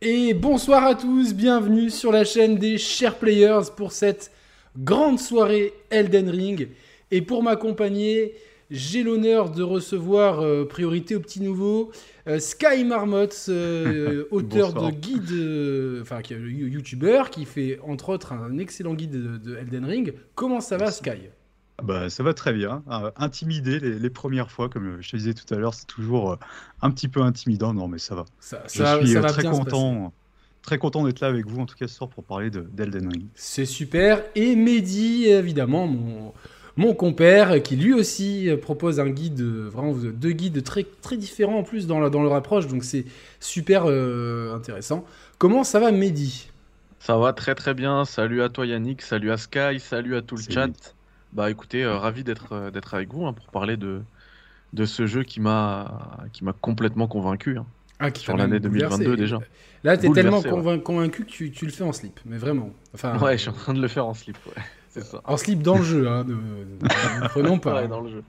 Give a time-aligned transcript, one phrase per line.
[0.00, 4.30] Et bonsoir à tous, bienvenue sur la chaîne des chers players pour cette
[4.76, 6.68] grande soirée Elden Ring.
[7.10, 8.34] Et pour m'accompagner,
[8.70, 11.90] j'ai l'honneur de recevoir euh, priorité au petit nouveau
[12.28, 18.94] euh, Sky Marmotte, euh, auteur de guide, enfin youtubeur qui fait entre autres un excellent
[18.94, 20.14] guide de, de Elden Ring.
[20.36, 21.28] Comment ça va Sky?
[21.82, 22.82] Bah, ça va très bien.
[22.90, 26.32] Euh, intimidé les, les premières fois, comme je te disais tout à l'heure, c'est toujours
[26.32, 26.36] euh,
[26.82, 27.72] un petit peu intimidant.
[27.72, 28.24] Non, mais ça va.
[28.40, 30.12] Ça, Je ça- suis ça euh, va très bien content,
[30.62, 33.08] très content d'être là avec vous, en tout cas ce soir, pour parler de- d'Elden
[33.08, 33.28] Ring.
[33.34, 34.22] C'est super.
[34.34, 36.32] Et Mehdi, évidemment, mon,
[36.76, 41.16] mon compère, qui lui aussi euh, propose un guide, euh, vraiment deux guides très, très
[41.16, 43.04] différents en plus dans, la- dans leur approche, donc c'est
[43.40, 45.04] super euh, intéressant.
[45.38, 46.50] Comment ça va Mehdi?
[47.00, 48.04] Ça va très très bien.
[48.04, 50.94] Salut à toi Yannick, salut à Sky, salut à tout le chat.
[51.32, 54.02] Bah écoutez, euh, ravi d'être euh, d'être avec vous hein, pour parler de
[54.72, 57.58] de ce jeu qui m'a qui m'a complètement convaincu.
[57.58, 57.66] hein.
[57.98, 59.16] ah, qui Sur l'année 2022 bouleversé.
[59.16, 59.38] déjà.
[59.84, 60.80] Là, t'es tellement ouais.
[60.80, 62.70] convaincu que tu, tu le fais en slip, mais vraiment.
[62.94, 64.36] Enfin, Ouais, je suis en train de le faire en slip.
[64.46, 65.20] Ouais, c'est ça.
[65.24, 67.82] En slip dans le jeu, hein, ne, ne- ne prenons pas.
[67.82, 68.22] Ouais, dans le jeu.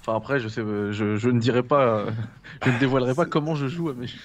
[0.00, 2.10] Enfin après, je sais, je, je ne dirai pas, euh,
[2.64, 4.18] je ne dévoilerai pas comment je joue à mes jeux.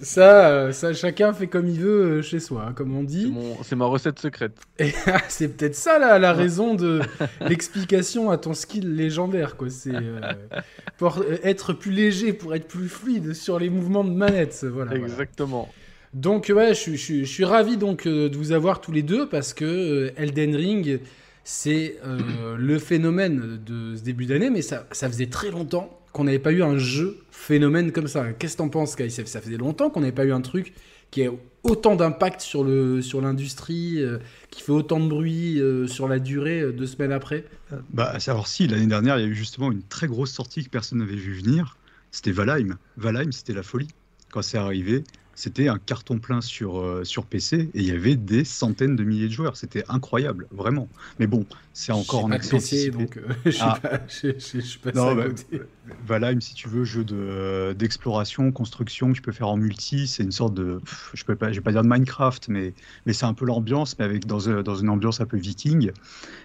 [0.00, 3.32] Ça, euh, ça, chacun fait comme il veut euh, chez soi, hein, comme on dit.
[3.62, 4.56] c'est ma recette secrète.
[4.78, 4.92] Et
[5.28, 7.00] c'est peut-être ça la, la raison de
[7.48, 9.70] l'explication à ton skill légendaire, quoi.
[9.70, 10.20] C'est euh,
[10.98, 14.64] pour être plus léger, pour être plus fluide sur les mouvements de manette.
[14.68, 14.90] Voilà.
[14.92, 15.04] voilà.
[15.04, 15.68] Exactement.
[16.14, 19.02] Donc ouais, je, suis- je suis- je suis ravi donc de vous avoir tous les
[19.02, 21.00] deux parce que Elden Ring,
[21.44, 26.24] c'est euh, le phénomène de ce début d'année, mais ça, ça faisait très longtemps qu'on
[26.24, 28.32] n'avait pas eu un jeu phénomène comme ça.
[28.32, 30.74] Qu'est-ce que t'en penses, Sky ça, faisait longtemps qu'on n'avait pas eu un truc
[31.10, 31.30] qui a
[31.62, 32.66] autant d'impact sur
[33.02, 34.18] sur l'industrie, euh,
[34.50, 37.44] qui fait autant de bruit euh, sur la durée euh, deux semaines après?
[37.90, 40.70] Bah, alors si, l'année dernière, il y a eu justement une très grosse sortie que
[40.70, 41.76] personne n'avait vu venir.
[42.10, 42.76] C'était Valheim.
[42.96, 43.88] Valheim, c'était la folie.
[44.30, 45.04] Quand c'est arrivé,
[45.34, 49.04] c'était un carton plein sur, euh, sur PC et il y avait des centaines de
[49.04, 49.56] milliers de joueurs.
[49.56, 50.88] C'était incroyable, vraiment.
[51.18, 52.90] Mais bon, c'est encore en pas accès PC, anticipé.
[52.90, 53.78] donc euh, je suis Ah.
[53.82, 55.62] pas, je, je- je suis passé Non, bah, côté.
[56.06, 60.06] Valheim, si tu veux, jeu de, euh, d'exploration, construction que tu peux faire en multi,
[60.06, 62.74] c'est une sorte de, pff, je peux pas, je vais pas dire de Minecraft, mais,
[63.06, 65.90] mais c'est un peu l'ambiance, mais avec dans, dans une ambiance un peu viking.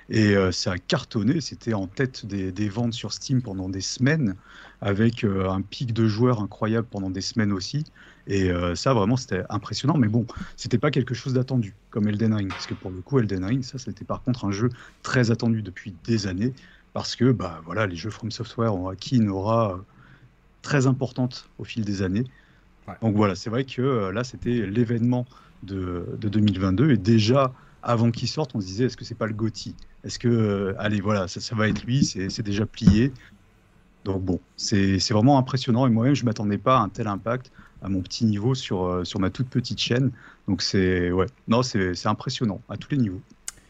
[0.09, 3.81] Et euh, ça a cartonné, c'était en tête des, des ventes sur Steam pendant des
[3.81, 4.35] semaines,
[4.81, 7.83] avec euh, un pic de joueurs incroyable pendant des semaines aussi.
[8.27, 9.97] Et euh, ça, vraiment, c'était impressionnant.
[9.97, 12.49] Mais bon, c'était pas quelque chose d'attendu, comme Elden Ring.
[12.49, 14.69] Parce que pour le coup, Elden Ring, ça, c'était par contre un jeu
[15.01, 16.53] très attendu depuis des années.
[16.93, 19.77] Parce que, bah voilà, les jeux From Software ont acquis une aura euh,
[20.61, 22.25] très importante au fil des années.
[22.87, 22.95] Ouais.
[23.01, 25.25] Donc voilà, c'est vrai que euh, là, c'était l'événement
[25.63, 26.91] de, de 2022.
[26.91, 29.75] Et déjà, avant qu'il sorte, on se disait, est-ce que c'est pas le GOTY?
[30.03, 33.13] Est-ce que, euh, allez, voilà, ça, ça va être lui, c'est déjà plié?
[34.03, 35.85] Donc bon, c'est c'est vraiment impressionnant.
[35.85, 37.51] Et moi-même, je m'attendais pas à un tel impact
[37.81, 40.11] à mon petit niveau sur, euh, sur ma toute petite chaîne.
[40.47, 43.21] Donc c'est ouais, non, c'est c'est impressionnant à tous les niveaux.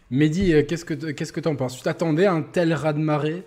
[0.09, 1.78] Mehdi, euh, qu'est-ce que t- qu'est-ce que t'en penses?
[1.78, 3.44] Tu t'attendais à un tel raz-de-marée?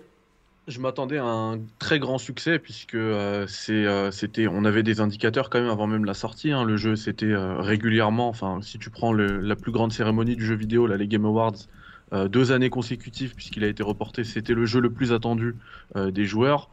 [0.67, 5.01] Je m'attendais à un très grand succès puisque euh, c'est, euh, c'était, on avait des
[5.01, 6.51] indicateurs quand même avant même la sortie.
[6.51, 6.63] hein.
[6.63, 10.45] Le jeu, c'était euh, régulièrement, enfin, si tu prends le- la plus grande cérémonie du
[10.45, 11.55] jeu vidéo, là, les Game Awards,
[12.13, 15.55] euh, deux années consécutives puisqu'il a été reporté, c'était le jeu le plus attendu
[15.95, 16.69] euh, des joueurs.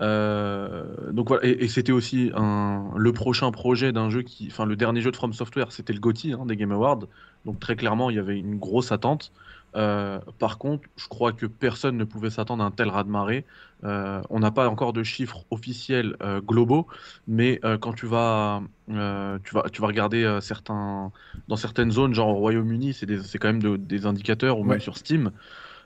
[0.00, 4.64] Euh, donc voilà, et, et c'était aussi un, le prochain projet d'un jeu qui, enfin,
[4.64, 7.00] le dernier jeu de From Software, c'était le GOTY hein, des Game Awards.
[7.44, 9.32] Donc très clairement, il y avait une grosse attente.
[9.76, 13.44] Euh, par contre, je crois que personne ne pouvait s'attendre à un tel raz-de-marée.
[13.84, 16.86] Euh, on n'a pas encore de chiffres officiels euh, globaux,
[17.28, 21.12] mais quand tu vas, tu vas, tu vas regarder certains,
[21.48, 24.70] dans certaines zones, genre au Royaume-Uni, c'est quand même de- des indicateurs, ou Ouais.
[24.70, 25.30] même sur Steam,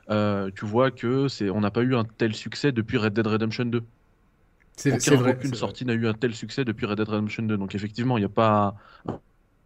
[0.09, 3.67] tu vois que c'est, on n'a pas eu un tel succès depuis Red Dead Redemption
[3.67, 3.83] 2.
[4.77, 5.37] C'est Aucun- vrai.
[5.37, 7.57] aucune sortie n'a eu un tel succès depuis Red Dead Redemption 2.
[7.57, 8.75] Donc effectivement, il n'y a pas
[9.09, 9.21] un,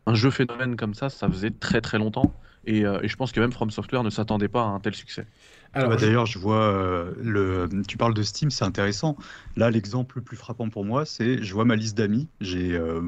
[0.06, 2.34] un jeu phénomène comme ça, ça faisait très très longtemps.
[2.66, 4.94] Et, euh, et je pense que même From Software ne s'attendait pas à un tel
[4.94, 5.26] succès.
[5.74, 7.68] Bah, D'ailleurs, je vois euh, le.
[7.86, 9.16] Tu parles de Steam, c'est intéressant.
[9.56, 12.26] Là, l'exemple le plus frappant pour moi, c'est je vois ma liste d'amis.
[12.40, 13.00] J'ai euh,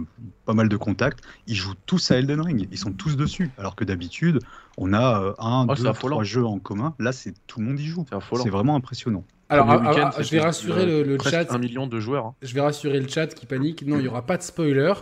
[0.44, 1.20] pas mal de contacts.
[1.46, 2.68] Ils jouent tous à Elden Ring.
[2.70, 3.50] Ils sont tous dessus.
[3.58, 4.38] Alors que d'habitude,
[4.76, 6.16] on a euh, un, Oh, deux, affolant.
[6.16, 6.94] trois jeux en commun.
[6.98, 8.04] Là, c'est tout le monde y joue.
[8.42, 9.24] C'est vraiment impressionnant.
[9.48, 11.50] alors, ah, week-end, ah, je vais rassurer le, le chat.
[11.52, 12.26] un million de joueurs.
[12.26, 12.34] hein.
[12.42, 13.84] Je vais rassurer le chat qui panique.
[13.86, 14.92] Non, il n'y aura pas de spoiler.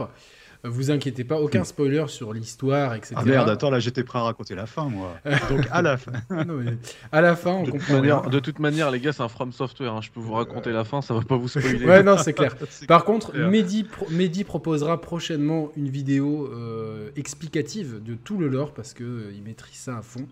[0.64, 3.14] Vous inquiétez pas, aucun spoiler sur l'histoire, etc.
[3.16, 5.14] Ah merde, attends, là, j'étais prêt à raconter la fin, moi.
[5.50, 6.12] Donc, à la fin.
[6.30, 6.72] Non, mais
[7.12, 8.16] à la fin, on De toute, comprend rien.
[8.16, 9.92] manière, de toute manière, les gars, c'est un From Software.
[9.92, 10.00] hein.
[10.02, 11.86] Je peux vous raconter la fin, ça va pas vous spoiler.
[11.86, 12.56] Ouais, non, c'est clair.
[12.88, 13.48] Par contre, clair.
[13.48, 19.04] Mehdi, pro- Mehdi proposera prochainement une vidéo euh, explicative de tout le lore parce que
[19.04, 20.26] euh, il maîtrise ça à fond.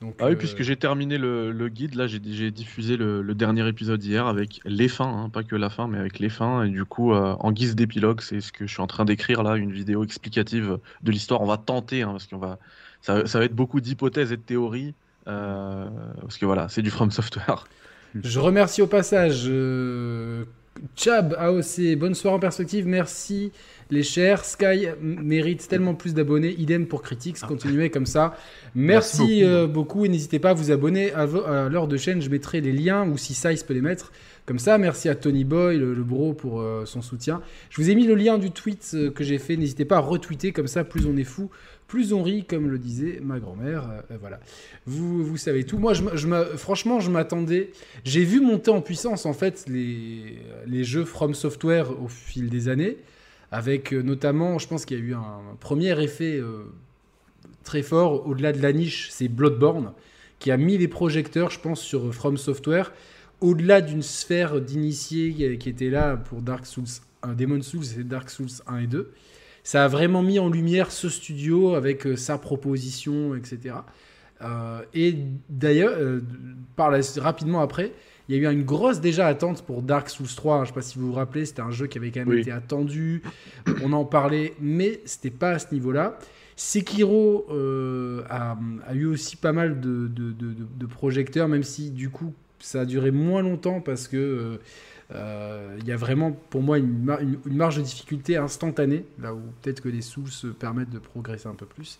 [0.00, 3.34] Donc, Ah oui, euh, puisque j'ai terminé le, le guide, là j'ai diffusé le, le
[3.34, 6.64] dernier épisode hier avec les fins, hein, pas que la fin, mais avec les fins.
[6.64, 9.42] Et du coup, euh, en guise d'épilogue, c'est ce que je suis en train d'écrire
[9.42, 11.40] là, une vidéo explicative de l'histoire.
[11.40, 12.58] On va tenter, hein, parce qu'on va,
[13.00, 14.94] ça, ça va être beaucoup d'hypothèses et de théories,
[15.28, 15.88] euh,
[16.20, 17.64] parce que voilà, c'est du From Software.
[18.14, 19.48] Je remercie au passage
[20.96, 23.52] Chab AOC, bonne soirée en perspective, merci
[23.90, 24.44] les chers.
[24.44, 28.36] Sky mérite tellement plus d'abonnés, idem pour Critics, continuez comme ça.
[28.74, 29.52] Merci, Merci beaucoup.
[29.54, 31.26] euh, beaucoup et n'hésitez pas à vous abonner à,
[31.68, 34.12] leur de chaîne, je mettrai les liens ou si Size peut les mettre.
[34.46, 37.40] Comme ça, merci à Tony Boy, le, le bro, pour euh, son soutien.
[37.70, 39.56] Je vous ai mis le lien du tweet euh, que j'ai fait.
[39.56, 41.48] N'hésitez pas à retweeter, comme ça, plus on est fou,
[41.86, 43.88] plus on rit, comme le disait ma grand-mère.
[44.10, 44.40] Euh, voilà.
[44.84, 45.78] Vous, vous savez tout.
[45.78, 47.70] Moi, je, je me- franchement, je m'attendais.
[48.04, 52.68] J'ai vu monter en puissance, en fait, les, les jeux From Software au fil des
[52.68, 52.98] années.
[53.54, 56.64] Avec euh, notamment, je pense qu'il y a eu un premier effet euh,
[57.62, 59.92] très fort, au-delà de la niche, c'est Bloodborne,
[60.40, 62.92] qui a mis les projecteurs, je pense, sur From Software,
[63.40, 66.84] au-delà d'une sphère d'initiés qui, était là pour Dark Souls
[67.22, 69.12] 1, Demon Souls et Dark Souls 1 et 2.
[69.62, 73.76] Ça a vraiment mis en lumière ce studio avec euh, sa proposition, etc.
[74.42, 75.16] Euh, et
[75.48, 76.22] d'ailleurs, euh,
[77.18, 77.92] rapidement après,
[78.28, 80.56] il y a eu une grosse déjà attente pour Dark Souls 3.
[80.58, 82.28] Je ne sais pas si vous vous rappelez, c'était un jeu qui avait quand même
[82.30, 82.40] Oui.
[82.40, 83.22] été attendu.
[83.82, 86.18] On en parlait, mais c'était pas à ce niveau-là.
[86.56, 88.56] Sekiro euh, a,
[88.86, 92.32] a eu aussi pas mal de, de- de- de- de projecteurs, même si du coup
[92.60, 94.56] ça a duré moins longtemps parce que euh,
[95.14, 99.04] euh, il y a vraiment pour moi une, mar- une- une marge de difficulté instantanée,
[99.20, 101.98] là où peut-être que les Souls se permettent de progresser un peu plus.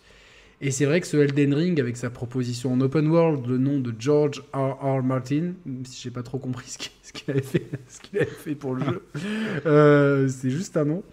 [0.61, 3.79] Et c'est vrai que ce Elden Ring, avec sa proposition en open world, le nom
[3.79, 4.77] de George R.
[4.81, 5.03] R.
[5.03, 6.77] Martin, même si j'ai pas trop compris ce
[7.13, 9.01] qu'il avait, fait- ce qu'il avait fait pour le jeu,
[9.65, 11.03] euh, c'est juste un nom.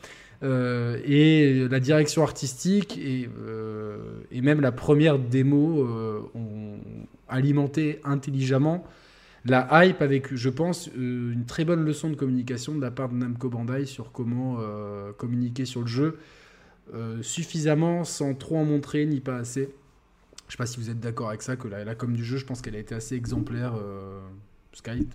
[0.44, 3.96] Euh, et la direction artistique et, euh,
[4.32, 5.86] et même la première démo
[6.34, 6.80] ont
[7.28, 8.84] alimenté intelligemment
[9.44, 13.14] la hype avec, je pense, une très bonne leçon de communication de la part de
[13.14, 14.58] Namco Bandai sur comment
[15.16, 16.18] communiquer sur le jeu
[16.94, 19.70] euh, suffisamment sans trop en montrer ni pas assez.
[20.48, 22.38] Je sais pas si vous êtes d'accord avec ça, que la, la com du jeu,
[22.38, 23.74] je pense qu'elle a été assez exemplaire.
[23.76, 24.20] euh,
[24.74, 25.06] Sky,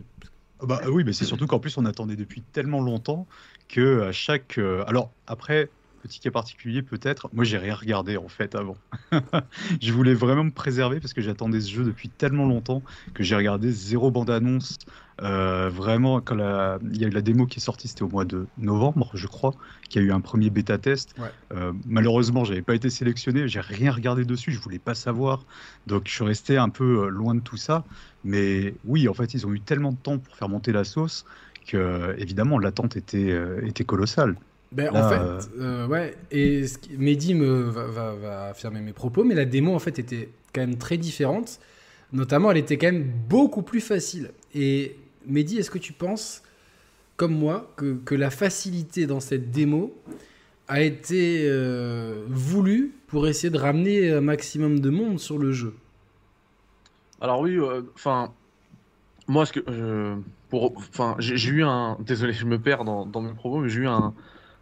[0.59, 3.27] Ah Bah oui, mais c'est surtout qu'en plus on attendait depuis tellement longtemps
[3.67, 4.57] que à chaque.
[4.57, 5.69] euh, Alors après,
[6.07, 8.75] petit cas particulier peut-être, moi j'ai rien regardé en fait avant.
[9.81, 12.83] je voulais vraiment me préserver parce que j'attendais ce jeu depuis tellement longtemps
[13.13, 14.77] que j'ai regardé zéro bande-annonce.
[15.21, 18.09] Euh, vraiment, quand la- il y a eu la démo qui est sortie, c'était au
[18.09, 19.51] mois de novembre, je crois,
[19.89, 21.13] qu'il y a eu un premier bêta test.
[21.19, 21.29] Ouais.
[21.53, 25.45] Euh, malheureusement, j'avais pas été sélectionné, j'ai rien regardé dessus, je voulais pas savoir.
[25.87, 27.85] Donc je suis resté un peu euh, loin de tout ça.
[28.23, 31.23] Mais oui, en fait, ils ont eu tellement de temps pour faire monter la sauce
[31.67, 34.37] que, évidemment, l'attente était, euh, était colossale.
[34.71, 38.45] Ben, Là, en euh, fait, euh, ouais, et ce qui- Mehdi me va, va- va
[38.49, 41.59] affirmer mes propos, mais la démo en fait était quand même très différente.
[42.13, 44.31] Notamment, elle était quand même beaucoup plus facile.
[44.55, 46.43] Et Mehdi, est-ce que tu penses,
[47.17, 49.93] comme moi, que, que la facilité dans cette démo
[50.67, 55.75] a été euh, voulue pour essayer de ramener un maximum de monde sur le jeu?
[57.21, 58.31] Alors oui, euh, enfin,
[59.27, 60.17] moi, ce que, euh,
[60.49, 63.81] pour, enfin, j'ai eu un, désolé, je me perds dans, dans mes propos, mais j'ai
[63.81, 64.13] eu un,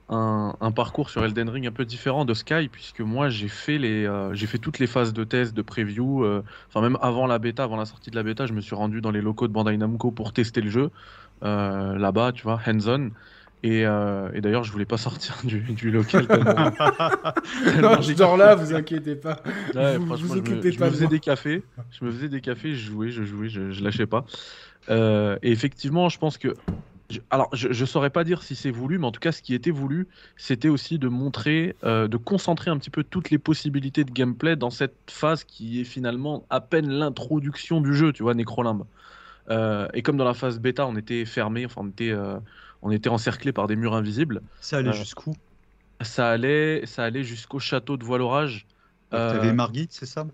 [0.10, 3.78] un, un parcours sur Elden Ring un peu différent de Sky, puisque moi, j'ai fait
[3.78, 7.26] les, euh, j'ai fait toutes les phases de test, de preview, euh, enfin même avant
[7.28, 9.48] la bêta, avant la sortie de la bêta, je me suis rendu dans les locaux
[9.48, 10.92] de Bandai Namco pour tester le jeu,
[11.44, 13.12] euh, là-bas, tu vois, hands-on.
[13.64, 16.28] Et, et d'ailleurs, je voulais pas sortir du, du local.
[16.28, 16.72] tellement-
[17.64, 19.42] tellement j'ai Genre là, vous inquiétez pas.
[19.74, 21.10] Vous- franchement, vous je me- occupez je pas me faisais moi.
[21.12, 24.24] des cafés, je me faisais des cafés, je jouais, je jouais, je, je lâchais pas.
[24.90, 26.54] Et effectivement, je pense que,
[27.10, 29.42] je- alors, je, je saurais pas dire si c'est voulu, mais en tout cas, ce
[29.42, 30.08] qui était voulu,
[30.38, 34.56] c'était aussi de montrer, euh, de concentrer un petit peu toutes les possibilités de gameplay
[34.56, 38.88] dans cette phase qui est finalement à peine l'introduction du jeu, tu vois, Necrolimbe.
[39.50, 42.40] Euh, et comme dans la phase bêta, on était fermé, enfin, on était, euh,
[42.82, 44.44] on était encerclé par des murs invisibles.
[44.60, 45.00] Ça allait Ouais.
[45.00, 45.34] jusqu'où?
[46.02, 48.68] Ça allait, ça allait jusqu'au château de Voile-Orage.
[49.14, 50.26] Euh, T'avais Margit, c'est ça?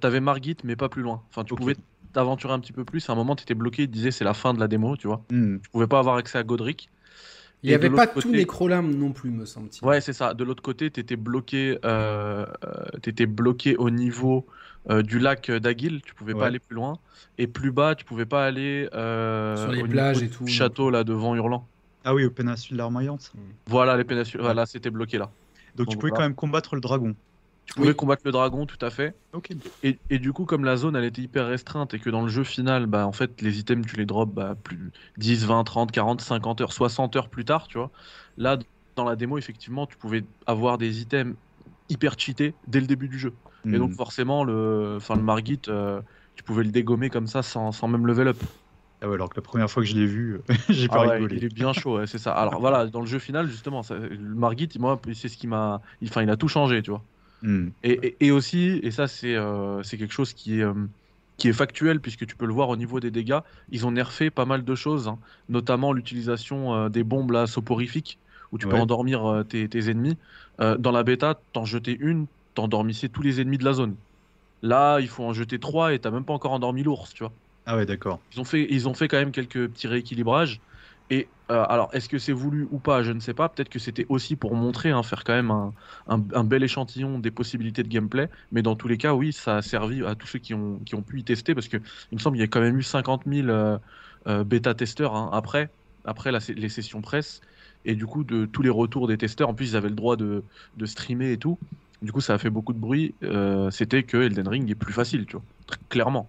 [0.00, 1.24] T'avais Margit, mais pas plus loin.
[1.28, 1.76] Enfin, tu pouvais
[2.12, 3.08] t'aventurer un petit peu plus.
[3.08, 5.22] À un moment, t'étais bloqué, il disait c'est la fin de la démo, tu vois.
[5.30, 5.58] Hmm.
[5.62, 6.88] Tu pouvais pas avoir accès à Godric.
[7.62, 9.84] Il n'y avait pas côté- Necrolimbe non plus, me semble-t-il.
[9.86, 10.34] Ouais, c'est ça.
[10.34, 14.46] De l'autre côté, t'étais bloqué, euh, euh, t'étais bloqué au niveau
[14.90, 16.00] euh, du lac d'Aguil.
[16.04, 16.40] Tu pouvais Ouais.
[16.40, 16.98] pas aller plus loin.
[17.38, 20.46] Et plus bas, tu pouvais pas aller euh, Sur les au plages et tout.
[20.46, 21.66] Château là devant Hurlant.
[22.04, 23.32] Ah oui, au péninsule larmoyante.
[23.66, 24.40] Voilà les péninsules.
[24.40, 25.30] Voilà, c'était bloqué là.
[25.74, 26.16] Donc tu pouvais voilà.
[26.22, 27.16] quand même combattre le dragon.
[27.66, 27.94] Tu pouvais Oui.
[27.94, 29.18] combattre le dragon, tout à fait.
[29.82, 32.28] Et, et du coup, comme la zone elle était hyper restreinte et que dans le
[32.28, 35.92] jeu final, bah, en fait, les items tu les drops bah, plus 10, 20, 30,
[35.92, 37.92] 40, 50 heures, 60 heures plus tard, tu vois.
[38.36, 38.58] Là,
[38.96, 41.36] dans la démo, effectivement, tu pouvais avoir des items
[41.88, 43.38] hyper cheaté dès le début du jeu.
[43.72, 43.96] Et donc Hmm.
[43.96, 46.02] forcément, le, enfin, le Margit, euh,
[46.34, 48.44] tu pouvais le dégommer comme ça sans, sans même level up.
[49.00, 51.26] Ah ouais, alors que la première fois que je l'ai vu, j'ai pas Ah ouais,
[51.26, 51.36] rigolé.
[51.36, 52.32] il est bien chaud, ouais, c'est ça.
[52.34, 55.80] Alors voilà, dans le jeu final, justement, ça- le Margit, moi, c'est ce qui m'a.
[56.00, 57.04] il- Enfin, il a tout changé, tu vois.
[57.42, 57.68] Hmm.
[57.82, 60.86] Et, et- et aussi, et ça, c'est euh, quelque chose qui est, euh,
[61.36, 64.30] qui est factuel, puisque tu peux le voir au niveau des dégâts, ils ont nerfé
[64.30, 68.20] pas mal de choses, hein, notamment l'utilisation euh, des bombes là, soporifiques,
[68.52, 70.18] où tu peux endormir tes, tes ennemis.
[70.58, 73.98] Dans la bêta, t'en jetais une, t'endormissais tous les ennemis de la zone.
[74.62, 77.34] Là, il faut en jeter trois et t'as même pas encore endormi l'ours, tu vois.
[77.64, 78.24] Ah ouais, d'accord.
[78.32, 80.60] Ils ont fait, ils ont fait quand même quelques petits rééquilibrages.
[81.10, 83.48] Et euh, alors, est-ce que c'est voulu ou pas Je ne sais pas.
[83.48, 85.52] Peut-être que c'était aussi pour montrer, hein, faire quand même
[86.08, 88.28] un, bel échantillon des possibilités de gameplay.
[88.52, 91.20] Mais dans tous les cas, oui, ça a servi à tous ceux qui ont, pu
[91.20, 91.54] y tester.
[91.54, 91.76] Parce que
[92.10, 93.78] il me semble qu'il y a quand même eu 50 000 euh,
[94.26, 95.70] euh, bêta-testeurs hein, après,
[96.48, 97.40] les sessions presse.
[97.84, 100.16] Et du coup, de tous les retours des testeurs, en plus, ils avaient le droit
[100.16, 100.42] de,
[100.84, 101.58] streamer et tout.
[102.02, 103.14] Du coup, ça a fait beaucoup de bruit.
[103.70, 105.36] C'était que Elden Ring est plus facile, tu
[105.88, 106.28] clairement.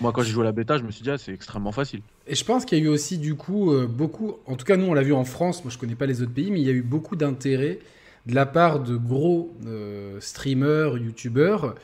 [0.00, 2.00] Moi, quand j'ai joué à la bêta, je me suis dit, ah, c'est extrêmement facile.
[2.26, 4.76] Et je pense qu'il y a eu aussi du coup euh, beaucoup, en tout cas
[4.76, 6.66] nous on l'a vu en France, moi je connais pas les autres pays, mais il
[6.66, 7.80] y a eu beaucoup d'intérêt
[8.26, 11.74] de la part de gros euh, streamers, youtubeurs,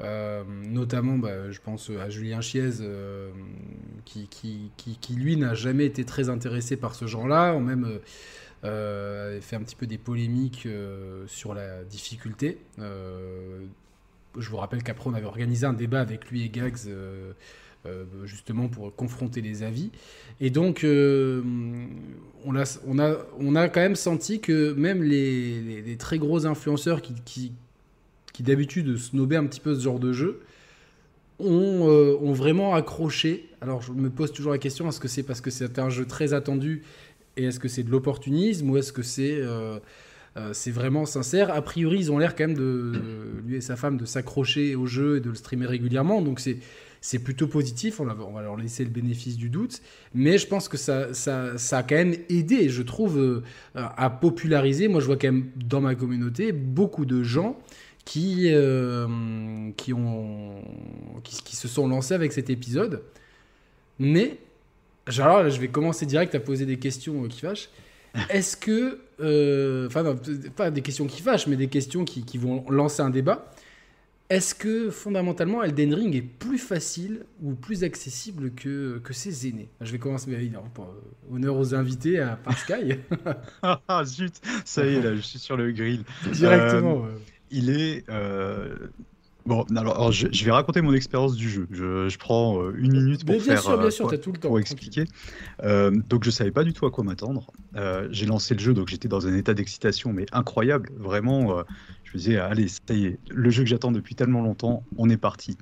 [0.00, 2.70] euh, notamment bah, je pense à Julien Chiez
[4.04, 4.28] qui,
[4.76, 8.00] qui, lui n'a jamais été très intéressé par ce genre-là, ou même
[8.62, 10.66] fait un petit peu des polémiques
[11.26, 12.58] sur la difficulté.
[14.38, 17.32] Je vous rappelle qu'après on avait organisé un débat avec lui et Gags euh,
[17.86, 19.90] euh, justement pour confronter les avis.
[20.40, 21.42] Et donc, euh,
[22.44, 27.52] on, a, quand même senti que même les, très gros influenceurs qui,
[28.40, 30.40] d'habitude snobaient un petit peu ce genre de jeu,
[31.38, 31.86] ont,
[32.20, 33.48] ont vraiment accroché.
[33.60, 36.06] Alors, je me pose toujours la question est-ce que c'est parce que c'est un jeu
[36.06, 36.82] très attendu
[37.36, 39.42] et est-ce que c'est de l'opportunisme ou est-ce que c'est.
[40.36, 41.52] Euh, c'est vraiment sincère.
[41.52, 42.92] A priori, ils ont l'air quand même de,
[43.44, 46.22] lui et sa femme de s'accrocher au jeu et de le streamer régulièrement.
[46.22, 46.58] Donc c'est
[47.02, 49.82] c'est plutôt positif, on, va leur laisser le bénéfice du doute,
[50.14, 53.42] mais je pense que ça, ça, a quand même aidé, je trouve, euh,
[53.74, 54.86] à populariser.
[54.86, 57.58] Moi, je vois quand même dans ma communauté beaucoup de gens
[58.04, 60.62] qui, euh, qui, ont,
[61.24, 63.02] qui, se sont lancés avec cet épisode.
[63.98, 64.38] Mais,
[65.18, 67.68] alors je vais commencer direct à poser des questions qui fâchent.
[68.30, 69.00] Est-ce que,
[69.86, 70.16] enfin, euh,
[70.54, 73.52] pas des questions qui fâchent, mais des questions qui, qui vont lancer un débat.
[74.30, 79.68] Est-ce que fondamentalement Elden Ring est plus facile ou plus accessible que, que ses aînés?
[79.82, 82.98] Je vais commencer, mais évidemment, pour euh, honneur aux invités à Pascal.
[83.62, 86.04] ah zut, ça y est, là, je suis sur le grill.
[86.32, 87.04] Directement.
[87.04, 87.18] Euh,
[87.50, 88.08] il est.
[88.08, 88.74] Euh...
[89.44, 91.66] Bon, alors, alors je, je, vais raconter mon expérience du jeu.
[91.70, 93.62] Je, je prends euh, une minute pour mais bien faire.
[93.62, 94.48] Sûr, bien sûr, quoi, as tout le temps.
[94.48, 95.04] Pour expliquer.
[95.64, 97.50] Euh, donc, je savais pas du tout à quoi m'attendre.
[97.76, 100.90] Euh, j'ai lancé le jeu, donc j'étais dans un état d'excitation, mais incroyable.
[100.96, 101.62] Vraiment, euh,
[102.04, 105.10] je me disais, allez, ça y est, le jeu que j'attends depuis tellement longtemps, on
[105.10, 105.58] est parti.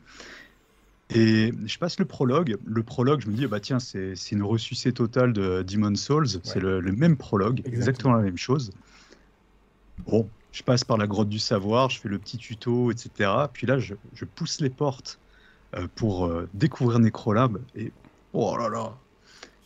[1.13, 2.57] Et je passe le prologue.
[2.65, 6.27] Le prologue, je me dis, bah tiens, c'est une ressucée totale de Demon Souls.
[6.27, 6.41] Ouais.
[6.45, 7.79] C'est le, le, même prologue, exactement.
[7.79, 8.71] exactement la même chose.
[10.07, 13.31] Bon, je passe par la grotte du savoir, je fais le petit tuto, etc.
[13.53, 15.19] Puis là, je, pousse les portes
[15.77, 17.59] euh, pour euh, découvrir Necrolab.
[17.77, 17.93] Et
[18.33, 18.97] oh là là,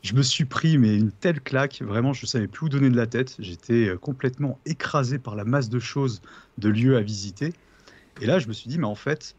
[0.03, 1.81] je me suis pris mais une telle claque.
[1.83, 3.37] Vraiment, je savais plus où donner de la tête.
[3.39, 6.21] J'étais euh, complètement écrasé par la masse de choses,
[6.59, 7.55] de lieux à visiter.
[8.21, 9.35] Et là, je me suis dit, mais en fait,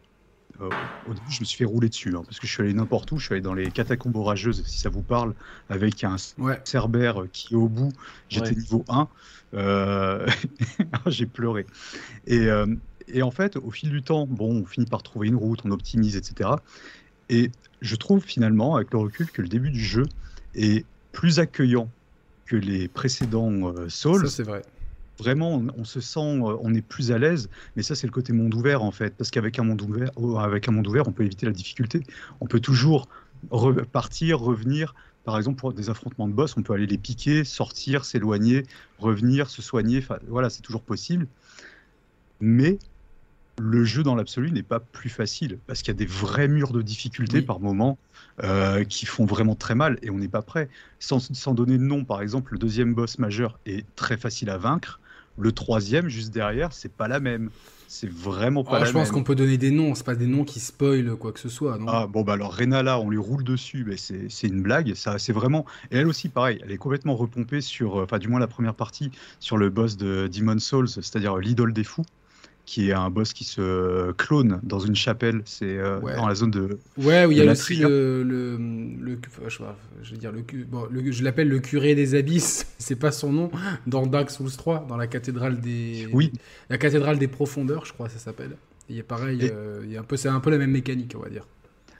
[0.62, 0.69] euh,
[1.07, 3.12] au début, je me suis fait rouler dessus, hein, parce que je suis allé n'importe
[3.12, 3.17] où.
[3.17, 5.33] Je suis allé dans les catacombes orageuses, si ça vous parle,
[5.69, 6.59] avec un ouais.
[6.63, 7.91] cerbère qui est au bout.
[8.29, 8.55] J'étais ouais.
[8.55, 9.07] niveau 1.
[9.55, 10.27] Euh...
[11.07, 11.65] J'ai pleuré.
[12.27, 12.67] Et, euh,
[13.07, 15.71] et, en fait, au fil du temps, bon, on finit par trouver une route, on
[15.71, 16.51] optimise, etc.
[17.29, 20.05] Et je trouve finalement, avec le recul, que le début du jeu
[20.55, 21.89] est plus accueillant
[22.45, 24.27] que les précédents euh, Souls.
[24.27, 24.62] Ça, c'est vrai
[25.19, 28.34] vraiment on, on, se sent on est plus à l'aise mais ça c'est le côté
[28.34, 29.15] monde ouvert en fait.
[29.15, 32.03] Parce qu'avec un monde ouvert oh, avec un monde ouvert on peut éviter la difficulté.
[32.41, 33.07] On peut toujours
[33.51, 34.95] repartir revenir.
[35.24, 38.63] Par exemple pour des affrontements de boss on peut aller les piquer sortir s'éloigner
[39.00, 40.00] revenir se soigner.
[40.00, 41.27] Enfin voilà c'est toujours possible.
[42.41, 42.77] Mais
[43.60, 45.60] le jeu dans l'absolu n'est pas plus facile.
[45.67, 47.43] Parce qu'il y a des vrais murs de difficulté oui.
[47.43, 47.98] par moment
[48.43, 49.98] euh, qui font vraiment très mal.
[50.01, 50.69] Et on n'est pas prêt.
[51.00, 54.57] Sans, sans, donner de nom, par exemple, le deuxième boss majeur est très facile à
[54.57, 55.00] vaincre.
[55.37, 57.49] Le troisième, juste derrière, c'est pas la même.
[57.87, 58.93] C'est vraiment pas oh, la je même.
[58.93, 61.39] Je pense qu'on peut donner des noms, c'est pas des noms qui spoilent quoi que
[61.39, 61.77] ce soit.
[61.77, 64.95] Non ah bon, bah alors Renala, on lui roule dessus, mais c'est une blague.
[64.95, 65.65] Ça, c'est vraiment.
[65.91, 69.11] Et elle aussi, pareil, elle est complètement repompée sur, enfin, du moins la première partie,
[69.39, 72.05] sur le boss de Demon Souls, c'est-à-dire l'idole des fous.
[72.65, 75.41] Qui est un boss qui se clone dans une chapelle.
[75.45, 76.15] C'est euh, Ouais.
[76.15, 76.79] dans la zone de.
[76.98, 79.19] Ouais, où il y a aussi le, le, le-
[80.01, 83.31] je, veux dire le, bon, le- je l'appelle le curé des abysses, c'est pas son
[83.31, 83.51] nom
[83.88, 86.31] dans Dark Souls 3, dans la cathédrale des Oui.
[86.69, 88.57] la cathédrale des profondeurs, je crois ça s'appelle.
[88.89, 90.72] Il est pareil, Et- euh, il y a un peu c'est un peu la même
[90.72, 91.45] mécanique, on va dire.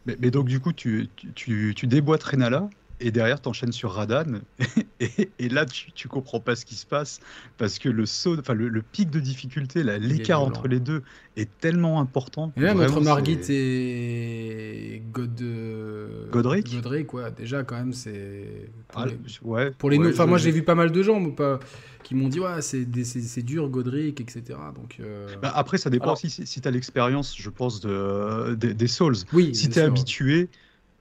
[0.07, 2.69] Mais, mais donc, du coup, tu, tu, tu, tu déboîtes Renala.
[3.01, 4.39] Et derrière, t'enchaînes sur Radan.
[5.01, 7.19] Et, et là, tu, tu comprends pas ce qui se passe.
[7.57, 11.03] Parce que le saut, enfin, le, le pic de difficulté, l'écart entre les deux
[11.35, 12.53] est tellement important.
[12.55, 17.29] Et là, Vraiment, notre Margit et God euh, Godric Godric, quoi.
[17.31, 19.71] Déjà quand même c'est pour Ah, les, ouais.
[19.71, 21.59] pour les ouais, nou- enfin je- moi j'ai vu pas mal de gens pas
[22.03, 23.03] qui m'ont dit ouais c'est des-
[23.43, 24.43] dur Godric etc.
[24.73, 27.81] Donc euh, Bah, après, ça dépend Alors- aussi si, si tu as l'expérience, je pense,
[27.81, 29.15] de, des- des Souls.
[29.33, 29.93] oui, Si tu es sûr.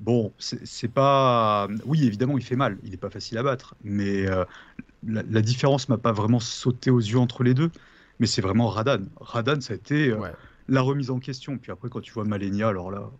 [0.00, 1.68] Bon, c'est pas.
[1.84, 4.44] Oui, évidemment, il fait mal, il n'est pas facile à battre, mais euh,
[5.04, 7.70] la, la différence m'a pas vraiment sauté aux yeux entre les deux.
[8.20, 9.06] Mais c'est vraiment Radan.
[9.16, 10.34] Radan, ça a été euh, Ouais.
[10.68, 11.58] la remise en question.
[11.58, 13.10] Puis après, quand tu vois Malenia, alors là.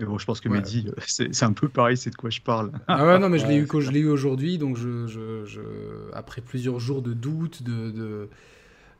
[0.00, 0.48] Mais bon, je pense que Ouais.
[0.50, 2.72] Mehdi, euh, c'est un peu pareil, c'est de quoi je parle.
[2.90, 6.10] Ah ouais, non, mais je l'ai Ouais, eu je eu aujourd'hui, donc je, je, je-
[6.14, 8.30] après plusieurs jours de doute, de, de,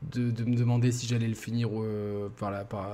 [0.02, 2.88] de, de me demander si j'allais le finir euh, par, la, par,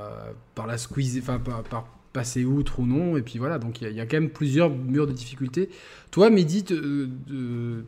[0.54, 3.84] par la squeeze, enfin par, par passer outre ou non, et puis voilà, donc il
[3.84, 5.68] y, a- il y a quand même plusieurs murs de difficulté.
[6.12, 6.64] Toi, Mehdi,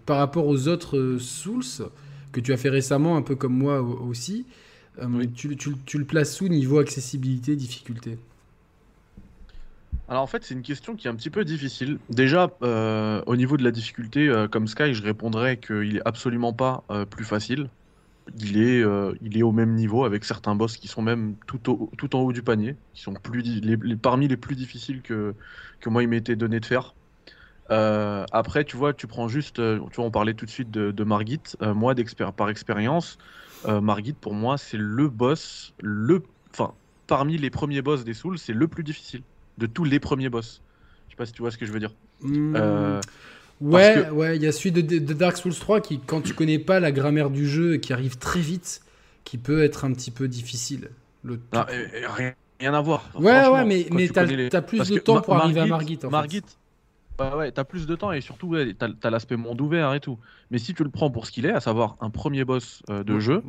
[0.04, 1.62] par rapport aux autres euh, Souls
[2.32, 4.44] que tu as fait récemment, un peu comme moi au- aussi,
[5.00, 5.30] euh, Oui.
[5.32, 8.18] tu, tu- tu le places sous niveau accessibilité, difficulté?
[10.08, 11.98] Alors en fait, c'est une question qui est un petit peu difficile.
[12.10, 16.84] Déjà, euh, au niveau de la difficulté, comme Sky, je répondrais qu'il est absolument pas
[17.10, 17.68] plus facile.
[18.34, 21.70] Il est, euh, il est au même niveau avec certains boss qui sont même tout,
[21.70, 24.56] au- tout en haut du panier, qui sont plus, di- les, les- parmi les plus
[24.56, 25.36] difficiles que,
[25.80, 26.96] que moi il m'était donné de faire.
[27.70, 30.70] Euh, après, tu vois, tu prends juste, euh, tu vois, on parlait tout de suite
[30.70, 31.42] de, de Margit.
[31.62, 31.94] Euh, moi,
[32.36, 33.18] par expérience,
[33.64, 36.76] Margit pour moi c'est le boss, le, enfin,
[37.08, 39.24] parmi les premiers boss des Souls, c'est le plus difficile
[39.58, 40.62] de tous les premiers boss.
[41.08, 41.94] Je sais pas si tu vois ce que je veux dire.
[42.20, 42.98] Hmm.
[43.60, 46.34] Ouais, que- ouais, il y a celui de, de Dark Souls 3 qui, quand tu
[46.34, 48.82] connais pas la grammaire du jeu et qui arrive très vite,
[49.24, 50.90] qui peut être un petit peu difficile.
[51.24, 53.08] Le non, euh, rien, rien à voir.
[53.18, 55.98] Ouais, ouais, mais, mais tu t'as les- plus Parce de temps pour arriver à Margit.
[56.04, 56.56] En Margit, fait.
[57.20, 60.00] Ouais, ouais, t'as plus de temps et surtout, ouais, t'as as, l'aspect monde ouvert et
[60.00, 60.18] tout.
[60.50, 63.04] Mais si tu le prends pour ce qu'il est, à savoir un premier boss euh,
[63.04, 63.42] de jeu.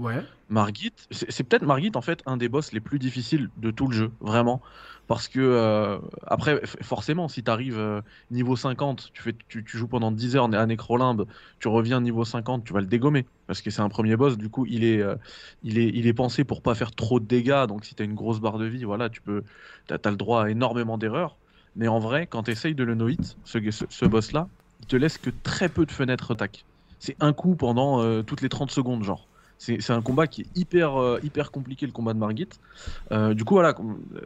[0.49, 3.93] Margit, c'est peut-être Margit en fait un des boss les plus difficiles de tout le
[3.93, 4.61] jeu, vraiment.
[5.07, 9.87] Parce que euh, après, forcément, si tu arrives niveau 50, tu, fais, tu, tu joues
[9.87, 11.25] pendant 10 heures à Nécrolimbe,
[11.59, 13.25] tu reviens niveau 50, tu vas le dégommer.
[13.47, 15.15] Parce que c'est un premier boss, du coup, il est, euh,
[15.63, 17.65] il est, il est pensé pour pas faire trop de dégâts.
[17.67, 19.43] Donc si tu as une grosse barre de vie, voilà, tu peux,
[19.89, 21.37] as, le droit à énormément d'erreurs.
[21.77, 25.29] Mais en vrai, quand tu essayes de le no-hit, ce, boss-là, il te laisse que
[25.29, 26.65] très peu de fenêtres attaque.
[26.99, 29.27] C'est un coup pendant euh, toutes les 30 secondes, genre.
[29.59, 32.47] C'est c'est un combat qui est hyper, euh, hyper compliqué, le combat de Margit.
[33.11, 33.73] Euh, du coup, voilà.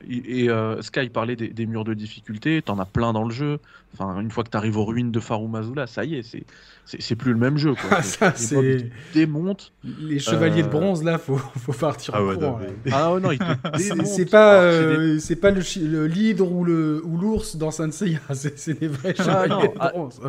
[0.09, 2.61] Et, et, euh, Sky parlait des, des murs de difficulté.
[2.61, 3.59] T'en as plein dans le jeu.
[3.93, 6.45] Enfin, une fois que t'arrives aux ruines de Faru Mazula, ça y est, c'est-
[6.85, 7.73] c'est c'est plus le même jeu.
[7.75, 7.89] Quoi.
[7.91, 8.55] Ah, ça, c'est.
[8.75, 9.71] ils te démontent.
[9.83, 13.31] Les chevaliers de bronze, là, faut, faut partir Ah ouais, courant, non, mais- Ah non,
[13.31, 13.39] ils
[14.05, 17.91] C'est- pas, Alors, c'est des- c'est pas le, l'hydre ou le ou l'ours dans Saint
[17.91, 20.19] Seiya, c'est des vrais Ah, chevaliers non, de ah, bronze.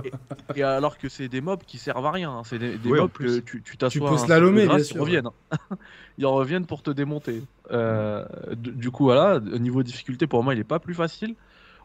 [0.56, 2.30] Et alors que c'est des mobs qui servent à rien.
[2.30, 2.42] hein.
[2.44, 5.26] C'est des, mobs que tu tu t'assois peux un cycle slalomer, bien ils reviennent.
[5.26, 5.76] hein.
[6.18, 7.42] ils reviennent pour te démonter.
[7.70, 8.24] Euh,
[8.56, 11.34] du, coup, voilà, au niveau difficulté, pour moi, il est pas plus facile.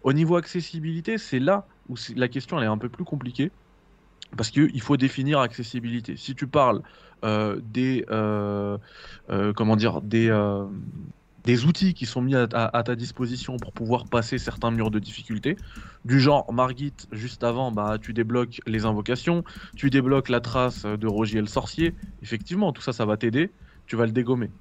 [0.04, 3.52] Au niveau accessibilité, c'est là où la question elle est un peu plus compliquée.
[4.36, 6.18] Parce qu'il faut définir accessibilité.
[6.18, 6.82] Si tu parles
[7.24, 8.78] euh, des, euh,
[9.56, 10.30] comment dire, des,
[11.48, 15.56] des outils qui sont mis à, ta disposition pour pouvoir passer certains murs de difficulté,
[16.04, 19.46] du genre Margit, juste avant, bah, tu débloques les invocations,
[19.78, 21.96] tu débloques la trace de Rogier le sorcier.
[22.22, 23.50] Effectivement, tout ça, ça va t'aider,
[23.86, 24.52] tu vas le dégommer.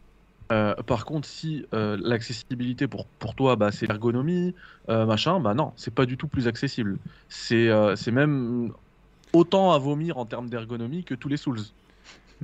[0.53, 4.55] Euh, par contre, si euh, l'accessibilité pour, pour toi, bah, c'est l'ergonomie,
[4.89, 6.99] euh, machin, bah non, c'est pas du tout plus accessible.
[7.29, 8.73] C'est c'est même
[9.33, 11.59] autant à vomir en termes d'ergonomie que tous les Souls.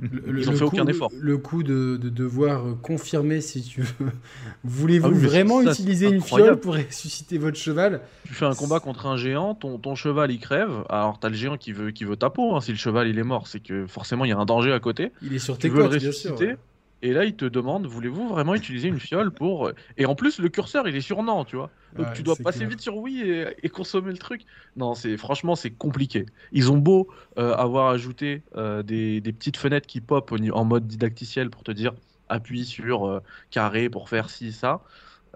[0.01, 1.11] Le- Ils ont le fait coup- aucun effort.
[1.19, 4.07] Le coup de, de devoir euh, confirmer si tu veux.
[4.63, 8.01] Voulez-vous Ah oui, vraiment ça, utiliser une fiole pour ressusciter votre cheval?
[8.25, 11.35] Tu fais un combat contre un géant, ton, ton cheval il crève, alors t'as le
[11.35, 12.61] géant qui veut, qui veut ta peau, hein.
[12.61, 14.79] si le cheval il est mort, c'est que forcément il y a un danger à
[14.79, 15.11] côté.
[15.21, 16.39] Il est sur tu tes côtes, bien sûr.
[16.39, 16.57] ouais.
[17.03, 19.71] Et là il te demande voulez-vous vraiment utiliser une fiole pour.
[19.97, 21.71] Et en plus le curseur il est sur non, tu vois.
[21.97, 22.67] Donc Ouais, tu dois passer clair.
[22.67, 24.43] vite sur oui et, et consommer le truc.
[24.75, 26.25] Non, c'est franchement c'est compliqué.
[26.51, 30.87] Ils ont beau euh, avoir ajouté euh, des, des petites fenêtres qui pop en mode
[30.87, 31.93] didacticiel pour te dire
[32.29, 33.19] appuie sur euh,
[33.51, 34.81] carré pour faire ci ça.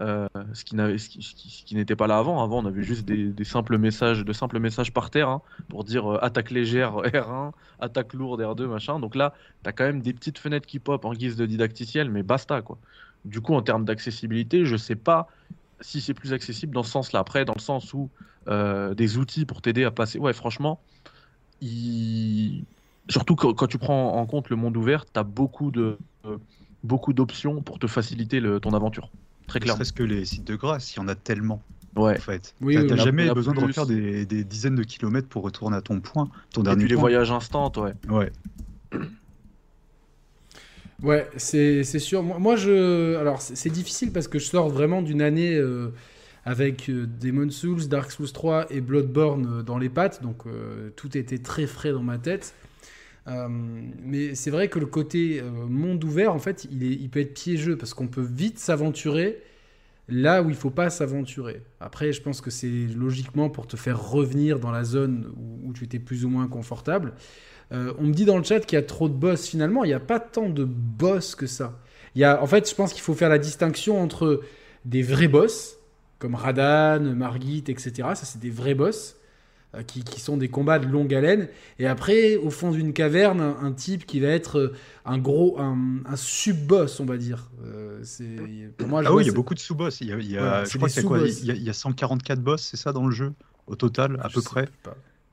[0.00, 4.32] Euh, ce qui n'était pas là avant avant on avait juste des, simples messages de
[4.32, 9.00] simples messages par terre hein, pour dire euh, attaque légère R1 attaque lourde R2 machin
[9.00, 9.34] donc là
[9.64, 12.78] t'as quand même des petites fenêtres qui pop en guise de didacticiel mais basta quoi
[13.24, 15.26] Du coup, en termes d'accessibilité, je sais pas
[15.80, 17.18] si c'est plus accessible dans ce sens-là.
[17.18, 18.08] Après, dans le sens où
[18.46, 20.20] euh, des outils pour t'aider à passer.
[20.20, 20.80] Ouais, franchement,
[23.08, 25.98] surtout quand, tu prends en compte le monde ouvert, tu as beaucoup de.
[26.84, 29.10] beaucoup d'options pour te faciliter ton aventure.
[29.48, 29.80] Très clairement.
[29.80, 31.62] Est-ce que les sites de grâce, il y en a tellement.
[31.96, 32.16] Ouais.
[32.16, 32.54] En fait.
[32.60, 36.28] Oui, t'as jamais besoin de refaire des, dizaines de kilomètres pour retourner à ton point,
[36.52, 37.94] ton dernier Et puis les voyages instants, ouais.
[38.08, 38.30] Ouais.
[41.02, 42.22] Ouais, c'est sûr.
[42.22, 43.16] Moi, je.
[43.16, 45.92] Alors, c'est difficile parce que je sors vraiment d'une année euh,
[46.44, 50.22] avec euh, Demon Souls, Dark Souls 3 et Bloodborne euh, dans les pattes.
[50.22, 50.42] Donc,
[50.96, 52.54] tout était très frais dans ma tête.
[54.02, 57.34] Mais c'est vrai que le côté monde ouvert, en fait, il, est, il peut être
[57.34, 59.42] piégeux parce qu'on peut vite s'aventurer
[60.08, 61.62] là où il faut pas s'aventurer.
[61.80, 65.72] Après, je pense que c'est logiquement pour te faire revenir dans la zone où, où
[65.72, 67.12] tu étais plus ou moins confortable.
[67.72, 69.46] Euh, on me dit dans le chat qu'il y a trop de boss.
[69.46, 71.78] Finalement, il n'y a pas tant de boss que ça.
[72.14, 74.40] Il y a, en fait, je pense qu'il faut faire la distinction entre
[74.84, 75.76] des vrais boss,
[76.18, 77.92] comme Radan, Margit, etc.
[78.14, 79.16] Ça, c'est des vrais boss.
[79.78, 81.48] Euh, qui, sont des combats de longue haleine.
[81.78, 86.16] Et après, au fond d'une caverne, un, type qui va être euh, un gros, un,
[86.16, 87.50] sub-boss, on va dire.
[88.76, 90.00] pour moi, ah oui, il y a beaucoup de sous-boss.
[90.00, 93.06] Il y a, je crois qu'il y, il y, a 144 boss, c'est ça dans
[93.06, 93.32] le jeu,
[93.66, 94.68] au total, à peu près?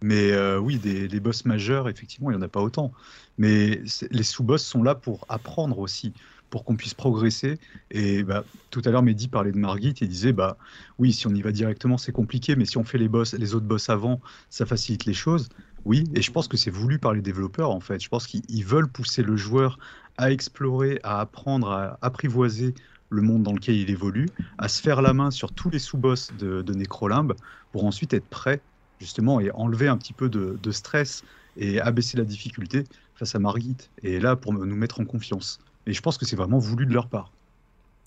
[0.02, 2.92] Mais euh, oui, des, les boss majeurs, effectivement, il n'y en a pas autant.
[3.38, 3.82] Mais
[4.12, 6.14] les sous-boss sont là pour apprendre aussi,
[6.50, 7.58] pour qu'on puisse progresser.
[7.92, 10.58] Et bah, tout à l'heure, Mehdi parlait de Margit et disait bah
[11.00, 13.56] oui, si on y va directement, c'est compliqué, mais si on fait les, boss, les
[13.56, 15.50] autres boss avant, ça facilite les choses.
[15.86, 18.02] Oui, et je pense que c'est voulu par les développeurs en fait.
[18.02, 19.78] Je pense qu'ils veulent pousser le joueur
[20.18, 22.74] à explorer, à apprendre, à apprivoiser
[23.10, 24.28] le monde dans lequel il évolue,
[24.58, 27.36] à se faire la main sur tous les sous-boss de, de Necrolimbe
[27.72, 28.62] pour ensuite être prêt
[29.00, 31.24] justement, et enlever un petit peu de, stress
[31.58, 32.84] et abaisser la difficulté
[33.16, 33.78] face à Margit.
[34.04, 35.60] Et là, pour nous mettre en confiance.
[35.88, 37.32] Et je pense que c'est vraiment voulu de leur part.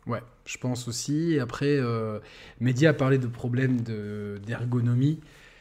[0.06, 1.38] Ouais, je pense aussi.
[1.38, 2.18] Après, euh,
[2.60, 3.80] Mehdi a parlé de problèmes
[4.46, 5.20] d'ergonomie.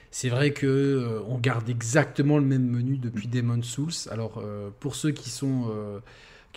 [0.09, 3.91] C'est vrai que euh, on garde exactement le même menu depuis Demon Souls.
[4.09, 5.71] Alors, euh, pour ceux qui sont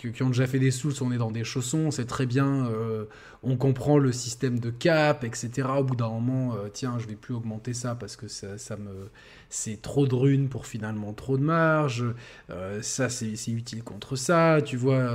[0.09, 3.05] qui, ont déjà fait des Souls, on est dans des chaussons, c'est très bien, euh,
[3.43, 5.67] on comprend le système de cap, etc.
[5.77, 9.09] Au bout d'un moment, euh, tiens, je vais plus augmenter ça parce que ça me,
[9.49, 12.05] c'est trop de runes pour finalement trop de marge.
[12.49, 14.59] Euh, ça, c'est utile contre ça.
[14.63, 15.11] Tu vois,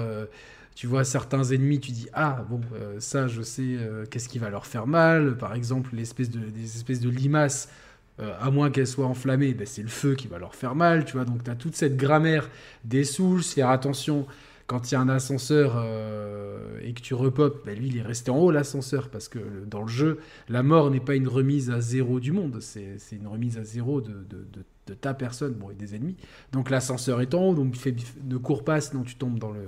[0.75, 2.61] tu vois certains ennemis, tu dis ah bon,
[2.99, 3.77] ça, je sais,
[4.11, 5.37] qu'est-ce qui va leur faire mal.
[5.37, 7.69] Par exemple, l'espèce de, des espèces de limaces.
[8.19, 11.15] à moins qu'elles soient enflammées, ben c'est le feu qui va leur faire mal, tu
[11.15, 11.25] vois.
[11.25, 12.49] Donc tu as toute cette grammaire
[12.85, 14.27] des souls, faire attention
[14.67, 18.03] quand il y a un ascenseur euh, et que tu repopes, ben lui, il est
[18.03, 21.71] resté en haut, l'ascenseur, parce que dans le jeu, la mort n'est pas une remise
[21.71, 25.75] à zéro du monde, c'est une remise à zéro de, de, ta personne, bon, et
[25.75, 26.17] des ennemis.
[26.53, 29.63] Donc l'ascenseur est en haut, donc fait, ne cours pas, sinon tu tombes dans le...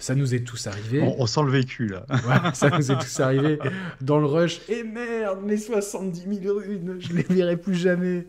[0.00, 1.00] Ça nous est tous arrivé.
[1.00, 2.04] On, sent le vécu, là.
[2.54, 3.58] ça nous est tous arrivé
[4.00, 4.60] dans le rush.
[4.68, 8.26] Et merde, mes 70 000 runes, je les verrai plus jamais.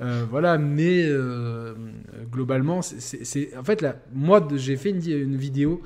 [0.00, 1.74] Euh, voilà, mais euh,
[2.30, 5.82] globalement, c'est en fait là, moi j'ai fait une, vidéo.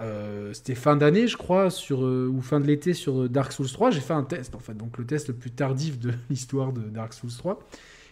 [0.00, 3.90] Euh, c'était fin d'année, je crois, sur, ou fin de l'été sur Dark Souls 3.
[3.90, 6.82] J'ai fait un test, en fait, donc le test le plus tardif de l'histoire de
[6.82, 7.60] Dark Souls 3.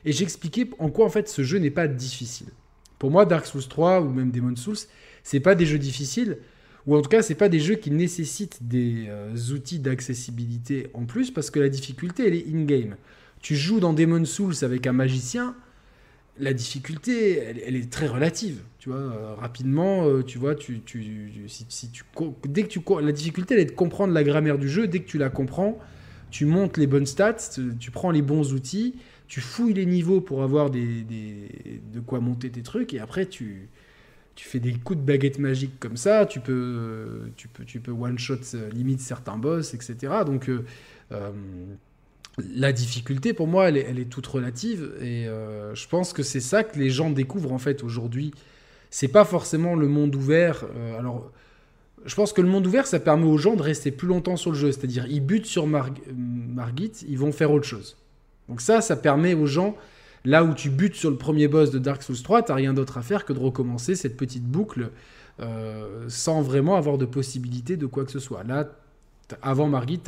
[0.04, 2.48] Et j'expliquais en quoi, en fait, ce jeu n'est pas difficile.
[2.98, 4.76] Pour moi, Dark Souls 3 ou même Demon Souls,
[5.24, 6.38] c'est pas des jeux difficiles,
[6.86, 9.08] ou en tout cas, c'est pas des jeux qui nécessitent des
[9.52, 12.96] outils d'accessibilité en plus, parce que la difficulté, elle est in-game
[13.42, 15.54] tu joues dans Demon Souls avec un magicien,
[16.38, 18.62] la difficulté, elle, est très relative.
[18.78, 20.80] Tu vois, euh, rapidement, euh, tu vois, tu,
[21.46, 21.90] si,
[22.44, 24.86] dès que tu, la difficulté, elle est de comprendre la grammaire du jeu.
[24.86, 25.78] Dès que tu la comprends,
[26.30, 28.94] tu montes les bonnes stats, tu prends les bons outils,
[29.26, 33.68] tu fouilles les niveaux pour avoir des, de quoi monter tes trucs, et après tu,
[34.34, 36.26] tu fais des coups de baguette magique comme ça.
[36.26, 39.96] Tu peux, tu peux, tu peux one shot euh, limite certains boss, etc.
[40.24, 40.48] Donc
[42.38, 44.92] la difficulté, pour moi, elle est, toute relative.
[45.00, 48.32] Et euh, je pense que c'est ça que les gens découvrent en fait aujourd'hui.
[48.90, 50.64] C'est pas forcément le monde ouvert.
[50.76, 51.30] Euh, alors,
[52.04, 54.50] je pense que le monde ouvert, ça permet aux gens de rester plus longtemps sur
[54.50, 54.72] le jeu.
[54.72, 57.96] C'est-à-dire, ils butent sur Margit, ils vont faire autre chose.
[58.48, 59.76] Donc ça, ça permet aux gens,
[60.24, 62.98] là où tu butes sur le premier boss de Dark Souls 3, t'as rien d'autre
[62.98, 64.90] à faire que de recommencer cette petite boucle
[65.40, 68.42] euh, sans vraiment avoir de possibilité de quoi que ce soit.
[68.42, 68.68] Là,
[69.42, 70.00] avant Margit,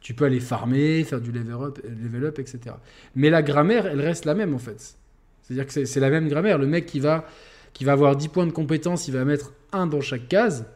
[0.00, 2.76] tu peux aller farmer, faire du level up, level up, etc.
[3.14, 4.96] Mais la grammaire, elle reste la même en fait.
[5.42, 6.58] C'est-à-dire que c'est la même grammaire.
[6.58, 7.26] Le mec qui va,
[7.72, 10.66] qui va avoir 10 points de compétence, il va mettre un dans chaque case,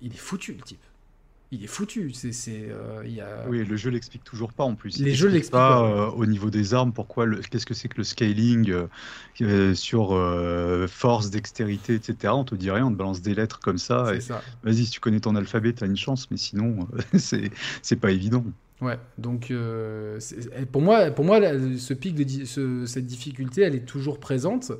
[0.00, 0.82] il est foutu le type.
[1.52, 2.12] Il est foutu.
[2.12, 3.44] C'est, c'est, euh, il y a...
[3.48, 4.98] Oui, le jeu l'explique toujours pas en plus.
[4.98, 6.92] Les Il jeux l'explique l'expliquent pas pas, euh, au niveau des armes.
[6.92, 8.72] Pourquoi le- Qu'est-ce que c'est que le scaling
[9.42, 10.10] euh, sur
[10.88, 12.32] force, dextérité, etc.
[12.36, 14.06] On te dit rien, on te balance des lettres comme ça.
[14.10, 14.42] c'est et ça.
[14.62, 16.86] Vas-y, si tu connais ton alphabet, t'as une chance, mais sinon,
[17.18, 17.50] c'est
[17.82, 18.44] c'est pas évident.
[18.80, 19.52] Ouais, donc
[20.20, 23.84] c'est- pour moi, pour moi là, ce pic de di- ce- cette difficulté, elle est
[23.86, 24.72] toujours présente.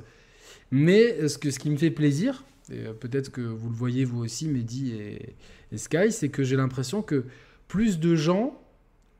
[0.71, 2.43] Mais ce, que, ce qui me fait plaisir,
[2.99, 7.25] peut-être que vous le voyez vous aussi, Mehdi et, Sky, c'est que j'ai l'impression que
[7.67, 8.61] plus de gens,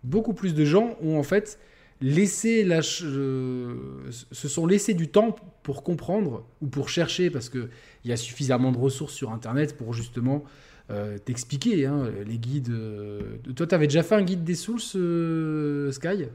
[0.04, 1.60] beaucoup plus de gens ont en fait
[2.02, 3.76] laissé euh,
[4.10, 7.70] se sont laissés du temps pour comprendre ou pour chercher, parce qu'il
[8.06, 10.44] y a suffisamment de ressources sur Internet pour justement
[10.90, 12.70] euh, t'expliquer hein, les guides.
[12.70, 16.26] euh, Toi, tu avais déjà fait un guide des Souls, euh, Sky?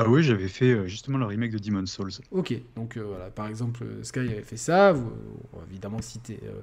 [0.00, 2.12] Ah oui, j'avais fait euh, justement le remake de Demon's Souls.
[2.30, 4.92] Ok, donc euh, voilà, par exemple, euh, Sky avait fait ça.
[4.92, 5.10] Vous,
[5.52, 6.60] on va évidemment citer euh,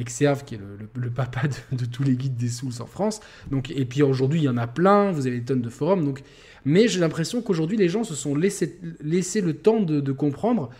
[0.00, 2.86] Exerve, qui est le, le- le papa de, de tous les guides des Souls en
[2.86, 3.18] France.
[3.50, 5.10] Donc, et puis aujourd'hui, il y en a plein.
[5.10, 6.04] Vous avez des tonnes de forums.
[6.04, 6.22] Donc,
[6.64, 10.70] mais j'ai l'impression qu'aujourd'hui, les gens se sont laissés laissé le temps de, de comprendre,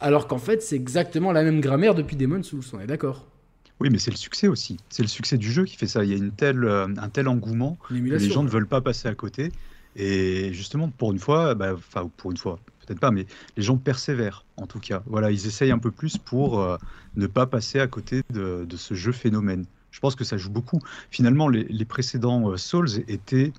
[0.00, 2.64] alors qu'en fait, c'est exactement la même grammaire depuis Demon's Souls.
[2.72, 3.24] On est d'accord?
[3.78, 4.78] Oui, mais c'est le succès aussi.
[4.88, 6.02] C'est le succès du jeu qui fait ça.
[6.02, 8.80] Il y a une telle, euh, un tel engouement que les gens ne veulent pas
[8.80, 9.52] passer à côté.
[9.96, 13.78] Et justement, pour une fois, bah, enfin, pour une fois, peut-être pas, mais les gens
[13.78, 15.02] persévèrent, en tout cas.
[15.06, 16.76] Voilà, ils essayent un peu plus pour euh,
[17.16, 19.64] ne pas passer à côté de, ce jeu phénomène.
[19.90, 20.80] Je pense que ça joue beaucoup.
[21.10, 23.52] Finalement, les, les précédents euh, Souls étaient.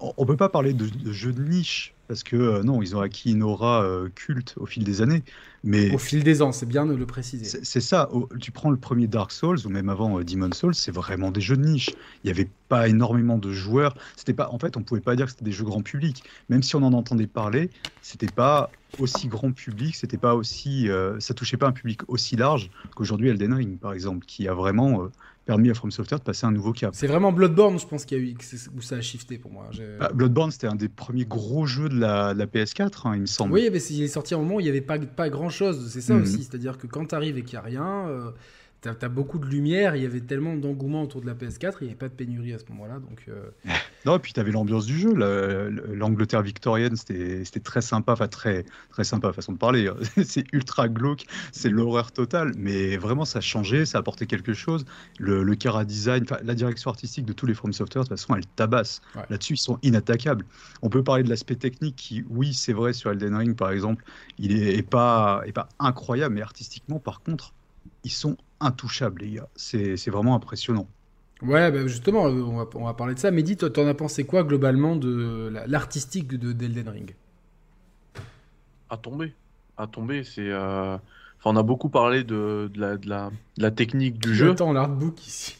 [0.00, 2.96] On ne peut pas parler de, de jeux de niche, parce que euh, non, ils
[2.96, 5.22] ont acquis une aura euh, culte au fil des années.
[5.62, 7.44] Mais Au fil des ans, c'est bien de le préciser.
[7.44, 8.08] c'est ça,
[8.40, 11.40] tu prends le premier Dark Souls ou même avant euh, Demon Souls, c'est vraiment des
[11.40, 11.90] jeux de niche.
[12.22, 13.94] Il n'y avait pas énormément de joueurs.
[14.16, 16.22] C'était pas, en fait, on pouvait pas dire que c'était des jeux grand public.
[16.48, 21.20] Même si on en entendait parler, c'était pas aussi grand public, c'était pas aussi, euh,
[21.20, 25.10] ça touchait pas un public aussi large qu'aujourd'hui Elden Ring, par exemple, qui a vraiment
[25.48, 26.90] permis à From Software de passer un nouveau cap.
[26.94, 28.36] C'est vraiment Bloodborne, je pense, qu'il y a eu,
[28.76, 29.70] où ça a shifté pour moi.
[29.98, 33.22] Bah, Bloodborne, c'était un des premiers gros jeux de la, de la PS4, hein, il
[33.22, 33.54] me semble.
[33.54, 35.30] Oui, mais c'est- il est sorti à un moment où il n'y avait pas, pas
[35.30, 35.88] grand chose.
[35.90, 36.22] C'est ça Mhm.
[36.22, 36.44] aussi.
[36.44, 38.30] C'est-à-dire que quand tu arrives et qu'il n'y a rien, euh,
[38.82, 39.96] tu as, beaucoup de lumière.
[39.96, 42.52] Il y avait tellement d'engouement autour de la PS4, il n'y avait pas de pénurie
[42.52, 42.98] à ce moment-là.
[43.00, 43.50] Donc, euh,
[44.06, 45.12] Non, et puis tu avais l'ambiance du jeu.
[45.14, 49.88] la- L'Angleterre victorienne, c'était très sympa, enfin très, très sympa façon de parler.
[49.88, 49.96] hein.
[50.24, 54.52] C'est ultra glauque, c'est l'horreur totale, mais vraiment ça a changé, ça a apporté quelque
[54.54, 54.84] chose.
[55.18, 58.34] Le, le Cara design, la direction artistique de tous les From Software, de toute façon,
[58.36, 59.00] elle tabasse.
[59.16, 59.22] Ouais.
[59.30, 60.44] Là-dessus, ils sont inattaquables.
[60.82, 64.04] On peut parler de l'aspect technique qui, oui, c'est vrai, sur Elden Ring par exemple,
[64.38, 67.54] il est, est pas, est pas incroyable, mais artistiquement, par contre,
[68.04, 69.48] ils sont intouchables, les gars.
[69.56, 70.88] C'est c'est vraiment impressionnant.
[71.42, 73.30] Ouais, bah, justement, on va, on va parler de ça.
[73.30, 77.14] Mehdi, toi, t'en as pensé quoi globalement de la- l'artistique de d'Elden Ring?
[78.90, 79.34] À tomber.
[79.76, 80.50] À tomber, c'est.
[80.50, 80.96] euh,
[81.40, 84.50] Enfin, on a beaucoup parlé de, de la, de la, de la technique du jeu.
[84.50, 85.56] Attends, l'artbook ici.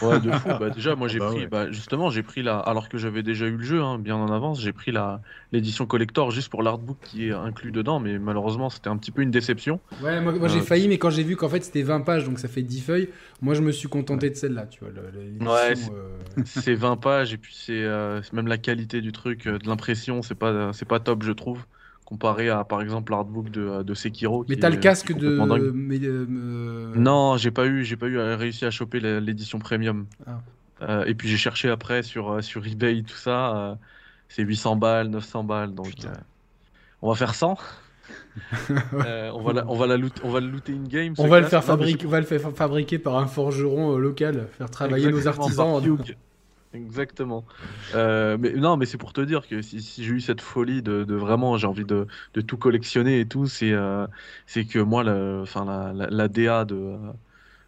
[0.00, 0.56] Ouais, de fou.
[0.56, 1.46] Bah, déjà, moi j'ai Bah pris, ouais.
[1.46, 4.32] bah, justement, j'ai pris la, alors que j'avais déjà eu le jeu, hein, bien en
[4.32, 8.68] avance, j'ai pris la l'édition collector juste pour l'artbook qui est inclus dedans, mais malheureusement
[8.68, 9.80] c'était un petit peu une déception.
[9.98, 12.24] Ouais, moi, moi, j'ai Euh, failli, mais quand j'ai vu qu'en fait c'était 20 pages,
[12.24, 13.10] donc ça fait 10 feuilles,
[13.42, 14.90] moi je me suis contenté de celle-là, tu vois.
[14.90, 18.46] le- le- l'édition, Ouais, c'est- euh, C'est 20 pages et puis c'est euh, c'est même
[18.48, 21.66] la qualité du truc, euh, de l'impression, c'est pas c'est pas top je trouve,
[22.12, 24.44] comparé à par exemple l'artbook de, de Sekiro.
[24.48, 25.72] Mais t'as le casque de.
[25.72, 30.06] mais, euh, Non, j'ai pas eu, j'ai pas eu réussi à choper l'édition premium.
[30.26, 30.40] Ah.
[30.82, 33.56] Euh, et puis j'ai cherché après sur, euh, sur eBay tout ça.
[33.56, 33.74] euh,
[34.28, 35.74] c'est 800 balles, 900 balles.
[35.74, 35.92] Donc
[37.00, 37.56] on va faire 100.
[39.06, 41.14] Euh, on va la, on va la loot- on va le looter in game.
[41.18, 44.70] On va le faire fabriquer, on va le faire fabriquer par un forgeron local, faire
[44.70, 45.80] travailler nos artisans.
[46.74, 47.44] Exactement.
[47.94, 51.14] Euh, mais non, mais c'est pour te dire que si, j'ai eu cette folie de,
[51.14, 52.06] vraiment, j'ai envie de,
[52.46, 54.06] tout collectionner et tout, c'est euh,
[54.70, 57.12] que moi, le, enfin la, la, la DA de euh,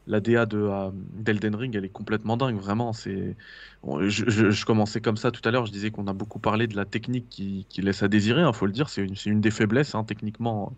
[0.07, 2.57] la DA de euh, d'Elden Ring, elle est complètement dingue.
[2.57, 3.37] Vraiment, c'est.
[3.85, 5.67] Bon, je, je, je commençais comme ça tout à l'heure.
[5.67, 8.43] Je disais qu'on a beaucoup parlé de la technique qui, qui laisse à désirer.
[8.47, 10.73] Il faut le dire, c'est une, des faiblesses hein, techniquement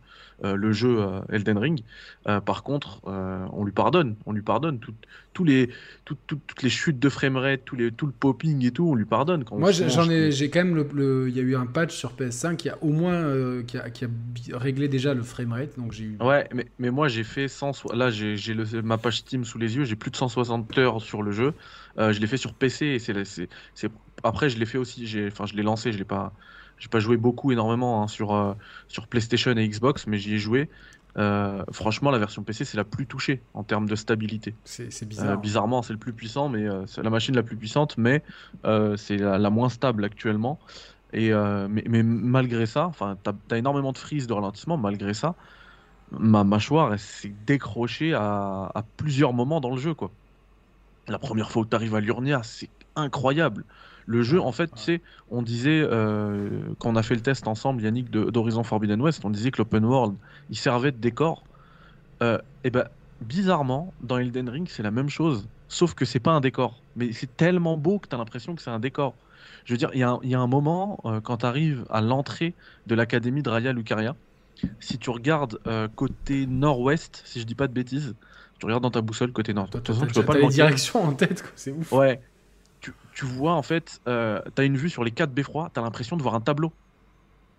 [0.44, 1.82] euh, le jeu euh, Elden Ring.
[2.28, 4.94] Euh, par contre, on lui pardonne, on lui pardonne tout-
[5.44, 5.68] les
[6.06, 9.04] tout- tout- toutes les chutes de framerate, les tout le popping et tout, on lui
[9.04, 9.44] pardonne.
[9.44, 11.94] Quand Moi j'en ai, j'ai quand même le, le- il y a eu un patch
[11.94, 15.76] sur PS5 qui a au moins qui, a, qui a bi- réglé déjà le framerate,
[15.78, 16.16] donc j'ai eu.
[16.20, 18.36] Ouais, mais, mais moi j'ai fait 100, là j'ai
[18.82, 21.52] ma page Steam sous les yeux, j'ai plus de 160 heures sur le jeu.
[21.98, 25.06] Euh, je l'ai fait sur PC et c'est c'est c'est- après je l'ai fait aussi,
[25.06, 26.34] j'ai enfin je l'ai lancé, je l'ai pas
[26.78, 28.54] j'ai pas joué beaucoup énormément hein, sur euh,
[28.88, 30.70] sur PlayStation et Xbox, mais j'y ai joué.
[31.18, 34.58] Euh, franchement, la version PC c'est la plus touchée en termes de stabilité.
[34.64, 35.38] C'est c'est Euh, bizarre.
[35.38, 38.22] bizarrement, c'est le plus puissant, mais euh, c'est la machine la plus puissante, mais
[38.96, 40.60] c'est la, la moins stable actuellement.
[41.12, 44.76] Et mais, mais malgré ça, enfin, t'as as énormément de frises de ralentissement.
[44.78, 45.36] Malgré ça,
[46.10, 50.14] ma mâchoire elle s'est décrochée à, à plusieurs moments dans le jeu, quoi.
[51.08, 53.64] La première fois où tu arrives à l'Urnia, c'est incroyable.
[54.06, 57.48] Le jeu, en fait, tu sais, on disait, euh, quand on a fait le test
[57.48, 60.16] ensemble, Yannick, d'Horizon Forbidden West, on disait que l'open world,
[60.50, 61.44] il servait de décor.
[62.22, 62.88] Euh, et ben,
[63.20, 66.80] bizarrement, dans Elden Ring, c'est la même chose, sauf que c'est pas un décor.
[66.94, 69.14] Mais c'est tellement beau que tu as l'impression que c'est un décor.
[69.64, 72.54] Je veux dire, il y, a un moment, euh, quand tu arrives à l'entrée
[72.86, 74.14] de l'académie de Raya Lucaria,
[74.80, 78.14] si tu regardes euh, côté nord-ouest, si je dis pas de bêtises,
[78.58, 79.66] tu regardes dans ta boussole côté nord.
[79.66, 81.92] De toute façon, tu peux pas les directions en tête, c'est ouf.
[81.92, 82.20] Ouais.
[82.80, 85.80] Tu, tu, vois, en fait, euh, tu as une vue sur les quatre beffrois, tu
[85.80, 86.72] as l'impression de voir un tableau.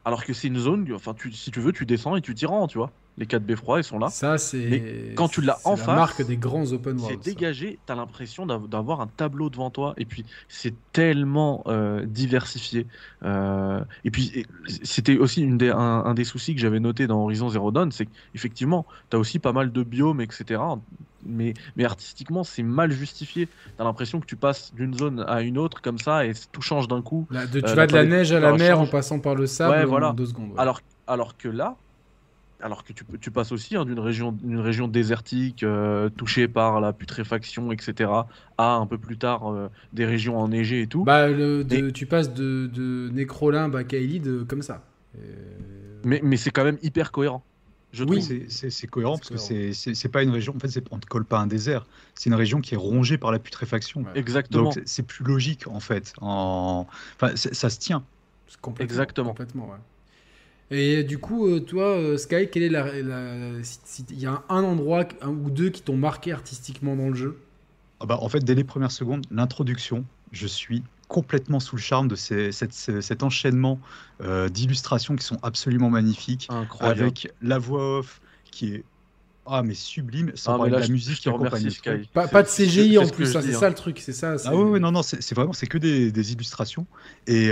[0.05, 2.45] Alors que c'est une zone, enfin, tu, si tu veux, tu descends et tu t'y
[2.45, 2.91] rends, tu vois.
[3.19, 4.09] Les 4 beffrois, ils sont là.
[4.09, 4.57] Ça, c'est.
[4.69, 5.87] Mais quand tu l'as en face.
[5.87, 7.19] marque des grands open world.
[7.23, 9.95] C'est dégagé, tu as l'impression d'avoir un tableau devant toi.
[9.97, 12.85] Et puis, c'est tellement euh, diversifié.
[13.23, 14.45] Euh, et puis,
[14.83, 18.05] c'était aussi une des, un, des soucis que j'avais noté dans Horizon Zero Dawn c'est
[18.05, 20.61] qu'effectivement, tu as aussi pas mal de biomes, etc.
[21.25, 23.47] Mais, mais artistiquement, c'est mal justifié.
[23.47, 26.61] Tu as l'impression que tu passes d'une zone à une autre comme ça et tout
[26.61, 27.27] change d'un coup.
[27.31, 30.11] tu euh, vas de la neige à la mer en passant par le sable voilà.
[30.11, 30.51] en deux secondes.
[30.57, 31.75] Alors, alors que là,
[32.61, 36.93] alors que tu, tu passes aussi hein, d'une région, région désertique euh, touchée par la
[36.93, 38.09] putréfaction, etc.,
[38.57, 41.03] à un peu plus tard euh, des régions enneigées et tout.
[41.03, 41.27] Bah,
[41.93, 44.83] Tu passes de, de Nécrolimbe à Kaelid comme ça.
[46.03, 47.43] Mais, mais c'est quand même hyper cohérent.
[47.93, 50.53] Je oui, c'est cohérent parce que c'est pas une région.
[50.55, 51.85] En fait, on ne colle pas un désert.
[52.15, 54.03] C'est une région qui est rongée par la putréfaction.
[54.13, 54.65] Exactement.
[54.65, 56.13] Donc c'est plus logique en fait.
[56.21, 56.85] En...
[57.15, 58.03] Enfin, ça se tient.
[58.61, 59.29] Complètement, Exactement.
[59.29, 59.77] Complètement, ouais.
[60.69, 65.05] Et du coup, euh, toi, euh, Sky, quel est la, il y a un endroit
[65.21, 67.39] un ou deux qui t'ont marqué artistiquement dans le jeu?
[67.99, 72.09] Ah bah, En fait, dès les premières secondes, l'introduction, je suis complètement sous le charme
[72.09, 73.79] de cet enchaînement
[74.21, 77.01] euh, d'illustrations qui sont absolument magnifiques, Incroyable.
[77.01, 78.83] avec la voix off qui est
[79.49, 81.69] ah mais sublime, sans ah, parler de la musique qui accompagne.
[82.11, 84.35] Pas, pas, de CGI en plus, hein, c'est ça le truc, c'est ça.
[84.43, 86.85] Ah oui, non, non, c'est vraiment, c'est que des, des, illustrations
[87.27, 87.51] et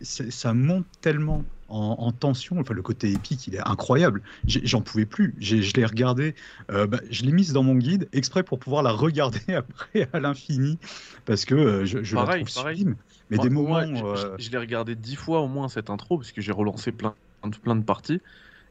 [0.00, 2.58] ça monte tellement en, tension.
[2.60, 4.22] Enfin, le côté épique, il est incroyable.
[4.46, 5.34] J'en pouvais plus.
[5.40, 6.34] Je l'ai regardé.
[6.70, 10.20] Euh, bah, je l'ai mise dans mon guide exprès pour pouvoir la regarder après à
[10.20, 10.78] l'infini
[11.24, 12.96] parce que euh, je, je la trouve sublime.
[13.30, 13.78] Mais des moments.
[13.78, 17.14] Euh, je, l'ai regardé dix fois au moins cette intro parce que j'ai relancé plein,
[17.62, 18.20] plein de parties.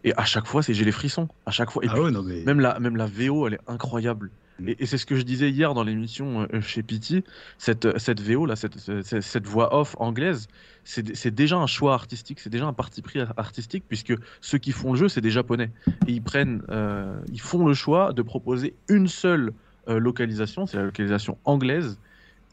[0.03, 1.27] Et à chaque fois, c'est j'ai les frissons.
[1.45, 1.84] À chaque fois.
[1.84, 2.43] Et ah non, mais...
[2.43, 4.29] même, la, même la VO, elle est incroyable.
[4.65, 7.23] Et, c'est ce que je disais hier dans l'émission euh, chez Pity,
[7.58, 10.47] cette, cette VO, là, cette, cette, voix off anglaise,
[10.86, 14.93] c'est déjà un choix artistique, c'est déjà un parti pris artistique, puisque ceux qui font
[14.93, 15.71] le jeu, c'est des Japonais.
[16.08, 19.54] Ils, prennent, euh, ils font le choix de proposer une seule
[19.88, 22.00] euh, localisation, c'est la localisation anglaise,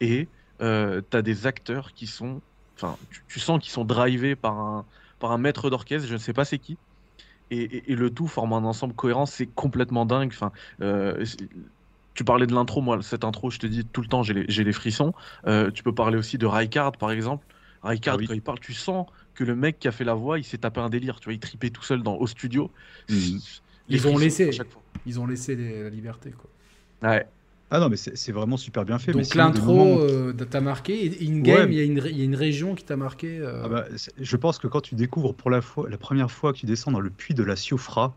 [0.01, 2.40] et tu as des acteurs qui sont.
[2.77, 2.97] Enfin,
[3.29, 4.85] tu, sens qu'ils sont drivés par un,
[5.21, 6.79] par un maître d'orchestre, je ne sais pas c'est qui.
[7.51, 10.33] Et, et, le tout forme un ensemble cohérent, c'est complètement dingue.
[10.33, 10.53] Enfin,
[12.14, 14.45] tu parlais de l'intro, moi, cette intro, je te dis tout le temps, j'ai les,
[14.47, 15.12] les, frissons.
[15.47, 17.47] Euh, tu peux parler aussi de Rijkaard, par exemple.
[17.83, 20.38] Rijkaard, ah quand il parle, tu sens que le mec qui a fait la voix,
[20.38, 21.18] il s'est tapé un délire.
[21.21, 22.71] Tu vois, il tripait tout seul dans, au studio.
[23.09, 23.40] Mhm.
[23.88, 24.51] Ils, ont laissé,
[25.07, 27.11] ils ont laissé la liberté, quoi.
[27.11, 27.27] Ouais.
[27.75, 29.12] Ah non, mais c'est vraiment super bien fait.
[29.12, 31.11] Donc l'intro euh, t'a marqué.
[31.23, 33.38] In-game, il y, a une région qui t'a marqué.
[33.38, 33.62] Euh.
[33.64, 33.85] Ah bah,
[34.21, 36.90] je pense que quand tu découvres pour la, fois, la première fois que tu descends
[36.90, 38.14] dans le puits de la Siofra,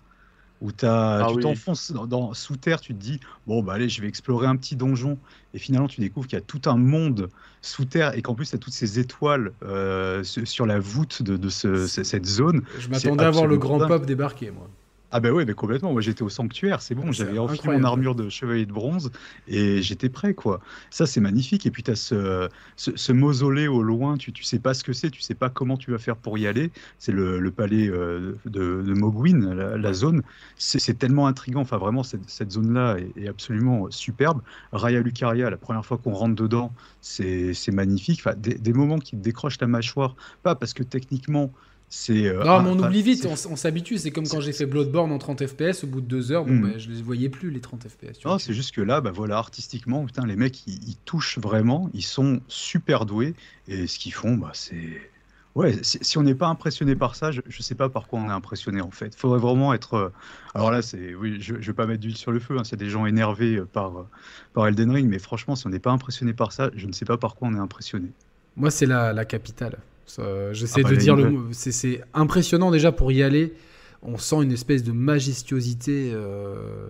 [0.61, 4.01] où as, ah tu t'enfonces dans, sous terre, tu te dis bon bah allez je
[4.01, 5.17] vais explorer un petit donjon
[5.53, 7.29] et finalement tu découvres qu'il y a tout un monde
[7.61, 11.49] sous terre et qu'en plus tu as toutes ces étoiles euh, sur la voûte de,
[11.49, 12.61] cette zone.
[12.79, 14.69] Je m'attendais à voir le grand pop débarquer moi.
[15.17, 15.93] Ah bah ouais, mais complètement.
[15.93, 19.13] Moi j'étais au sanctuaire, c'est bon, j'avais enfilé mon armure de chevalier de bronze
[19.47, 20.59] et j'étais prêt quoi.
[20.89, 21.65] Ça c'est magnifique.
[21.65, 24.91] Et puis tu as ce, ce, mausolée au loin, tu, tu sais pas ce que
[24.91, 26.69] c'est, tu sais pas comment tu vas faire pour y aller.
[26.99, 30.21] C'est le, palais euh, de, de Mogwin, la, zone.
[30.57, 31.61] C'est tellement intriguant.
[31.61, 34.41] Enfin vraiment, cette, cette zone-là est, absolument superbe.
[34.73, 38.19] Raya Lucaria, la première fois qu'on rentre dedans, c'est magnifique.
[38.19, 41.53] Enfin, des, des moments qui te décrochent la mâchoire, pas parce que techniquement
[42.09, 43.97] euh, non, mais on oublie vite, on, s'habitue.
[43.97, 46.53] C'est comme quand j'ai fait Bloodborne en 30 FPS, au bout de deux heures, bon,
[46.53, 46.71] hmm.
[46.71, 48.25] ben, je les voyais plus les 30 FPS.
[48.25, 52.03] Non, c'est juste que là, bah, voilà, artistiquement, putain, les mecs, ils, touchent vraiment, ils
[52.03, 53.35] sont super doués,
[53.67, 55.01] et ce qu'ils font, bah, c'est.
[55.53, 58.27] Ouais, si on n'est pas impressionné par ça, je ne sais pas par quoi on
[58.27, 59.13] est impressionné en fait.
[59.15, 59.93] Il faudrait vraiment être.
[59.93, 60.09] Euh,
[60.53, 62.57] alors là, c'est, oui, je ne vais pas mettre d'huile sur le feu.
[62.57, 64.05] Hein, c'est des gens énervés euh, par
[64.51, 67.05] par Elden Ring, mais franchement, si on n'est pas impressionné par ça, je ne sais
[67.05, 68.09] pas par quoi on est impressionné.
[68.57, 69.77] Moi, c'est la, la capitale.
[70.07, 71.47] J'essaie ah bah, de dire le mot.
[71.51, 73.53] C'est impressionnant déjà pour y aller.
[74.01, 76.11] On sent une espèce de majestuosité.
[76.13, 76.87] Euh,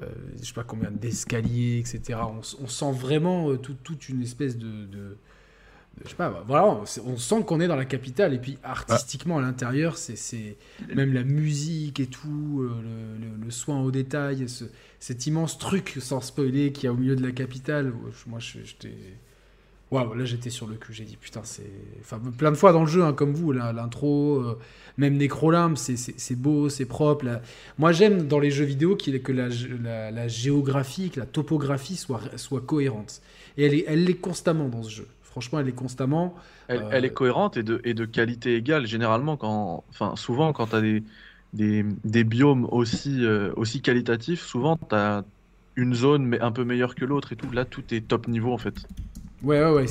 [0.00, 0.06] euh,
[0.40, 2.18] je sais pas combien d'escaliers, etc.
[2.60, 5.18] On, sent vraiment euh, toute une espèce de,
[6.02, 9.42] je sais pas, voilà, on sent qu'on est dans la capitale et puis artistiquement à
[9.42, 10.56] l'intérieur, c'est
[10.94, 14.46] même la musique et tout, le, soin au détail,
[14.98, 17.92] cet immense truc sans spoiler qu'il y a au milieu de la capitale.
[18.26, 18.94] Moi, j'étais
[19.92, 21.70] Waouh, là j'étais sur le cul, j'ai dit putain, c'est.
[22.00, 24.58] Enfin, plein de fois dans le jeu, hein, comme vous, l'intro, euh,
[24.96, 27.26] même Necrolimp, c'est beau, c'est propre.
[27.76, 29.48] Moi j'aime dans les jeux vidéo que la,
[29.82, 33.20] la, la, géographie, que la topographie soit, soit cohérente.
[33.58, 35.08] Et elle est, elle est constamment dans ce jeu.
[35.24, 36.34] Franchement, elle est constamment.
[36.68, 38.86] Elle, elle est euh, cohérente et de, et de qualité égale.
[38.86, 41.02] Généralement, quand, enfin, souvent, quand tu as des,
[41.52, 45.22] des, des, biomes aussi, euh, aussi qualitatifs, souvent tu as
[45.76, 47.50] une zone mais un peu meilleure que l'autre et tout.
[47.50, 48.86] Là, tout est top niveau en fait.
[49.42, 49.86] Ouais, ouais, ouais.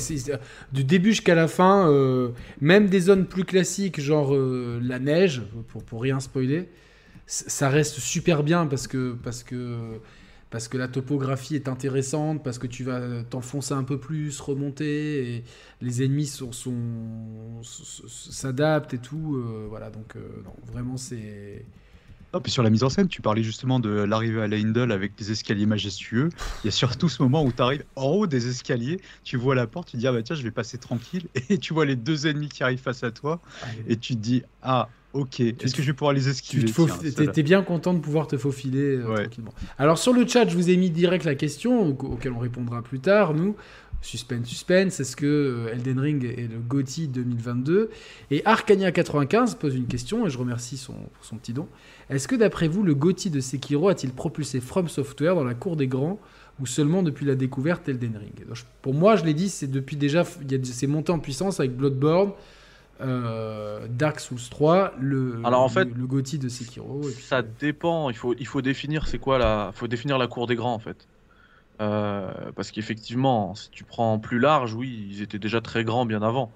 [0.72, 2.30] du début jusqu'à la fin, euh,
[2.60, 6.68] même des zones plus classiques, genre euh, la neige, pour, pour rien spoiler,
[7.26, 10.00] ça reste super bien parce que, parce, que,
[10.48, 15.36] parce que la topographie est intéressante, parce que tu vas t'enfoncer un peu plus, remonter,
[15.36, 15.44] et
[15.82, 16.50] les ennemis sont,
[17.62, 19.36] s'adaptent et tout.
[19.36, 20.16] Euh, voilà, donc
[20.72, 21.66] vraiment, c'est
[22.34, 25.14] Oh, puis sur la mise en scène, tu parlais justement de l'arrivée à Leindel avec
[25.16, 26.30] des escaliers majestueux.
[26.62, 29.54] Il y a surtout ce moment où tu arrives en haut des escaliers, tu vois
[29.54, 31.84] la porte, tu te dis ah bah tiens je vais passer tranquille et tu vois
[31.84, 33.40] les deux ennemis qui arrivent face à toi
[33.86, 36.64] et tu te dis ah ok est-ce que je vais pouvoir les esquiver?
[36.64, 39.52] Tu es bien content de pouvoir te faufiler euh, tranquillement.
[39.76, 43.00] Alors sur le chat, je vous ai mis direct la question auquel on répondra plus
[43.00, 43.34] tard.
[43.34, 43.56] Nous,
[44.02, 47.90] suspense, suspense, est-ce que euh, Elden Ring est le GOTY 2022
[48.30, 51.68] Et Arcania95 pose une question, et je remercie son, pour son petit don.
[52.10, 55.76] Est-ce que d'après vous, le GOTY de Sekiro a-t-il propulsé From Software dans la cour
[55.76, 56.18] des grands
[56.60, 58.44] ou seulement depuis la découverte Elden Ring?
[58.82, 62.32] Pour moi, je l'ai dit, c'est depuis déjà, c'est monté en puissance avec Bloodborne,
[63.00, 67.02] euh, Dark Souls 3, le, Alors en fait, le, GOTY de Sekiro.
[67.20, 70.54] ça dépend, il faut, il faut définir c'est quoi la, faut définir la cour des
[70.54, 71.08] grands en fait.
[71.80, 76.22] Euh, parce qu'effectivement, si tu prends plus large, oui, ils étaient déjà très grands bien
[76.22, 76.52] avant.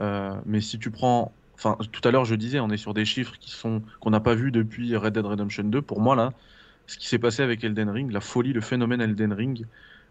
[0.00, 3.04] Euh, mais si tu prends, enfin, tout à l'heure je disais, on est sur des
[3.04, 5.80] chiffres qui sont qu'on n'a pas vu depuis Red Dead Redemption 2.
[5.82, 6.32] Pour moi là,
[6.86, 9.66] ce qui s'est passé avec Elden Ring, la folie, le phénomène Elden Ring,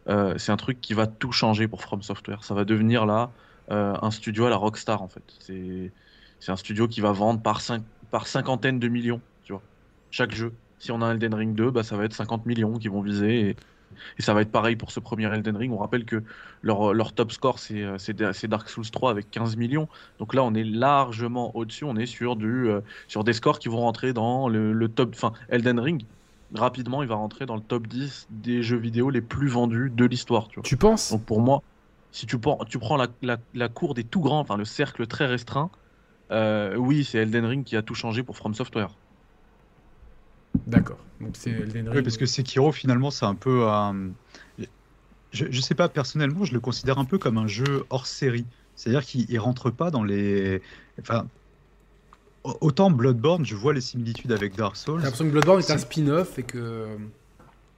[0.07, 2.43] euh, c'est un truc qui va tout changer pour From Software.
[2.43, 3.31] Ça va devenir là
[3.67, 5.23] un studio à la Rockstar en fait.
[5.39, 7.81] C'est un studio qui va vendre par, cinq,
[8.11, 9.63] par cinquantaine de millions, tu vois,
[10.11, 10.53] chaque jeu.
[10.77, 13.49] Si on a Elden Ring 2, bah, ça va être 50 millions qui vont viser.
[13.49, 13.55] Et,
[14.17, 15.73] et ça va être pareil pour ce premier Elden Ring.
[15.73, 16.23] On rappelle que
[16.61, 19.87] leur, leur top score, euh, c'est Dark Souls 3 avec 15 millions.
[20.19, 21.83] Donc là, on est largement au-dessus.
[21.83, 25.11] On est sur, du, euh, sur des scores qui vont rentrer dans le, top.
[25.13, 26.05] Enfin, Elden Ring,
[26.53, 30.05] rapidement, il va rentrer dans le top 10 des jeux vidéo les plus vendus de
[30.05, 30.47] l'histoire.
[30.47, 31.11] Tu, tu penses?
[31.11, 31.61] Donc pour moi,
[32.11, 32.37] si tu,
[32.69, 35.69] tu prends la, la, la, cour des tout grands, enfin le cercle très restreint,
[36.31, 38.89] euh, oui, c'est Elden Ring qui a tout changé pour From Software.
[40.67, 40.99] D'accord.
[41.21, 41.97] Donc c'est Elden Ring.
[41.97, 43.67] Oui, parce que Sekiro, finalement, c'est un peu.
[43.67, 44.11] un...
[45.31, 48.45] je, je sais pas, personnellement, je le considère un peu comme un jeu hors série.
[48.75, 50.61] C'est-à-dire qu'il rentre pas dans les.
[50.99, 51.27] Enfin.
[52.61, 54.99] Autant Bloodborne, je vois les similitudes avec Dark Souls.
[54.99, 56.85] J'ai l'impression que Bloodborne est, un spin-off et que.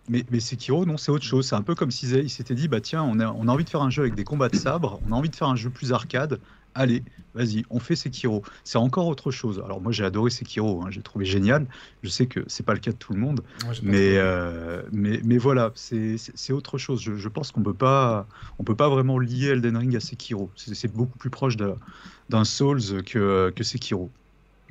[0.09, 1.47] Mais, mais Sekiro, non, c'est autre chose.
[1.47, 3.69] C'est un peu comme s'ils s'étaient dit bah tiens, on a, on a envie de
[3.69, 5.69] faire un jeu avec des combats de sabre, on a envie de faire un jeu
[5.69, 6.39] plus arcade,
[6.77, 7.03] allez,
[7.33, 8.43] vas-y, on fait Sekiro.
[8.63, 9.61] C'est encore autre chose.
[9.65, 11.65] Alors moi j'ai adoré Sekiro, hein, j'ai trouvé génial.
[12.03, 13.41] Je sais que c'est pas le cas de tout le monde,
[13.81, 17.01] mais, euh, mais, mais voilà, c'est autre chose.
[17.01, 18.27] Je, pense qu'on peut pas
[18.59, 20.49] on peut pas vraiment lier Elden Ring à Sekiro.
[20.55, 24.09] C'est beaucoup plus proche d'un Souls que, que Sekiro.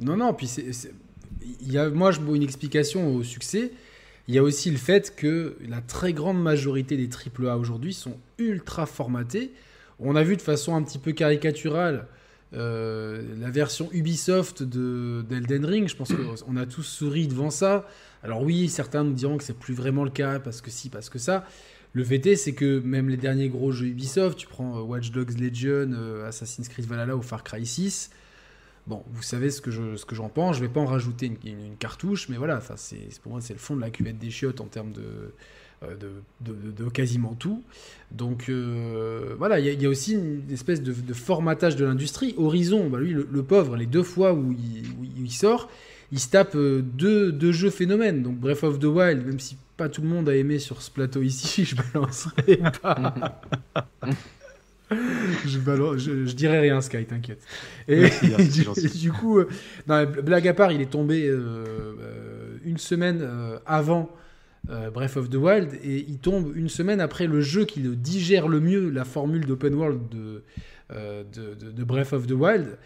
[0.00, 0.72] Non non, puis c'est
[1.60, 3.72] il y a moi je une explication au succès.
[4.28, 8.16] Il y a aussi le fait que la très grande majorité des AAA aujourd'hui sont
[8.38, 9.52] ultra formatés
[9.98, 12.06] on a vu de façon un petit peu caricaturale
[12.54, 15.88] euh, la version Ubisoft d'Elden Ring.
[15.88, 17.86] Je pense qu'on a tous souri devant ça.
[18.22, 21.10] Alors oui, certains nous diront que c'est plus vraiment le cas parce que si, parce
[21.10, 21.44] que ça.
[21.92, 25.10] Le fait est, c'est que même les derniers gros jeux Ubisoft, tu prends euh, Watch
[25.12, 28.10] Dogs Legion, euh, Assassin's Creed Valhalla ou Far Cry 6,
[28.86, 30.56] Bon, vous savez ce que, je, ce que j'en pense.
[30.56, 33.74] Je vais pas en rajouter une, cartouche, mais voilà, c'est, pour moi, c'est le fond
[33.74, 35.34] de la cuvette des chiottes en termes de,
[35.82, 35.94] euh,
[36.40, 37.62] de, quasiment tout.
[38.10, 42.34] Donc euh, voilà, il y, a aussi une espèce de, formatage de l'industrie.
[42.38, 44.54] Horizon, bah lui, le, pauvre, les deux fois où
[45.18, 45.68] il, sort,
[46.12, 48.22] il se tape euh, deux, jeux phénomènes.
[48.22, 50.90] Donc Breath of the Wild, même si pas tout le monde a aimé sur ce
[50.90, 53.42] plateau ici, je balancerai pas.
[54.90, 55.58] je,
[55.98, 57.42] je, dirais rien, Sky, t'inquiète.
[57.86, 58.04] Et,
[58.94, 59.40] du, coup,
[59.86, 61.30] blague à part, il est tombé
[62.64, 63.28] une semaine
[63.66, 64.10] avant
[64.70, 67.94] euh, Breath of the Wild, et il tombe une semaine après le jeu qui le
[67.94, 70.42] digère le mieux la formule d'open world de,
[70.92, 72.78] euh, de, Breath of the Wild.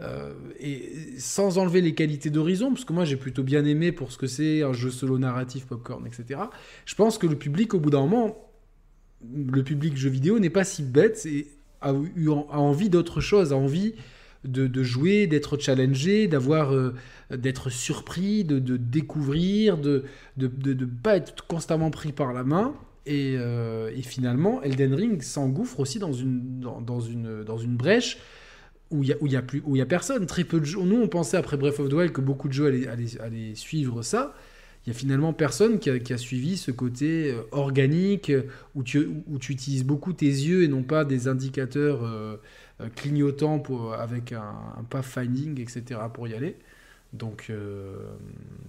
[0.00, 4.10] Euh, et sans enlever les qualités d'Horizon, parce que moi j'ai plutôt bien aimé pour
[4.10, 6.40] ce que c'est, un jeu solo narratif, popcorn, etc.
[6.84, 8.50] Je pense que le public, au bout d'un moment,
[9.32, 11.46] le public jeu vidéo n'est pas si bête et
[11.80, 13.94] a, a envie d'autre chose, a envie
[14.44, 16.94] de, jouer, d'être challengé, d'avoir, euh,
[17.30, 20.04] d'être surpris, de, découvrir, de
[20.36, 22.74] ne pas être constamment pris par la main.
[23.06, 28.18] Et, et, finalement, Elden Ring s'engouffre aussi dans une, dans, une, dans une brèche
[28.90, 30.24] où il n'y a, a, plus, y a personne.
[30.24, 30.80] Très peu de jeux.
[30.80, 33.54] Nous, on pensait après Breath of the Wild que beaucoup de jeux allaient, allaient, allaient
[33.54, 34.34] suivre ça
[34.86, 38.30] il y a finalement personne qui a, suivi ce côté euh, organique
[38.74, 42.36] où tu, où tu, utilises beaucoup tes yeux et non pas des indicateurs euh,
[42.80, 44.54] euh, clignotants pour, avec un,
[44.90, 46.00] pathfinding, etc.
[46.12, 46.56] pour y aller.
[47.12, 47.52] Donc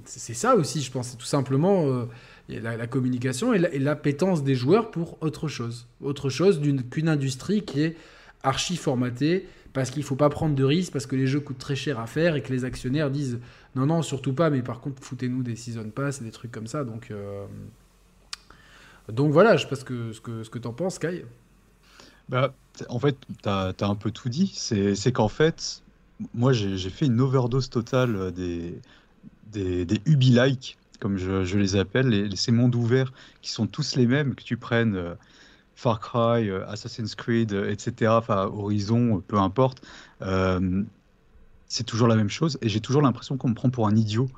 [0.03, 1.07] c'est ça aussi, je pense.
[1.07, 2.07] C'est tout simplement
[2.47, 5.87] la, communication et l'appétence des joueurs pour autre chose.
[5.99, 7.97] Autre chose qu'une industrie qui est
[8.43, 11.57] archi formatée parce qu'il ne faut pas prendre de risques, parce que les jeux coûtent
[11.57, 13.39] très cher à faire et que les actionnaires disent
[13.75, 16.65] non, non, surtout pas, mais par contre, foutez-nous des season pass et des trucs comme
[16.65, 16.85] ça.
[16.85, 17.45] Donc, euh,
[19.11, 21.25] donc voilà, je sais pas ce que, ce que, ce que tu en penses, Kai.
[22.29, 22.53] Bah,
[22.89, 24.51] en fait, tu as, un peu tout dit.
[24.55, 25.83] C'est qu'en fait,
[26.33, 28.79] moi, j'ai fait une overdose totale des,
[29.51, 34.07] des, des Ubi-like, comme je, les appelle, les, ces mondes ouverts qui sont tous les
[34.07, 35.15] mêmes, que tu prennes euh,
[35.75, 39.81] Far Cry, euh, Assassin's Creed, etc., enfin Horizon, peu importe
[41.67, 44.29] c'est toujours la même chose et j'ai toujours l'impression qu'on me prend pour un idiot,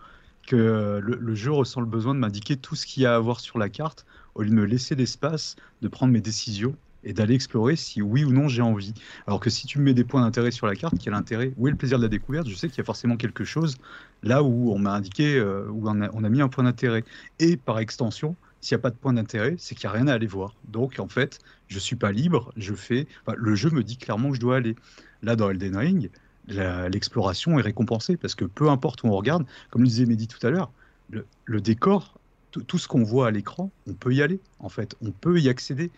[0.48, 3.42] que le, jeu ressent le besoin de m'indiquer tout ce qu'il y a à voir
[3.42, 7.36] sur la carte au lieu de me laisser l'espace de prendre mes décisions et d'aller
[7.36, 8.94] explorer si oui ou non j'ai envie.
[9.28, 11.68] Alors que si tu me mets des points d'intérêt sur la carte, quel intérêt Où
[11.68, 12.48] est le plaisir de la découverte?
[12.48, 13.78] Je sais qu'il y a forcément quelque chose
[14.24, 17.04] là où on m'a indiqué, euh, où on a, mis un point d'intérêt.
[17.40, 20.08] Et par extension, s'il n'y a pas de point d'intérêt, c'est qu'il n'y a rien
[20.08, 20.56] à aller voir.
[20.68, 23.08] Donc en fait, je ne suis pas libre, je fais.
[23.36, 24.76] le jeu me dit clairement que je dois aller.
[25.24, 26.10] Là, dans Elden Ring,
[26.48, 30.46] l'exploration est récompensée parce que peu importe où on regarde, comme le disait Mehdi tout
[30.46, 30.72] à l'heure,
[31.10, 32.20] le, décor,
[32.52, 35.50] tout ce qu'on voit à l'écran, on peut y aller en fait, on peut y
[35.50, 35.92] accéder.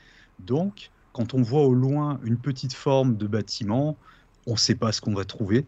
[0.46, 3.98] Donc, quand on voit au loin une petite forme de bâtiment,
[4.48, 5.66] on ne sait pas ce qu'on va trouver,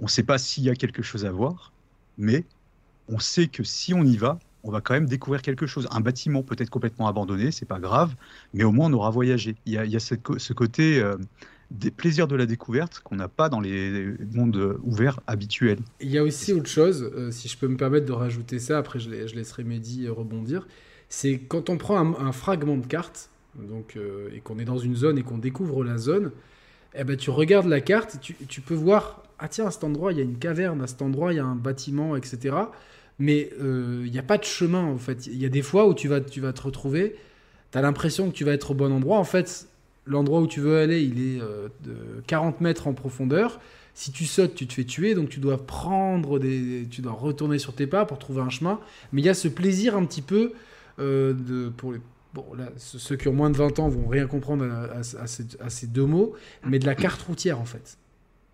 [0.00, 1.72] on ne sait pas s'il y a quelque chose à voir,
[2.18, 2.44] mais
[3.08, 5.86] on sait que si on y va, on va quand même découvrir quelque chose.
[5.90, 8.14] Un bâtiment peut-être complètement abandonné, c'est pas grave,
[8.54, 9.56] mais au moins on aura voyagé.
[9.66, 11.16] Il y a, ce côté euh,
[11.70, 15.80] des plaisirs de la découverte qu'on n'a pas dans les mondes ouverts habituels.
[16.00, 18.78] Il y a aussi autre chose, euh, si je peux me permettre de rajouter ça,
[18.78, 20.66] après je, laisserai Mehdi rebondir,
[21.08, 24.96] c'est quand on prend un, fragment de carte, donc, euh, et qu'on est dans une
[24.96, 26.30] zone et qu'on découvre la zone,
[26.94, 30.12] eh ben, tu regardes la carte, tu, tu, peux voir, ah tiens, à cet endroit,
[30.12, 32.56] il y a une caverne, à cet endroit, il y a un bâtiment, etc.
[33.18, 35.26] Mais il n'y a pas de chemin, en fait.
[35.26, 37.16] Il y a des fois où tu vas, tu vas te retrouver,
[37.72, 39.18] tu as l'impression que tu vas être au bon endroit.
[39.18, 39.68] En fait,
[40.06, 43.60] l'endroit où tu veux aller, il est euh, de 40 mètres en profondeur.
[43.94, 47.58] Si tu sautes, tu te fais tuer, donc tu dois prendre des, tu dois retourner
[47.58, 48.80] sur tes pas pour trouver un chemin.
[49.12, 50.52] Mais il y a ce plaisir un petit peu
[50.98, 52.00] euh, de, pour les,
[52.34, 56.04] bon, là, ceux qui ont moins de 20 ans vont rien comprendre à, ces, deux
[56.04, 56.34] mots,
[56.66, 57.96] mais de la carte routière en fait.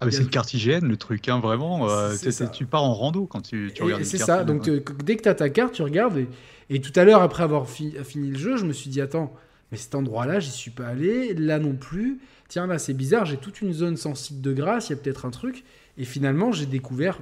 [0.02, 1.90] Ah mais c'est une carte IGN le truc, hein, vraiment.
[1.90, 2.14] Euh,
[2.52, 4.04] tu pars en rando quand tu, tu regardes.
[4.04, 4.44] C'est ça.
[4.44, 4.68] Donc
[5.04, 6.16] dès que tu as ta carte, tu regardes.
[6.16, 6.28] Et,
[6.70, 9.34] et tout à l'heure, après avoir fini le jeu, je me suis dit attends,
[9.70, 12.20] mais cet endroit-là, j'y suis pas allé, là non plus.
[12.48, 14.98] Tiens, là, c'est bizarre, j'ai toute une zone sans site de grâce, il y a
[14.98, 15.64] peut-être un truc.
[15.98, 17.20] Et finalement, j'ai découvert,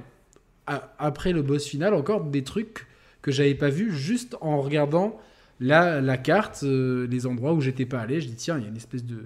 [0.65, 2.87] après le boss final, encore des trucs
[3.21, 5.19] que j'avais pas vus juste en regardant
[5.59, 8.21] la, la carte, euh, les endroits où j'étais pas allé.
[8.21, 9.25] Je dis, tiens, il y a une espèce de,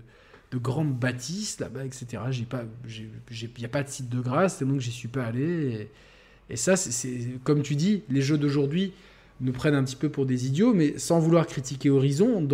[0.51, 2.05] de grande bâtisse là-bas, etc.
[2.31, 2.39] Il
[3.59, 5.89] n'y a pas de site de grâce, c'est donc j'y suis pas allé.
[6.49, 8.93] Et, et ça, c'est comme tu dis, les jeux d'aujourd'hui
[9.41, 12.47] nous prennent un petit peu pour des idiots, mais sans vouloir critiquer Horizon,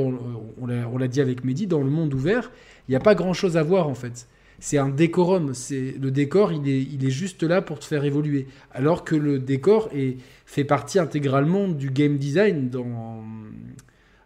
[0.57, 2.51] on l'a dit avec Mehdi, dans le monde ouvert,
[2.87, 4.27] il n'y a pas grand-chose à voir en fait.
[4.59, 8.03] C'est un décorum, c'est le décor, il est, il est juste là pour te faire
[8.03, 8.47] évoluer.
[8.71, 13.23] Alors que le décor est, fait partie intégralement du game design dans,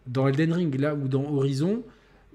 [0.06, 1.82] dans Elden Ring, là ou dans Horizon.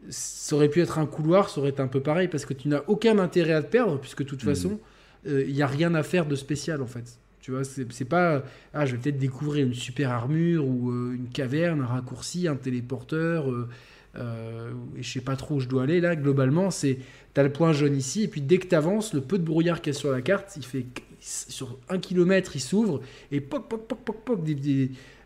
[0.10, 2.70] Ça aurait pu être un couloir, ça aurait été un peu pareil, parce que tu
[2.70, 4.48] n'as aucun intérêt à te perdre, puisque de toute hmm.
[4.48, 4.80] façon,
[5.28, 7.20] euh, il n'y a rien à faire de spécial en fait.
[7.42, 8.44] Tu vois, c'est pas
[8.74, 12.56] ah je vais peut-être découvrir une super armure ou euh, une caverne, un raccourci, un
[12.56, 13.50] téléporteur.
[13.50, 13.68] Euh,
[14.16, 16.16] euh, et je sais pas trop où je dois aller là.
[16.16, 17.00] Globalement, c'est
[17.34, 19.94] t'as le point jaune ici et puis dès que tu le peu de brouillard qu'il
[19.94, 20.86] y a sur la carte, il fait
[21.20, 23.02] sur un kilomètre, il s'ouvre
[23.32, 24.56] et poc poc poc poc poc des,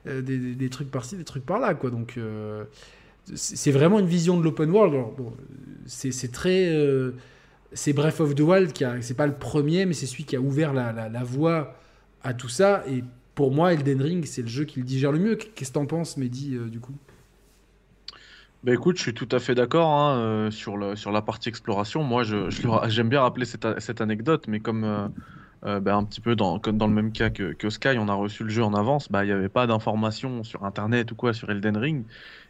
[0.05, 1.91] des, trucs par-ci, des trucs par-là quoi.
[1.91, 2.19] Donc
[3.35, 4.93] c'est vraiment une vision de l'open world.
[5.17, 5.33] Bon,
[5.85, 6.73] c'est très
[7.73, 10.35] c'est Breath of the Wild qui a, c'est pas le premier, mais c'est celui qui
[10.35, 11.75] a ouvert la voie
[12.23, 12.83] à tout ça.
[12.87, 13.03] Et
[13.35, 15.35] pour moi, Elden Ring, c'est le jeu qui le digère le mieux.
[15.35, 16.95] Qu'est-ce que t'en penses, Mehdi, euh, du coup?
[18.63, 22.03] Bah écoute, je suis tout à fait d'accord hein, euh, sur, la partie exploration.
[22.03, 24.85] Moi, j'aime je, bien rappeler cette, cette, anecdote, mais comme
[25.65, 28.43] euh, bah, un petit peu dans le même cas que, que Sky, on a reçu
[28.43, 31.49] le jeu en avance, bah, il n'y avait pas d'informations sur Internet ou quoi sur
[31.49, 32.05] Elden Ring.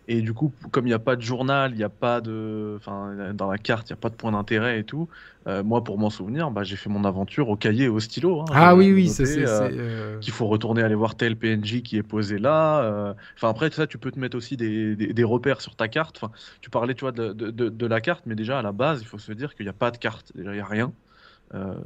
[0.07, 2.75] Et du coup, comme il n'y a pas de journal, il n'y a pas de.
[2.77, 5.07] Enfin, dans la carte, il n'y a pas de point d'intérêt et tout.
[5.47, 8.41] Euh, moi, pour m'en souvenir, bah, j'ai fait mon aventure au cahier et au stylo.
[8.41, 8.45] Hein.
[8.51, 9.39] Ah oui, oui, c'est.
[9.39, 13.15] Euh, euh, Qu'il faut retourner aller voir tel PNJ qui est posé là.
[13.37, 16.17] Enfin, après, ça, tu peux te mettre aussi des, des, repères sur ta carte.
[16.21, 19.01] Enfin, tu parlais, tu vois, de, de, de, la carte, mais déjà, à la base,
[19.01, 20.31] il faut se dire qu'il n'y a pas de carte.
[20.35, 20.91] Déjà, il n'y a rien.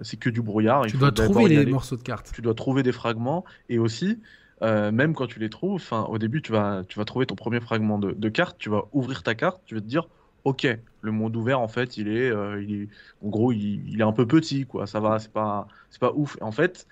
[0.01, 0.87] c'est que du brouillard.
[0.87, 2.31] Tu dois trouver les morceaux de carte.
[2.33, 3.45] Tu dois trouver des fragments.
[3.69, 4.19] Et aussi,
[4.63, 7.59] euh, même quand tu les trouves, au début, tu vas, tu vas trouver ton premier
[7.59, 10.07] fragment de, carte, tu vas ouvrir ta carte, tu vas te dire,
[10.43, 10.67] ok,
[11.01, 12.87] le monde ouvert, en fait, il est, euh, il est
[13.23, 14.87] en gros, il, est un peu petit, quoi.
[14.87, 15.67] Ça va, c'est pas,
[15.99, 16.37] pas ouf.
[16.41, 16.87] en fait,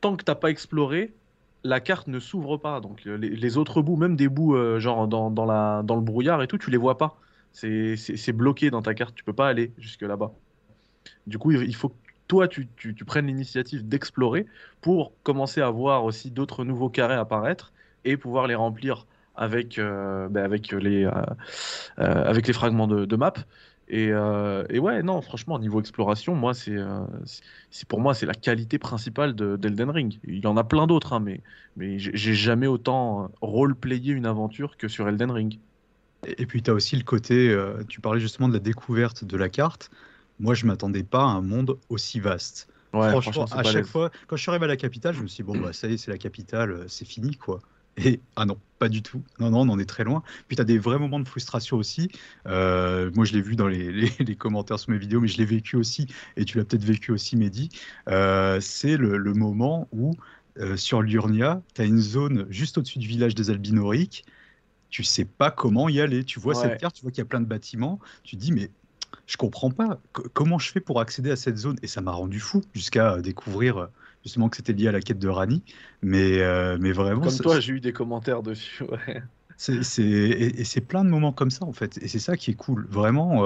[0.00, 1.12] tant que t'as pas exploré,
[1.64, 2.80] la carte ne s'ouvre pas.
[2.80, 6.42] Donc les, autres bouts, même des bouts euh, genre dans, dans, la, dans le brouillard
[6.42, 7.16] et tout, tu les vois pas.
[7.52, 10.32] C'est, bloqué dans ta carte, tu peux pas aller jusque là-bas.
[11.26, 11.92] Du coup, il faut
[12.30, 12.68] toi, tu,
[13.04, 14.46] prennes l'initiative d'explorer
[14.82, 17.72] pour commencer à voir aussi d'autres nouveaux carrés apparaître
[18.04, 19.04] et pouvoir les remplir
[19.34, 21.10] avec, euh, ben, avec, les, euh,
[21.98, 23.32] euh, avec les fragments de, map.
[23.88, 26.76] Et, ouais, non, franchement, niveau exploration, moi, c'est,
[27.88, 30.20] pour moi, c'est la qualité principale d'Elden Ring.
[30.22, 31.40] Il y en a plein d'autres, hein, mais,
[31.76, 35.58] mais j'ai jamais autant role-playé une aventure que sur Elden Ring.
[36.38, 37.58] Et puis, tu as aussi le côté,
[37.88, 39.90] tu parlais justement de la découverte de la carte
[40.40, 42.68] moi, je m'attendais pas à un monde aussi vaste.
[42.92, 45.46] franchement, à chaque fois, quand je suis arrivé à la capitale, je me suis dit,
[45.46, 47.60] bon, bah, ça y est, c'est la capitale, euh, c'est fini, quoi.
[47.96, 49.22] Et ah non, pas du tout.
[49.38, 50.22] Non, non, on en est très loin.
[50.48, 52.08] Puis tu as des vrais moments de frustration aussi.
[52.46, 55.44] Euh, moi, je l'ai vu dans les, les, commentaires sur mes vidéos, mais je l'ai
[55.44, 57.68] vécu aussi, et tu l'as peut-être vécu aussi, Mehdi.
[58.08, 60.16] Euh, c'est le, le, moment où,
[60.76, 64.24] sur l'Urnia, tu as une zone juste au-dessus du village des Albinoriques.
[64.88, 66.24] Tu sais pas comment y aller.
[66.24, 67.98] Tu vois cette carte, tu vois qu'il y a plein de bâtiments.
[68.24, 68.70] Tu te dis, mais
[69.30, 70.00] je comprends pas
[70.32, 71.76] comment je fais pour accéder à cette zone.
[71.82, 73.86] Et ça m'a rendu fou jusqu'à découvrir euh,
[74.24, 75.62] justement que c'était lié à la quête de Rani.
[76.02, 77.22] Mais, euh, mais vraiment.
[77.22, 78.82] Comme toi, j'ai eu des commentaires dessus.
[78.82, 79.22] Ouais.
[79.62, 82.54] C'est, et, c'est plein de moments comme ça en fait, et c'est ça qui est
[82.54, 82.86] cool.
[82.88, 83.44] Vraiment,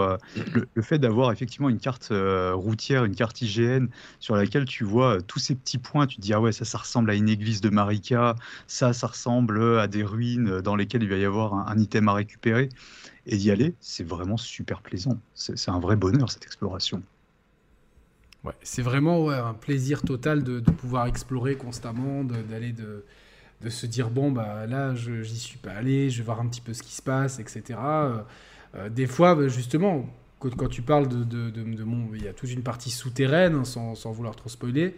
[0.52, 3.86] le, fait d'avoir effectivement une carte routière, une carte IGN
[4.20, 6.78] sur laquelle tu vois tous ces petits points, tu te dis ah ouais ça, ça
[6.78, 8.36] ressemble à une église de Marika,
[8.68, 12.12] ça, ça ressemble à des ruines dans lesquelles il va y avoir un item à
[12.12, 12.68] récupérer
[13.26, 15.18] et d'y aller, c'est vraiment super plaisant.
[15.34, 17.02] C'est un vrai bonheur cette exploration.
[18.44, 23.04] Ouais, c'est vraiment un plaisir total de, pouvoir explorer constamment, d'aller de,
[23.62, 26.60] de, se dire bon bah là j'y suis pas allé, je vais voir un petit
[26.60, 27.62] peu ce qui se passe, etc.
[27.78, 28.18] Euh,
[28.76, 32.50] euh, des fois bah, justement quand, tu parles de, de, mon, il y a toute
[32.50, 34.94] une partie souterraine hein, sans, sans, vouloir trop spoiler,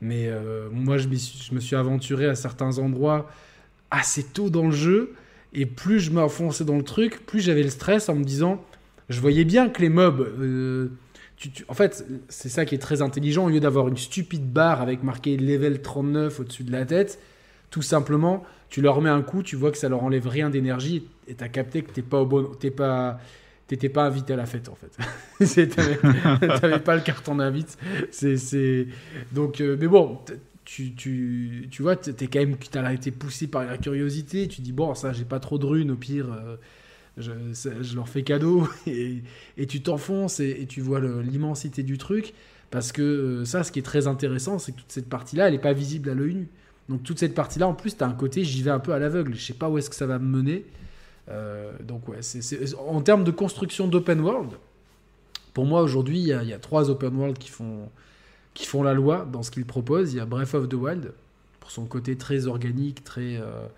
[0.00, 3.30] mais euh, moi je, je, me suis aventuré à certains endroits
[3.92, 5.14] assez tôt dans le jeu
[5.52, 8.64] et plus je m'enfonçais dans le truc, plus j'avais le stress en me disant,
[9.08, 10.28] je voyais bien que les mobs,
[11.68, 15.02] en fait, c'est ça qui est très intelligent, au lieu d'avoir une stupide barre avec
[15.02, 17.18] marqué level 39 au-dessus de la tête,
[17.70, 21.06] tout simplement, tu leur mets un coup, tu vois que ça leur enlève rien d'énergie,
[21.28, 23.18] et tu as capté que t'es pas au bon, t'es pas,
[23.66, 24.96] t'étais pas invité à la fête en fait.
[26.60, 27.78] T'avais pas le carton d'invite.
[28.10, 28.88] C'est,
[29.32, 30.18] donc, euh, mais bon,
[30.64, 34.46] tu, tu, tu vois, tu es quand même, tu as été poussé par la curiosité.
[34.46, 36.56] Tu dis, bon, ça, j'ai pas trop de runes, au pire, euh,
[37.16, 37.32] je,
[37.80, 38.68] je, leur fais cadeau.
[38.86, 39.22] Et,
[39.56, 42.34] et tu t'enfonces et, tu vois l'immensité du truc.
[42.70, 45.54] Parce que euh, ça, ce qui est très intéressant, c'est que toute cette partie-là, elle
[45.54, 46.48] n'est pas visible à l'œil nu.
[46.90, 48.98] Donc toute cette partie-là, en plus, tu as un côté, j'y vais un peu à
[48.98, 49.34] l'aveugle.
[49.34, 50.66] Je sais pas où est-ce que ça va me mener.
[51.28, 52.18] Euh, donc ouais,
[52.78, 54.50] en termes de construction d'open world,
[55.54, 57.88] pour moi aujourd'hui, il y, y, a trois open world qui font,
[58.54, 60.12] qui font la loi dans ce qu'ils proposent.
[60.12, 61.12] Il y a Breath of the Wild,
[61.60, 63.68] pour son côté très organique, très, euh,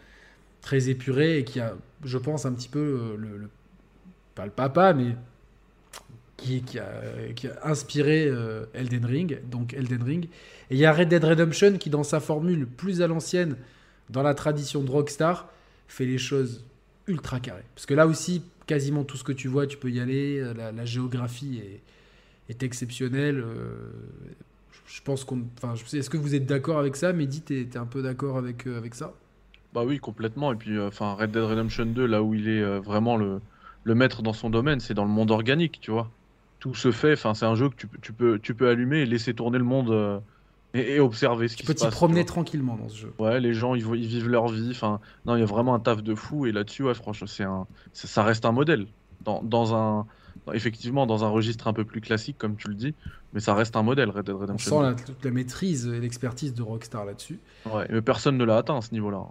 [0.62, 3.50] très épuré, et qui a, je pense, un petit peu euh, le,
[4.34, 5.16] pas le papa, mais
[6.42, 10.24] qui, a, inspiré euh, Elden Ring, donc Elden Ring.
[10.70, 13.56] Et il y a Red Dead Redemption qui, dans sa formule plus à l'ancienne,
[14.10, 15.48] dans la tradition de Rockstar,
[15.88, 16.64] fait les choses
[17.06, 17.64] ultra carrées.
[17.74, 20.42] Parce que là aussi, quasiment tout ce que tu vois, tu peux y aller.
[20.54, 21.60] La, géographie
[22.48, 23.42] est, exceptionnelle
[24.92, 25.44] je pense qu'on.
[25.56, 27.12] Enfin, est-ce que vous êtes d'accord avec ça?
[27.12, 29.14] Mehdi, t'es es un peu d'accord avec, euh, avec ça?
[29.72, 30.52] Bah oui, complètement.
[30.52, 33.40] Et puis, euh, enfin, Red Dead Redemption 2, là où il est euh, vraiment le
[33.86, 36.10] maître dans son domaine, c'est dans le monde organique, tu vois.
[36.62, 37.14] Tout se fait.
[37.14, 39.64] Enfin, c'est un jeu que tu, tu, peux, tu peux allumer et laisser tourner le
[39.64, 40.22] monde.
[40.74, 41.76] Et, observer ce qui se passe.
[41.76, 43.12] Tu peux t'y promener tranquillement dans ce jeu.
[43.18, 44.70] Ouais, les gens, ils, ils vivent leur vie.
[44.70, 46.46] Enfin, non, il y a vraiment un taf de fou.
[46.46, 48.86] Et là-dessus, ouais, franchement, c'est un, ça, reste un modèle.
[49.24, 50.06] Dans, dans un,
[50.52, 52.94] effectivement dans un registre un peu plus classique, comme tu le dis,
[53.32, 54.78] mais ça reste un modèle Red Dead Redemption.
[54.78, 57.38] On sent toute la maîtrise et l'expertise de Rockstar là-dessus.
[57.66, 59.24] Ouais, mais personne ne l'a atteint à ce niveau-là.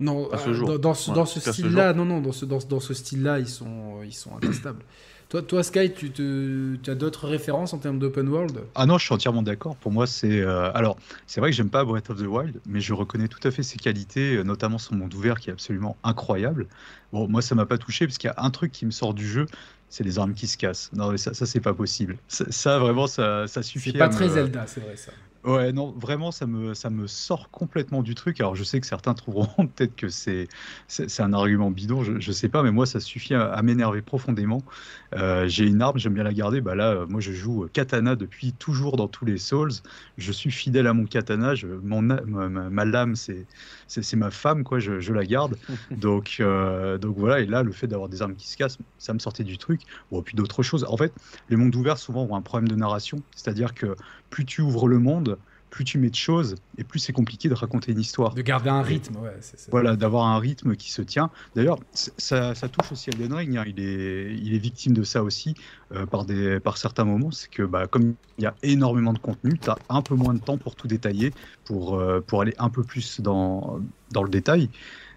[0.00, 0.78] Non, à ce euh, jour.
[0.78, 4.12] dans, ce, ce style-là, non, non, dans ce, dans, dans ce style-là, ils sont, ils
[4.14, 4.82] sont intestables.
[5.28, 8.60] Toi, toi Sky, tu, te, tu as d'autres références en termes d'open world?
[8.74, 9.76] Ah non, je suis entièrement d'accord.
[9.76, 10.40] Pour moi, c'est.
[10.40, 13.40] euh, alors, c'est vrai que j'aime pas Breath of the Wild, mais je reconnais tout
[13.46, 16.68] à fait ses qualités, euh, notamment son monde ouvert qui est absolument incroyable.
[17.12, 19.14] Bon, moi, ça m'a pas touché parce qu'il y a un truc qui me sort
[19.14, 19.46] du jeu,
[19.88, 20.90] c'est les armes qui se cassent.
[20.92, 22.18] Non, mais ça, ça c'est pas possible.
[22.28, 23.90] Ça, ça, vraiment, ça, ça suffit.
[23.90, 25.12] C'est pas à très me- Zelda, c'est vrai ça.
[25.48, 28.38] Ouais, non, vraiment, ça me, ça me sort complètement du truc.
[28.38, 30.46] Alors, je sais que certains trouveront peut-être que c'est,
[30.88, 34.02] c'est, un argument bidon, je, je sais pas, mais moi, ça suffit à, à m'énerver
[34.02, 34.66] profondément.
[35.14, 36.60] Euh, j'ai une arme, j'aime bien la garder.
[36.60, 39.70] Bah là, euh, moi, je joue euh, katana depuis toujours dans tous les Souls.
[40.18, 41.54] Je suis fidèle à mon katana.
[41.54, 43.46] Je, mon, ma, ma- ma lame, c'est,
[43.86, 44.80] c'est, ma femme, quoi.
[44.80, 45.58] Je, je la garde.
[45.90, 47.40] Donc, euh, donc voilà.
[47.40, 49.82] Et là, le fait d'avoir des armes qui se cassent, ça me sortait du truc.
[50.10, 50.84] Bon, et puis d'autres choses.
[50.88, 51.14] En fait,
[51.48, 53.96] les mondes ouverts souvent ont un problème de narration, c'est-à-dire que
[54.30, 55.38] plus tu ouvres le monde,
[55.70, 58.32] plus tu mets de choses et plus c'est compliqué de raconter une histoire.
[58.32, 59.36] De garder un rythme, ouais.
[59.70, 61.30] Voilà, d'avoir un rythme qui se tient.
[61.54, 63.56] D'ailleurs, ça, ça touche aussi Elden Ring.
[63.58, 63.64] hein.
[63.66, 65.54] Il, est, il est victime de ça aussi
[65.92, 67.30] euh, par, des, par certains moments.
[67.32, 70.32] C'est que bah, comme il y a énormément de contenu, tu as un peu moins
[70.32, 71.34] de temps pour tout détailler,
[71.66, 73.78] pour, euh, pour aller un peu plus dans,
[74.10, 74.70] dans le détail.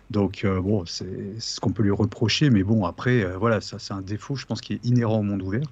[0.09, 2.49] Donc, euh, bon, c'est ce qu'on peut lui reprocher.
[2.49, 5.41] Mais bon, après, voilà, ça, c'est un défaut, je pense, qui est inhérent au monde
[5.41, 5.63] ouvert.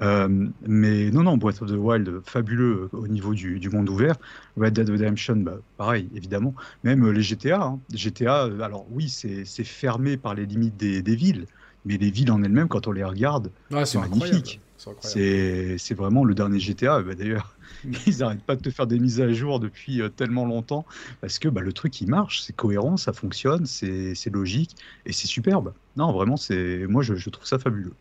[0.00, 3.88] Euh, mais non, non, Breath of the Wild, fabuleux euh, au niveau du, du monde
[3.90, 4.16] ouvert.
[4.56, 6.54] Red Dead Redemption, bah, pareil, évidemment.
[6.82, 7.62] Même euh, les GTA.
[7.62, 7.82] hein.
[7.92, 11.46] GTA, alors oui, c'est fermé par les limites des, des villes,
[11.84, 14.60] mais les villes en elles-mêmes, quand on les regarde, Ouais, c'est magnifique.
[15.00, 17.02] C'est vraiment le dernier GTA.
[17.02, 17.56] bah, D'ailleurs,
[18.06, 20.86] ils n'arrêtent pas de te faire des mises à jour depuis tellement longtemps
[21.20, 25.12] parce que bah, le truc il marche, c'est cohérent, ça fonctionne, c'est c'est logique et
[25.12, 25.74] c'est superbe.
[25.96, 27.96] Non, vraiment, c'est moi je, je trouve ça fabuleux.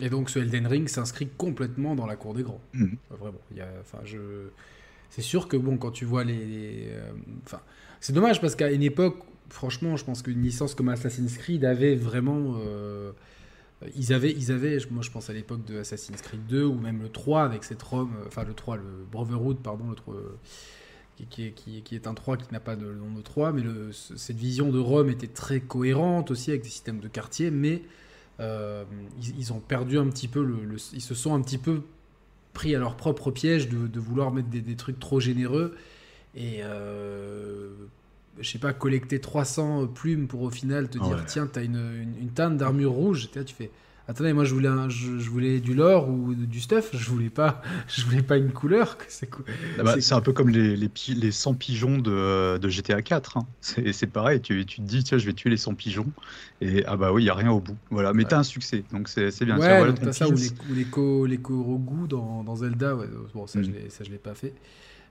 [0.00, 2.60] Et donc ce Elden Ring s'inscrit complètement dans la cour des grands.
[2.72, 2.96] Mhm.
[3.10, 3.40] Vraiment.
[3.54, 3.68] Y a,
[4.04, 4.18] je...
[5.10, 6.44] C'est sûr que bon, quand tu vois les.
[6.46, 7.12] les, euh,
[7.44, 7.60] Enfin,
[8.00, 9.18] c'est dommage parce qu'à une époque,
[9.50, 12.54] franchement, je pense qu'une licence comme Assassin's Creed avait vraiment.
[12.64, 13.12] euh,
[13.96, 17.02] Ils avaient, ils avaient, moi je pense à l'époque de Assassin's Creed 2 ou même
[17.02, 20.14] le 3 avec cette Rome, euh, enfin le 3, le Brotherhood, pardon, le 3,
[21.16, 23.52] qui, qui est, qui, qui est un 3 qui n'a pas de nom de 3,
[23.52, 27.50] mais le, cette vision de Rome était très cohérente aussi avec des systèmes de quartier,
[27.50, 27.82] mais
[28.40, 28.84] euh,
[29.20, 31.82] ils, ils ont perdu un petit peu, le, le- ils se sont un petit peu
[32.52, 35.74] pris à leur propre piège de, de vouloir mettre des, des trucs trop généreux
[36.34, 37.70] et euh,
[38.40, 41.24] je sais pas collecter 300 plumes pour au final te dire Ouais.
[41.26, 43.70] tiens t'as une, une, une teinte d'armure rouge là, tu fais
[44.08, 47.30] attendez moi je voulais un- je, je voulais du lore ou du stuff je voulais
[47.30, 49.44] pas je voulais pas une couleur c'est cool
[49.78, 53.36] Ah bah, un peu comme les, les, les 100 pigeons de, de GTA 4.
[53.38, 53.46] hein.
[53.60, 56.06] C'est pareil, tu, tu te dis, tiens, je vais tuer les 100 pigeons.
[56.60, 57.76] Et ah bah oui, il n'y a rien au bout.
[57.90, 58.12] Voilà.
[58.12, 58.28] Mais Ouais.
[58.28, 59.58] t'as un succès, donc c'est bien.
[59.58, 63.06] Ouais voilà t'as ça ou les, ou les, ko, les Korogu dans, dans Zelda ouais.
[63.34, 63.74] bon ça je Mm.
[64.04, 64.52] je l'ai pas fait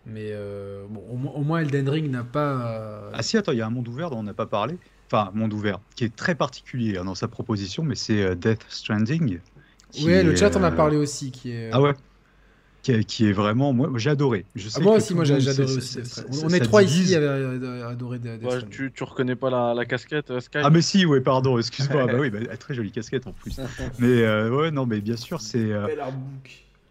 [0.06, 3.52] mais euh, bon au, moins- au moins Elden Ring n'a pas euh, Ah si, attends,
[3.52, 4.78] il y a un monde ouvert dont on n'a pas parlé.
[5.12, 8.66] Enfin, monde ouvert, qui est très particulier hein, dans sa proposition, mais c'est euh, Death
[8.70, 9.40] Stranding.
[9.98, 11.94] ouais le chat en a euh, parlé aussi qui est Ah ouais
[12.84, 13.74] qui est, qui est vraiment...
[13.74, 14.48] Moi, j'ai adoré.
[14.56, 16.00] Je sais Ah, moi que aussi, moi j'ai adoré aussi.
[16.30, 17.12] On est trois divise.
[17.12, 17.20] ici à
[17.88, 18.70] à adorer Death Ouais, Stranding.
[18.72, 22.08] tu, tu reconnais pas la, la casquette, euh, Sky Ah mais si, ouais, pardon, excuse-moi.
[22.08, 23.62] bah oui, bah, très jolie casquette en plus.
[23.98, 25.72] Mais euh, ouais, non, mais bien sûr, c'est...
[25.72, 25.88] euh.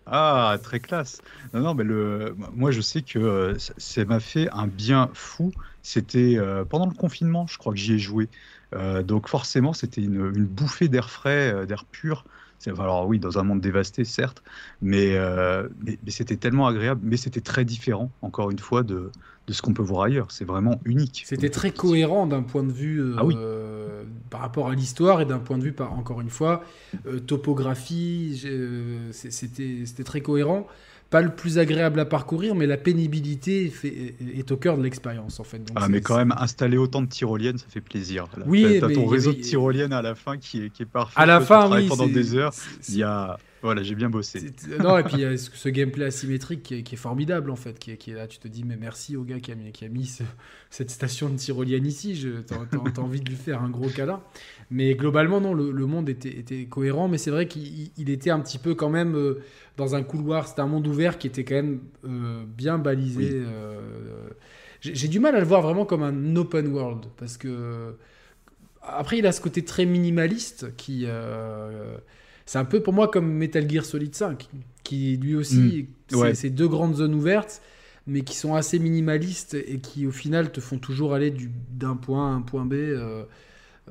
[0.06, 1.20] Ah, très classe.
[1.52, 5.10] Non, non, mais le, moi je sais que euh, ça- ça m'a fait un bien
[5.14, 5.54] fou.
[5.82, 8.28] C'était euh, pendant le confinement, je crois que j'y ai joué.
[8.74, 12.24] Euh, donc forcément, c'était une, une bouffée d'air frais, euh, d'air pur.
[12.66, 14.42] Alors oui, dans un monde dévasté, certes,
[14.82, 17.00] mais, euh, mais, mais c'était tellement agréable.
[17.02, 19.10] Mais c'était très différent, encore une fois, de,
[19.46, 20.30] de ce qu'on peut voir ailleurs.
[20.30, 21.22] C'est vraiment unique.
[21.24, 23.34] C'était très cohérent d'un point de vue euh, Ah oui.
[24.28, 26.62] par rapport à l'histoire et d'un point de vue, par, encore une fois,
[27.26, 28.38] topographie.
[29.12, 30.66] c'était très cohérent.
[31.10, 35.40] Pas le plus agréable à parcourir, mais la pénibilité fait- est, au cœur de l'expérience
[35.40, 35.58] en fait.
[35.58, 38.28] Donc Ah, mais quand même, installer autant de tyroliennes, ça fait plaisir.
[38.36, 40.86] Là, Oui, t'as- t'as ton réseau de tyroliennes à la fin qui est, qui est
[40.86, 41.20] parfait.
[41.20, 41.88] À la fin, oui.
[41.88, 42.52] pendant c'est- des heures.
[42.88, 43.36] Il y a...
[43.62, 44.52] Voilà, j'ai bien bossé.
[44.56, 46.98] C'est- Non, et puis il y a ce, ce gameplay asymétrique qui est, qui est
[46.98, 48.26] formidable en fait, qui est, qui est là.
[48.26, 50.22] Tu te dis, mais merci au gars qui a mis, qui a mis ce-
[50.70, 52.16] cette station de tyrolienne ici.
[52.16, 54.22] Je- T'as t'as- t'as envie de lui faire un gros câlin.
[54.70, 58.30] Mais globalement, non, le, le monde était, était cohérent, mais c'est vrai qu'il il était
[58.30, 59.42] un petit peu quand même euh,
[59.80, 60.46] dans un couloir.
[60.46, 63.18] C'était un monde ouvert qui était quand même euh, bien balisé.
[63.18, 63.30] Oui.
[63.32, 64.28] euh,
[64.80, 67.94] J'ai du mal à le voir vraiment comme un open world parce que.
[68.82, 71.04] Après, il a ce côté très minimaliste qui.
[71.06, 71.96] euh,
[72.46, 74.48] c'est un peu pour moi comme Metal Gear Solid 5,
[74.82, 76.34] qui lui aussi, c'est Ouais.
[76.34, 77.60] c'est deux grandes zones ouvertes,
[78.06, 81.94] mais qui sont assez minimalistes et qui au final te font toujours aller du- d'un
[81.94, 82.72] point à un point B.
[82.74, 83.24] euh,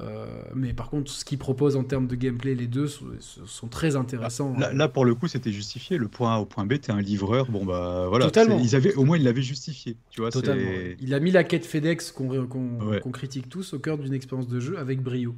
[0.01, 0.25] euh,
[0.55, 3.95] mais par contre, ce qu'ils proposent en termes de gameplay, les deux sont, sont très
[3.95, 4.57] intéressants.
[4.57, 5.97] Là, là, pour le coup, c'était justifié.
[5.97, 7.49] Le point A au point B, t'es un livreur.
[7.51, 8.25] Bon, bah voilà.
[8.25, 8.59] Totalement.
[8.59, 9.97] Ils avaient, au moins, ils l'avaient justifié.
[10.09, 10.69] Tu vois, Totalement.
[10.99, 13.01] Il a mis la quête FedEx qu'on Ouais.
[13.11, 15.35] critique tous au cœur d'une expérience de jeu avec brio.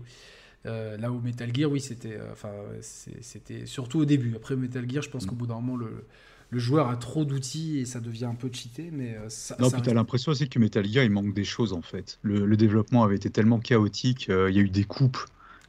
[0.66, 2.52] là où Metal Gear, oui, c'était, enfin,
[2.82, 4.34] c'était surtout au début.
[4.36, 6.06] Après Metal Gear, je pense qu'au bout d'un moment, le,
[6.52, 8.90] le joueur a trop d'outils et ça devient un peu cheaté.
[8.92, 11.82] Mais ça, non, puis t'as l'impression aussi que Metal Gear, il manque des choses en
[11.82, 12.20] fait.
[12.22, 15.18] Le, développement avait été tellement chaotique, il y a eu des coupes.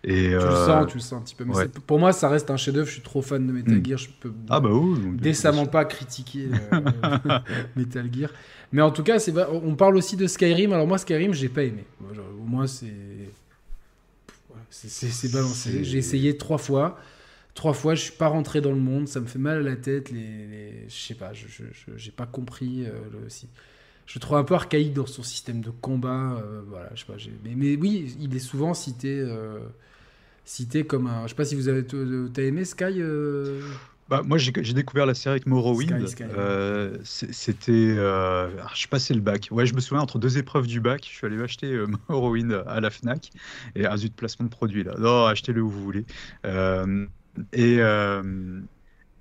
[0.04, 1.44] Et tu le sens, tu le sens un petit peu.
[1.44, 2.88] Mais pour moi, ça reste un chef-d'œuvre.
[2.88, 3.86] Je suis trop fan de Metal hmm.
[3.86, 3.98] Gear.
[3.98, 6.48] Je peux ah bah oui, décemment pas critiquer
[7.76, 8.30] Metal Gear.
[8.72, 10.72] Mais en tout cas, c'est on parle aussi de Skyrim.
[10.72, 11.84] Alors moi, Skyrim, j'ai pas aimé.
[12.00, 12.92] Au moins, c'est
[14.70, 15.84] c'est balancé.
[15.84, 16.98] J'ai essayé trois fois.
[17.54, 19.08] Trois fois, je suis pas rentré dans le monde.
[19.08, 20.10] Ça me fait mal à la tête.
[20.10, 21.32] Les, je sais pas.
[21.32, 21.46] Je
[21.96, 23.28] j'ai pas compris euh, le
[24.06, 26.38] Je trouve un peu archaïque dans son système de combat.
[26.42, 27.16] Euh, voilà, je sais pas.
[27.44, 29.58] Mais, mais, oui, il est souvent cité, euh,
[30.44, 31.24] cité comme un.
[31.24, 31.84] Je sais pas si vous avez
[32.36, 33.02] as aimé Sky.
[34.12, 36.04] Bah, moi, j'ai découvert la série avec Morrowind.
[36.36, 37.72] Euh, c'était.
[37.72, 39.48] Euh, je passais le bac.
[39.50, 42.62] Ouais, je me souviens, entre deux épreuves du bac, je suis allé acheter euh, Morrowind
[42.66, 43.30] à la Fnac.
[43.74, 44.94] Et un zut, placement de produit là.
[44.98, 46.04] Non, achetez-le où vous voulez.
[47.52, 47.80] Et.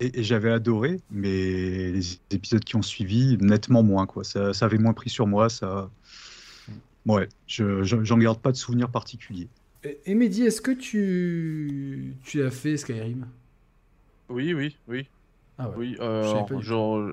[0.00, 4.04] Et, j'avais adoré, mais les épisodes qui ont suivi, nettement moins.
[4.04, 4.24] Quoi.
[4.24, 5.48] Ça, ça avait moins pris sur moi.
[5.48, 5.90] Ça...
[7.06, 9.48] Ouais, je j'en garde pas de souvenir particulier.
[10.06, 13.26] Et, Mehdi, est-ce que tu, tu as fait Skyrim?
[14.28, 15.08] Oui, oui, oui.
[15.58, 17.12] Ah oui, euh, genre,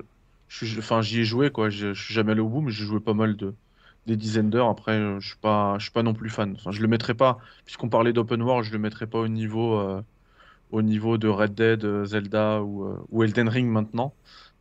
[0.77, 1.69] enfin, j'y ai joué quoi.
[1.69, 3.53] Je, suis jamais allé au bout, mais j'ai joué pas mal de
[4.05, 4.69] des dizaines d'heures.
[4.69, 6.53] Après, euh, je suis pas, je suis pas non plus fan.
[6.55, 9.77] Enfin, je le mettrais pas, puisqu'on parlait d'open world, je le mettrais pas au niveau,
[9.77, 10.01] euh,
[10.71, 14.13] au niveau de Red Dead, Zelda ou, ou Elden Ring maintenant.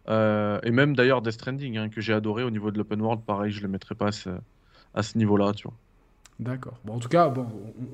[0.08, 3.52] et même d'ailleurs Death Stranding, hein, que j'ai adoré au niveau de l'open world, pareil,
[3.52, 4.30] je le mettrais pas à ce,
[4.94, 5.76] à ce niveau-là, tu vois.
[6.40, 6.78] D'accord.
[6.84, 7.46] Bon, en tout cas, bon,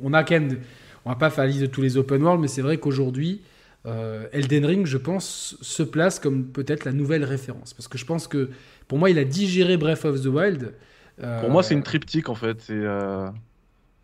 [0.02, 0.58] on a quand même,
[1.04, 3.40] on va pas faire la liste de tous les open world, mais c'est vrai qu'aujourd'hui,
[3.86, 7.74] euh, Elden Ring, je pense, se place comme peut-être la nouvelle référence.
[7.74, 8.50] Parce que je pense que,
[8.88, 10.74] pour moi, il a digéré Breath of the Wild.
[11.22, 12.66] Euh, pour moi, c'est une triptyque, en fait.
[12.70, 13.28] Euh,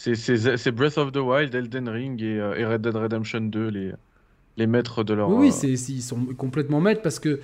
[0.00, 3.92] c'est Breath of the Wild, Elden Ring et, Red Dead Redemption 2, les,
[4.56, 5.28] les maîtres de leur...
[5.28, 7.40] Oui, oui ils sont complètement maîtres, parce que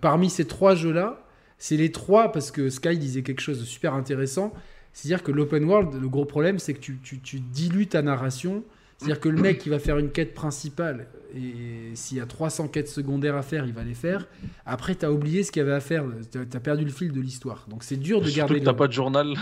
[0.00, 1.24] parmi ces trois jeux-là,
[1.58, 4.52] c'est les trois, parce que Sky disait quelque chose de super intéressant,
[4.92, 8.64] c'est-à-dire que l'open world, le gros problème, c'est que tu, tu, tu dilues ta narration
[8.98, 12.68] c'est-à-dire que le mec qui va faire une quête principale, et s'il y a 300
[12.68, 14.26] quêtes secondaires à faire, il va les faire.
[14.64, 17.12] Après, tu as oublié ce qu'il y avait à faire, tu as perdu le fil
[17.12, 17.66] de l'histoire.
[17.68, 18.60] Donc c'est dur de Surtout garder.
[18.60, 19.34] Tu n'as pas de journal.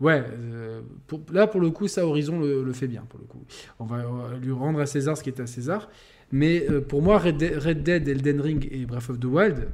[0.00, 0.82] Ouais, euh,
[1.32, 3.04] là pour le coup, ça Horizon le, fait bien.
[3.08, 3.44] Pour le coup,
[3.78, 4.04] on va,
[4.40, 5.88] lui rendre à César ce qui est à César.
[6.32, 9.68] Mais euh, pour moi, Red, Red, Dead, Elden Ring et Breath of the Wild,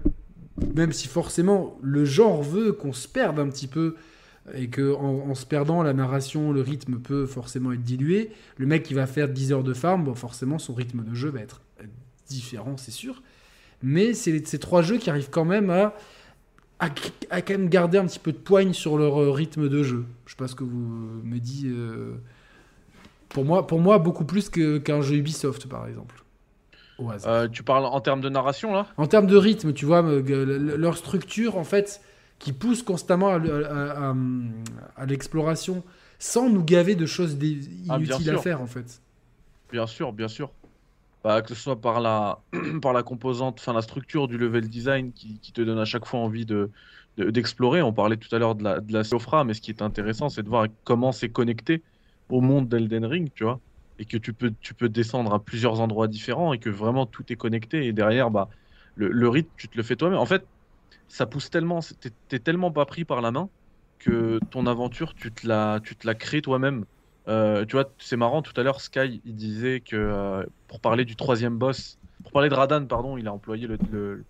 [0.75, 3.97] même si forcément le genre veut qu'on se perde un petit peu
[4.55, 8.31] et que en, se perdant, la narration, le rythme peut forcément être dilué.
[8.57, 11.31] Le mec qui va faire 10 heures de farm, bon, forcément son rythme de jeu
[11.31, 11.61] va être
[12.29, 13.23] différent, c'est sûr.
[13.83, 15.95] Mais c'est ces trois jeux qui arrivent quand même à,
[16.81, 16.89] à,
[17.43, 20.07] quand même garder un petit peu de poigne sur leur euh, rythme de jeu.
[20.27, 21.67] Je sais pas ce que vous me dites.
[21.67, 22.15] Euh,
[23.29, 26.17] pour, moi, pour moi, beaucoup plus qu'un jeu Ubisoft, par exemple.
[27.27, 28.87] Euh, tu parles en termes de narration, là?
[28.99, 32.03] En termes de rythme, tu vois, leur structure, en fait
[32.41, 33.29] qui pousse constamment
[34.97, 35.85] à, l'exploration
[36.19, 37.39] sans nous gaver de choses
[37.89, 39.01] ah, inutiles à faire en fait.
[39.71, 40.51] Bien sûr, bien sûr.
[41.23, 42.43] Bah, que ce soit par la,
[42.83, 46.21] par la composante, enfin la structure du level design qui, te donne à chaque fois
[46.21, 46.71] envie de,
[47.19, 47.83] d'explorer.
[47.83, 50.31] On parlait tout à l'heure de la, de la Sofra, mais ce qui est intéressant,
[50.31, 51.85] c'est de voir comment c'est connecté
[52.31, 53.61] au monde d'Elden Ring, tu vois,
[53.99, 57.31] et que tu peux, tu peux descendre à plusieurs endroits différents et que vraiment tout
[57.33, 57.87] est connecté.
[57.87, 58.49] Et derrière, bah,
[58.95, 60.19] le, le rythme, tu te le fais toi-même.
[60.19, 60.49] En fait,
[61.09, 61.81] ça pousse tellement,
[62.29, 63.51] t'es tellement pas pris par la main
[63.99, 66.85] que ton aventure, tu te la, tu te la crées toi-même.
[67.31, 71.05] Euh, tu vois, c'est marrant, tout à l'heure, Sky, il disait que euh, pour parler
[71.05, 74.25] du troisième boss, pour parler de Radan, pardon, il a employé le,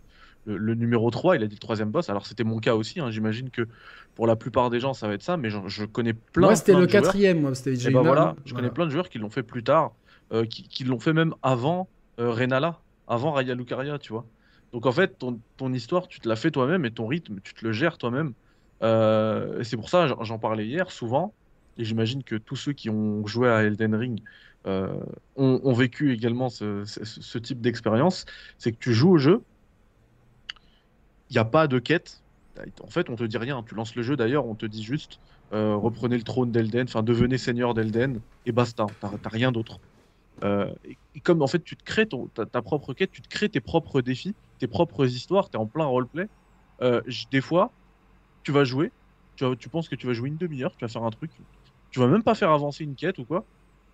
[0.45, 2.11] le, numéro 3, il a dit le troisième boss.
[2.11, 3.67] Alors c'était mon cas aussi, hein, j'imagine que
[4.15, 6.49] pour la plupart des gens, ça va être ça, mais je, connais plein.
[6.49, 9.31] Moi, c'était le quatrième, moi, c'était ben voilà, je connais plein de joueurs qui l'ont
[9.31, 9.93] fait plus tard,
[10.33, 11.89] euh, qui, qui l'ont fait même avant
[12.19, 14.27] Renala, avant Raya Lucaria, tu vois.
[14.75, 17.55] Donc en fait, ton, ton histoire, tu te la fais toi-même et ton rythme, tu
[17.55, 18.35] te le gères toi-même.
[18.83, 21.33] C'est pour ça, j'en parlais hier souvent,
[21.81, 24.23] et j'imagine que tous ceux qui ont joué à Elden Ring
[24.67, 25.01] euh,
[25.37, 28.27] ont, vécu également ce, type d'expérience.
[28.59, 29.43] C'est que tu joues au jeu,
[31.31, 32.23] il n'y a pas de quête.
[32.83, 33.63] En fait, on te dit rien.
[33.63, 35.21] Tu lances le jeu d'ailleurs, on te dit juste
[35.55, 38.87] euh, reprenez le trône d'Elden, enfin devenez seigneur d'Elden, et basta.
[39.01, 39.81] T'as rien d'autre.
[40.45, 43.61] Euh, et, comme en fait tu te crées ta, propre quête, tu te crées tes
[43.61, 46.29] propres défis, tes propres histoires, tu es en plein roleplay.
[47.31, 47.73] Des fois,
[48.43, 48.93] tu vas jouer,
[49.37, 51.31] tu penses que tu vas jouer une demi-heure, tu vas faire un truc,
[51.91, 53.45] tu vas même pas faire avancer une quête ou quoi,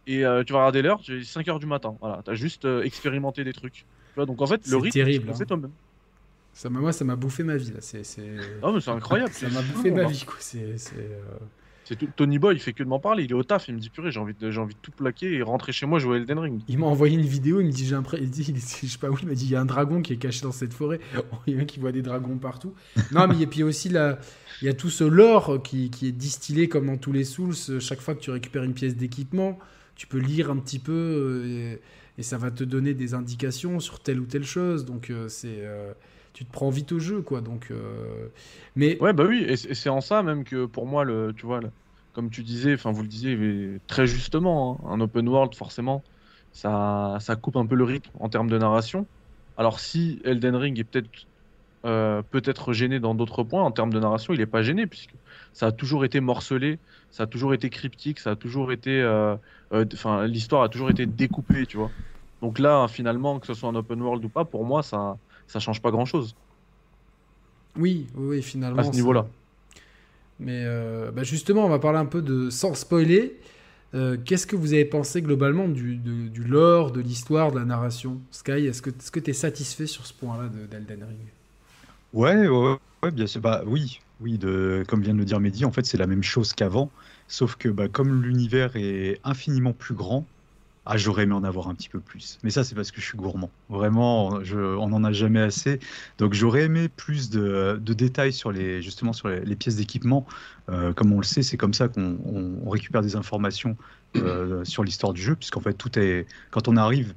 [0.06, 1.96] et euh, tu vas regarder l'heure, c'est 5 heures du matin.
[2.00, 3.74] Voilà, tu as juste expérimenté des trucs.
[3.74, 3.84] Tu
[4.16, 5.46] vois, donc en fait, le rythme, terrible, c'est hein.
[5.46, 5.72] toi-même.
[6.52, 7.80] Ça, moi, ça m'a bouffé ma vie là.
[7.80, 8.02] C'est,
[8.62, 9.32] Oh, mais c'est incroyable.
[9.32, 10.36] ça m'a bouffé ma vie quoi.
[10.38, 11.10] C'est, C'est
[12.16, 13.24] Tony Boy, il fait que de m'en parler.
[13.24, 14.90] Il est au taf, il me dit purée, j'ai envie de, j'ai envie de tout
[14.90, 16.60] plaquer et rentrer chez moi jouer à Elden Ring.
[16.68, 19.08] Il m'a envoyé une vidéo, il me dit j'ai un il dit, je sais pas
[19.08, 21.00] où, il m'a dit il y a un dragon qui est caché dans cette forêt.
[21.46, 22.74] Il y a un qui voit des dragons partout.
[23.12, 24.18] Non, mais et puis aussi là,
[24.62, 27.54] il y a tout ce lore qui, qui, est distillé comme dans tous les Souls.
[27.80, 29.58] Chaque fois que tu récupères une pièce d'équipement,
[29.96, 31.76] tu peux lire un petit peu euh,
[32.18, 34.84] et, ça va te donner des indications sur telle ou telle chose.
[34.84, 35.92] Donc euh, c'est euh,
[36.36, 37.40] tu te prends vite au jeu quoi.
[37.40, 37.72] Donc
[38.76, 41.60] mais ouais bah oui et c'est en ça même que pour moi le tu vois
[42.16, 46.02] comme tu disais, enfin vous le disiez très justement, hein, un open world forcément,
[46.50, 49.06] ça, ça coupe un peu le rythme en termes de narration.
[49.58, 51.10] Alors si Elden Ring est peut-être
[51.84, 55.14] euh, peut-être gêné dans d'autres points en termes de narration, il n'est pas gêné puisque
[55.52, 56.78] ça a toujours été morcelé,
[57.10, 59.36] ça a toujours été cryptique, ça a toujours été, euh,
[59.74, 61.90] euh, enfin l'histoire a toujours été découpée, tu vois.
[62.40, 65.60] Donc là, finalement, que ce soit un open world ou pas, pour moi, ça, ça
[65.60, 66.34] change pas grand-chose.
[67.76, 68.80] Oui, oui, finalement.
[68.80, 69.26] À ce niveau-là.
[70.38, 73.38] Mais euh, bah, justement, on va parler un peu de, sans spoiler,
[73.94, 78.20] euh, qu'est-ce que vous avez pensé globalement du, du lore, de l'histoire, de la narration?
[78.30, 81.18] Sky, est-ce que tu es satisfait sur ce point-là d'Elden Ring?
[82.12, 83.40] Ouais, ouais, ouais, bien sûr.
[83.40, 86.22] Bah, oui, oui de, comme vient de le dire Mehdi, en fait, c'est la même
[86.22, 86.90] chose qu'avant.
[87.28, 90.24] Sauf que bah, comme l'univers est infiniment plus grand,
[90.86, 92.38] ah, j'aurais aimé en avoir un petit peu plus.
[92.44, 93.50] Mais ça, c'est parce que je suis gourmand.
[93.68, 95.80] Vraiment, je, on n'en a jamais assez.
[96.18, 100.26] Donc, j'aurais aimé plus de, détails sur les, justement sur les, pièces d'équipement.
[100.68, 102.18] Euh, comme on le sait, c'est comme ça qu'on
[102.64, 103.76] on récupère des informations
[104.16, 106.26] euh, sur l'histoire du jeu, puisqu'en fait, tout est.
[106.52, 107.14] Quand on arrive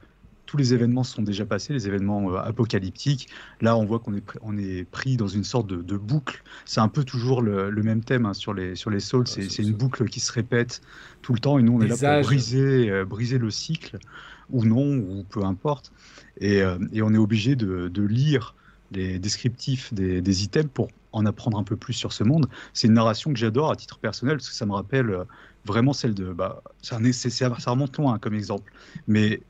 [0.50, 3.30] tous les événements sont déjà passés, les événements euh, apocalyptiques.
[3.62, 6.42] Là, on voit qu'on est, on est pris dans une sorte de, boucle.
[6.66, 9.28] C'est un peu toujours le, même thème hein, sur, les, sur les Souls.
[9.28, 10.82] c'est, une boucle qui se répète
[11.22, 11.60] tout le temps.
[11.60, 14.00] Et nous, on est là pour briser, euh, briser le cycle,
[14.50, 15.92] ou non, ou peu importe.
[16.40, 18.56] Et, euh, et on est obligé de, de, lire
[18.90, 22.48] les descriptifs des, des, items pour en apprendre un peu plus sur ce monde.
[22.74, 25.16] C'est une narration que j'adore à titre personnel parce que ça me rappelle
[25.66, 26.34] vraiment celle de.
[26.34, 28.72] Bah, ça, ça remonte loin comme exemple.
[29.08, 29.42] Mais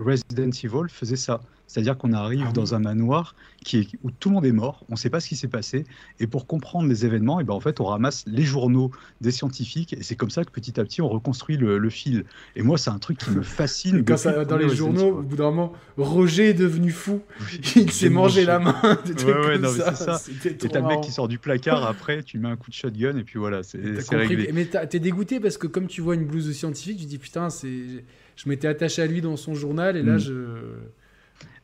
[0.00, 1.40] Resident Evil faisait ça.
[1.70, 4.84] C'est-à-dire qu'on arrive ah dans un manoir qui est, où tout le monde est mort,
[4.88, 5.84] on ne sait pas ce qui s'est passé,
[6.18, 8.90] et pour comprendre les événements, et ben en fait, on ramasse les journaux
[9.20, 12.24] des scientifiques, et c'est comme ça que petit à petit, on reconstruit le, fil.
[12.56, 14.04] Et moi, c'est un truc qui me fascine.
[14.04, 17.22] Quand ça, dans les journaux, au bout d'un moment, Roger est devenu fou,
[17.76, 18.74] il s'est mangé la main.
[18.82, 20.20] Ouais, ouais, non, c'est ça.
[20.44, 23.16] Et t'as le mec qui sort du placard après, tu mets un coup de shotgun,
[23.16, 23.78] et puis voilà, c'est
[24.10, 24.50] réglé.
[24.52, 27.48] Mais t'es dégoûté parce que comme tu vois une blouse de scientifique, tu dis putain,
[27.48, 28.04] c'est
[28.42, 30.18] je m'étais attaché à lui dans son journal et là, mm.
[30.18, 30.34] je.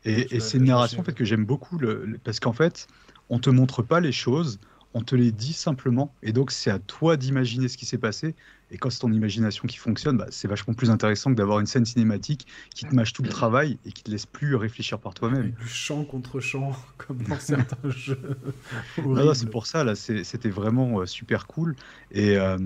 [0.05, 2.87] Et, c'est une narration en fait, que j'aime beaucoup le, parce qu'en fait,
[3.29, 4.61] on te montre pas les choses,
[4.95, 6.15] on te les dit simplement.
[6.23, 8.37] Et donc, c'est à toi d'imaginer ce qui s'est passé.
[8.71, 11.67] Et quand c'est ton imagination qui fonctionne, bah, c'est vachement plus intéressant que d'avoir une
[11.67, 15.13] scène cinématique qui te mâche tout le travail et qui te laisse plus réfléchir par
[15.13, 15.51] toi-même.
[15.51, 18.39] Du chant contre chant, comme dans certains jeux.
[19.35, 21.75] c'est pour ça, là, c'était vraiment euh, super cool.
[22.13, 22.59] Et euh,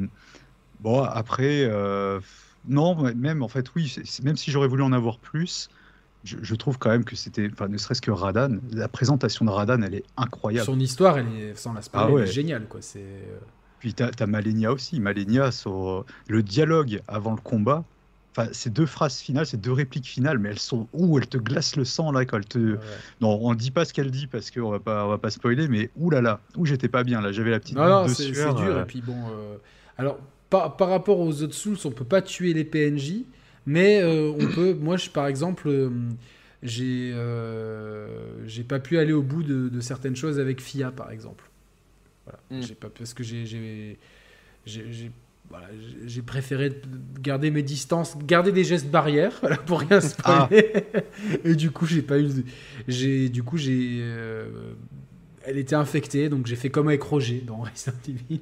[0.81, 1.65] bon, après.
[1.65, 2.21] Euh,
[2.69, 5.69] non, même en fait, oui, même si j'aurais voulu en avoir plus,
[6.25, 9.83] je, trouve quand même que c'était, enfin, ne serait-ce que Radan, la présentation de Radan,
[9.83, 10.67] elle est incroyable.
[10.67, 12.83] Son histoire, elle est, sans la ah elle est géniale, quoi.
[12.83, 13.01] C'est.
[13.01, 13.39] Euh.
[13.79, 15.01] Puis tu as, Malenia aussi.
[15.01, 17.85] Malenia, sur le dialogue avant le combat,
[18.33, 21.39] enfin, ces deux phrases finales, ces deux répliques finales, mais elles sont où elles te
[21.39, 22.79] glacent le sang là quand elles te.
[23.23, 25.31] Non, on ne dit pas ce qu'elle dit parce qu'on va pas, on va pas
[25.31, 27.77] spoiler, mais ouh là là, où j'étais pas bien là, j'avais la petite.
[27.77, 28.59] Non, non, c'est dur.
[28.59, 28.83] Euh.
[28.83, 29.57] Et puis bon, euh,
[29.97, 30.19] alors
[30.51, 33.23] par, rapport aux autres Souls, on peut pas tuer les PNJ,
[33.67, 34.75] mais euh, on peut.
[34.75, 35.91] Moi, je, par exemple, euh,
[36.63, 41.49] j'ai euh, j'ai pas pu aller au bout de, certaines choses avec FIA, par exemple.
[42.25, 42.41] Voilà.
[42.51, 42.67] Hmm.
[42.67, 43.97] J'ai pas parce que j'ai
[44.67, 46.81] j'ai préféré
[47.21, 50.01] garder mes distances, garder des gestes barrières voilà, pour rien.
[50.25, 50.49] Ah.
[51.45, 52.29] Et du coup, j'ai pas eu.
[52.89, 54.05] J'ai du coup j'ai.
[55.45, 58.41] elle était infectée, donc j'ai fait comme avec Roger dans Resident Evil.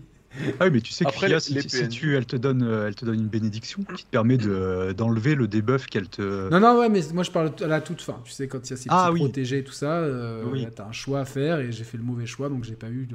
[0.60, 3.04] Ah oui, mais tu sais que Fia, si, tu, elle te donne, euh, elle te
[3.04, 6.50] donne une bénédiction qui te permet de, d'enlever le debuff qu'elle te.
[6.50, 8.20] Non, non, ouais, mais moi je parle à la toute fin.
[8.24, 10.66] Tu sais, quand il y a ces ah, petits protégés et tout ça, euh, oui.
[10.74, 12.88] tu as un choix à faire et j'ai fait le mauvais choix, donc j'ai pas
[12.88, 13.08] eu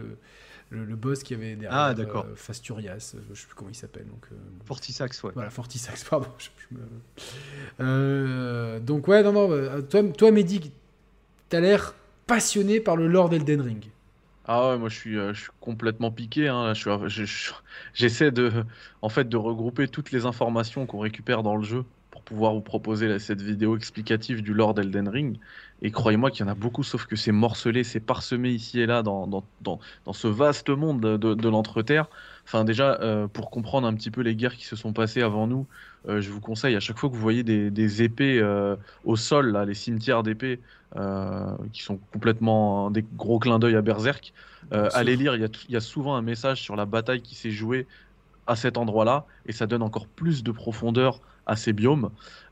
[0.71, 1.71] le, le, boss qui avait derrière.
[1.74, 2.26] Ah, d'accord.
[2.30, 4.05] Euh, Fasturias, je sais plus comment il s'appelle.
[4.05, 4.28] Donc,
[4.65, 5.32] Fortisax, ouais.
[5.34, 6.28] Voilà, Fortisax, pardon.
[7.80, 10.71] donc, ouais, non, non, toi, toi Mehdi,
[11.49, 11.93] t'as l'air
[12.28, 13.84] passionné par le Lord Elden Ring.
[14.46, 16.50] Ah ouais, moi je suis, euh, je suis complètement piqué.
[16.50, 16.74] Hein.
[17.94, 18.66] J'essaie de,
[19.02, 22.62] en fait, de regrouper toutes les informations qu'on récupère dans le jeu pour pouvoir vous
[22.62, 25.38] proposer cette vidéo explicative du Lord Elden Ring.
[25.82, 28.86] Et croyez-moi qu'il y en a beaucoup, sauf que c'est morcelé, c'est parsemé ici et
[28.86, 32.08] là dans, dans, dans, dans ce vaste monde de, de, l'Entreterre.
[32.46, 35.48] Enfin, déjà, euh, pour comprendre un petit peu les guerres qui se sont passées avant
[35.48, 35.66] nous,
[36.08, 38.44] euh, je vous conseille à chaque fois que vous voyez des, des épées
[39.06, 40.60] au sol, là, les cimetières d'épées,
[40.96, 44.32] euh, qui sont complètement des gros clins d'œil à Berserk.
[44.74, 47.88] Euh, allez lire, il y, a, souvent un message sur la bataille qui s'est jouée
[48.46, 52.10] à cet endroit-là et ça donne encore plus de profondeur à ces biomes.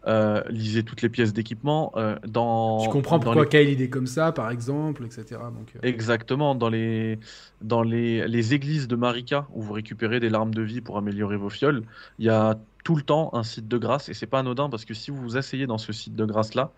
[0.08, 1.92] Euh, lisez toutes les pièces d'équipement.
[1.96, 3.50] Euh, dans, tu comprends pourquoi les...
[3.50, 5.40] Kyle est comme ça, par exemple, etc.
[5.56, 5.80] Donc, euh...
[5.84, 6.56] Exactement.
[6.56, 7.20] Dans, les,
[7.62, 11.38] dans les, les, églises de Marika, où vous récupérez des larmes de vie pour améliorer
[11.38, 11.84] vos fioles,
[12.18, 14.86] il y a tout le temps un site de grâce et c'est pas anodin parce
[14.86, 16.72] que si vous vous asseyez dans ce site de grâce là,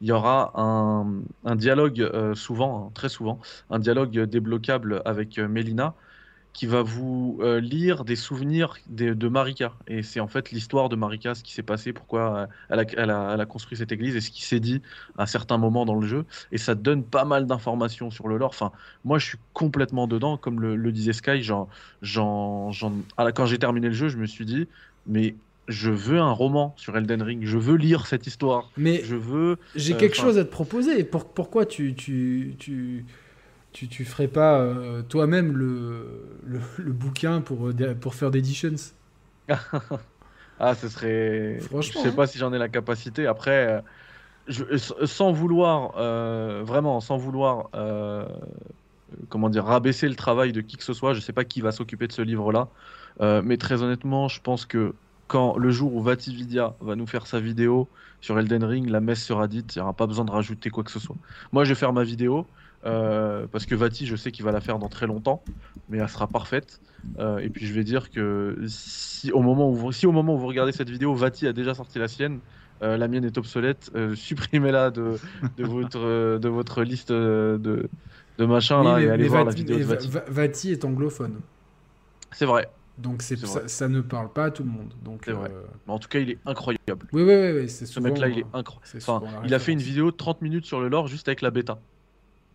[0.00, 5.94] il y aura un, un dialogue souvent, hein, très souvent, un dialogue débloquable avec Mélina
[6.52, 9.72] qui va vous euh, lire des souvenirs de, de Marika.
[9.86, 12.84] Et c'est en fait l'histoire de Marika, ce qui s'est passé, pourquoi euh, elle a,
[12.96, 14.82] elle, a, elle a, construit cette église et ce qui s'est dit
[15.16, 16.24] à certains moments dans le jeu.
[16.52, 18.50] Et ça donne pas mal d'informations sur le lore.
[18.50, 18.72] Enfin,
[19.04, 20.36] moi, je suis complètement dedans.
[20.36, 21.68] Comme le, le disait Sky, genre,
[22.02, 22.92] genre, genre,
[23.34, 24.66] quand j'ai terminé le jeu, je me suis dit,
[25.06, 25.36] mais
[25.70, 28.70] je veux un roman sur Elden Ring, je veux lire cette histoire.
[28.76, 29.56] Mais je veux.
[29.76, 31.04] J'ai euh, quelque chose à te proposer.
[31.04, 33.06] Pour, pourquoi tu, tu, tu,
[33.72, 36.06] tu, tu ferais pas euh, toi-même le,
[36.44, 38.74] le, le, bouquin pour, euh, pour faire d'editions
[40.62, 41.58] Ah, ce serait.
[41.60, 42.02] Franchement.
[42.04, 43.26] Je sais pas si j'en ai la capacité.
[43.26, 43.82] Après,
[44.50, 48.26] je, sans vouloir, euh, vraiment, sans vouloir, euh,
[49.28, 51.72] comment dire, rabaisser le travail de qui que ce soit, je sais pas qui va
[51.72, 52.68] s'occuper de ce livre-là.
[53.20, 54.94] Euh, mais très honnêtement, je pense que
[55.28, 57.88] quand le jour où Vatividia va nous faire sa vidéo
[58.20, 60.84] sur Elden Ring, la messe sera dite, il n'y aura pas besoin de rajouter quoi
[60.84, 61.16] que ce soit.
[61.52, 62.46] Moi, je vais faire ma vidéo.
[62.86, 65.42] Euh, parce que Vati, je sais qu'il va la faire dans très longtemps,
[65.88, 66.80] mais elle sera parfaite.
[67.18, 70.34] Euh, et puis je vais dire que si au, moment où vous, si au moment
[70.34, 72.38] où vous regardez cette vidéo, Vati a déjà sorti la sienne,
[72.82, 75.16] euh, la mienne est obsolète, supprimez-la de,
[75.58, 77.88] de, votre, de votre liste de,
[78.38, 80.08] de machin là Oui, mais- et allez voir Vati- la vidéo de Vati.
[80.08, 81.40] Va- Vati est anglophone.
[82.32, 82.70] C'est vrai.
[82.96, 84.92] Donc c'est ça, ne parle pas à tout le monde.
[85.02, 85.50] Donc C'est vrai.
[85.86, 87.06] Mais en tout cas, il est incroyable.
[87.12, 88.86] Oui, oui, oui, oui, c'est Ce mec-là, il est incroyable.
[89.06, 91.50] Enfin, il a fait une vidéo de 30 minutes sur le lore juste avec la
[91.50, 91.78] bêta.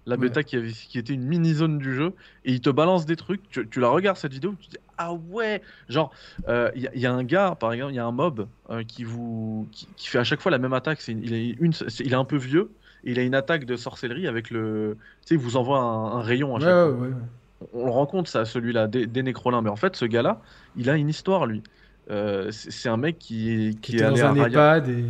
[0.08, 0.22] La Ouais.
[0.22, 2.14] bêta qui, avait, qui était une mini-zone du jeu,
[2.46, 3.42] et il te balance des trucs.
[3.50, 6.12] Tu, tu la regardes cette vidéo, tu te dis Ah ouais Genre,
[6.48, 8.12] euh, il y, a- il y a un gars, par exemple, il y a un
[8.12, 11.06] mob euh, qui, vous, qui, qui fait à chaque fois la même attaque.
[11.08, 12.70] Une- il, est une, c'est- il est un peu vieux,
[13.04, 14.96] et il a une attaque de sorcellerie avec le.
[15.22, 16.92] Tu sais, il vous envoie un, un rayon à chaque fois.
[16.92, 17.70] ouais, ouais, ouais.
[17.74, 19.62] On le rencontre, ça, celui-là, des, des nécrolins.
[19.64, 20.40] Mais en fait, ce gars-là,
[20.76, 21.64] il a une histoire, lui.
[22.12, 24.78] Euh, c'est un mec qui, Qui qui est allé dans à un Raya.
[24.78, 25.06] EHPAD et.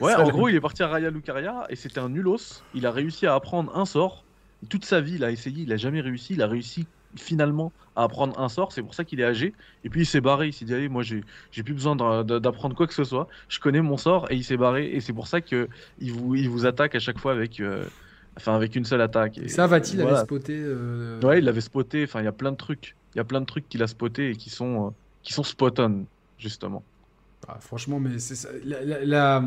[0.00, 2.62] Ouais, en gros, il est parti à Raya Lucaria et c'était un nulos.
[2.74, 4.24] Il a réussi à apprendre un sort.
[4.68, 6.34] Toute sa vie, il a essayé, il a jamais réussi.
[6.34, 6.86] Il a réussi
[7.16, 8.72] finalement à apprendre un sort.
[8.72, 9.52] C'est pour ça qu'il est âgé.
[9.84, 10.48] Et puis il s'est barré.
[10.48, 13.04] Il s'est dit, allez, moi, j'ai j'ai plus besoin d'a- d'a- d'apprendre quoi que ce
[13.04, 13.26] soit.
[13.48, 14.86] Je connais mon sort et il s'est barré.
[14.92, 15.68] Et c'est pour ça que
[15.98, 17.84] il vous, il vous attaque à chaque fois avec, euh,
[18.36, 19.38] enfin, avec une seule attaque.
[19.38, 20.18] Et Ça, va-t-il voilà.
[20.18, 22.04] avait spoté euh, Ouais, il l'avait spoté.
[22.04, 22.94] Enfin, il y a plein de trucs.
[23.14, 24.90] Il y a plein de trucs qu'il a spoté et qui sont, euh,
[25.24, 26.04] qui sont spot on,
[26.38, 26.84] justement.
[27.48, 28.50] Ah, franchement, mais c'est ça.
[28.64, 29.44] La, la- la-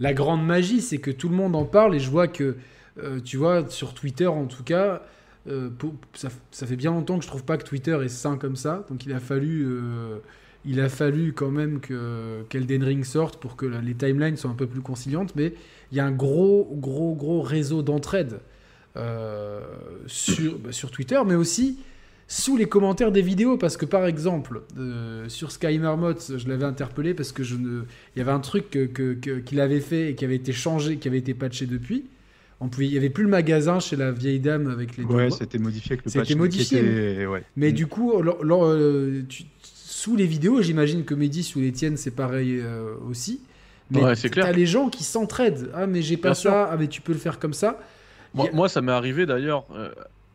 [0.00, 2.56] la grande magie, c'est que tout le monde en parle et je vois que,
[2.98, 5.02] euh, tu vois, sur Twitter en tout cas,
[5.48, 5.70] euh,
[6.14, 8.86] ça, fait bien longtemps que je trouve pas que Twitter est sain comme ça.
[8.88, 14.36] Donc il a fallu, euh, quand même que qu'Elden Ring sorte pour que les timelines
[14.36, 15.34] soient un peu plus conciliantes.
[15.36, 15.54] Mais
[15.92, 18.40] il y a un gros, gros, gros réseau d'entraide
[20.06, 21.78] sur, bah, sur Twitter, mais aussi
[22.26, 26.64] sous les commentaires des vidéos parce que par exemple euh, sur Sky Marmot je l'avais
[26.64, 27.82] interpellé parce que je ne
[28.16, 30.52] il y avait un truc que- que- que- qu'il avait fait et qui avait été
[30.52, 32.04] changé qui avait été patché depuis
[32.60, 35.14] on pouvait il y avait plus le magasin chez la vieille dame avec les deux
[35.14, 36.36] Ouais, c'était modifié avec le C'était patch.
[36.36, 37.42] modifié, était- ouais.
[37.56, 37.74] mais Mm.
[37.74, 41.96] du coup lors- lors, euh, tu- sous les vidéos j'imagine que Mehdi sous les tiennes
[41.98, 43.40] c'est pareil euh, aussi
[43.90, 44.46] mais Ouais, c'est clair.
[44.46, 46.52] t'as les gens qui s'entraident ah mais j'ai pas Bien ça sûr.
[46.54, 47.78] ah mais tu peux le faire comme ça
[48.32, 49.90] Moi, a- moi, ça m'est arrivé d'ailleurs, euh,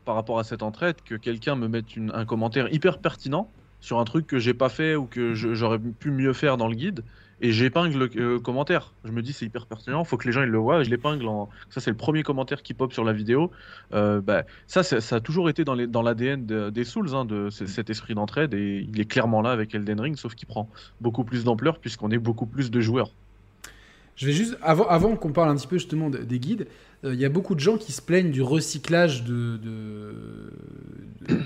[0.10, 1.86] par rapport à cette entraide, que quelqu'un me mette
[2.16, 6.10] un commentaire hyper pertinent sur un truc que j'ai pas fait ou que j'aurais pu
[6.10, 7.04] mieux faire dans le guide,
[7.42, 8.96] et j'épingle le euh, commentaire.
[9.04, 10.90] Je me dis c'est hyper pertinent, faut que les gens ils le voient, et je
[10.90, 11.48] l'épingle en.
[11.70, 13.52] Ça, c'est le premier commentaire qui pop sur la vidéo.
[13.94, 17.92] Euh, bah, ça, ça a toujours été dans l'ADN de- des Souls, hein, de cet
[17.92, 21.44] esprit d'entraide, et il est clairement là avec Elden Ring, sauf qu'il prend beaucoup plus
[21.44, 23.14] d'ampleur puisqu'on est beaucoup plus de joueurs.
[24.20, 26.68] Je vais juste, avant, qu'on parle un petit peu justement de- des guides,
[27.06, 30.52] euh, il y a beaucoup de gens qui se plaignent du recyclage de, de-
[31.30, 31.40] de-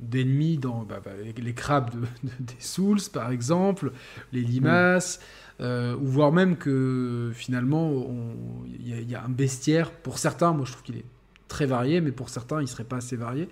[0.00, 3.92] d'ennemis dans bah, bah, les, crabes de- de- des Souls, par exemple,
[4.32, 5.20] les limaces,
[5.60, 8.06] euh, ou voire même que finalement,
[8.66, 9.90] il y, a- un bestiaire.
[9.90, 11.04] Pour certains, moi je trouve qu'il est
[11.48, 13.48] très varié, mais pour certains, il serait pas assez varié.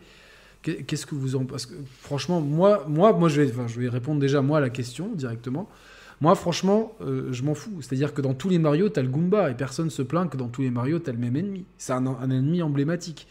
[0.62, 3.88] Qu'est- Qu'est-ce que vous en que franchement moi moi moi je vais enfin, je vais
[3.90, 5.68] répondre déjà moi à la question directement.
[6.24, 7.82] Moi, franchement, euh, je m'en fous.
[7.82, 10.48] C'est-à-dire que dans tous les Mario, t'as le Goomba et personne se plaint que dans
[10.48, 11.66] tous les Mario, t'as le même ennemi.
[11.76, 13.26] C'est un, un ennemi emblématique.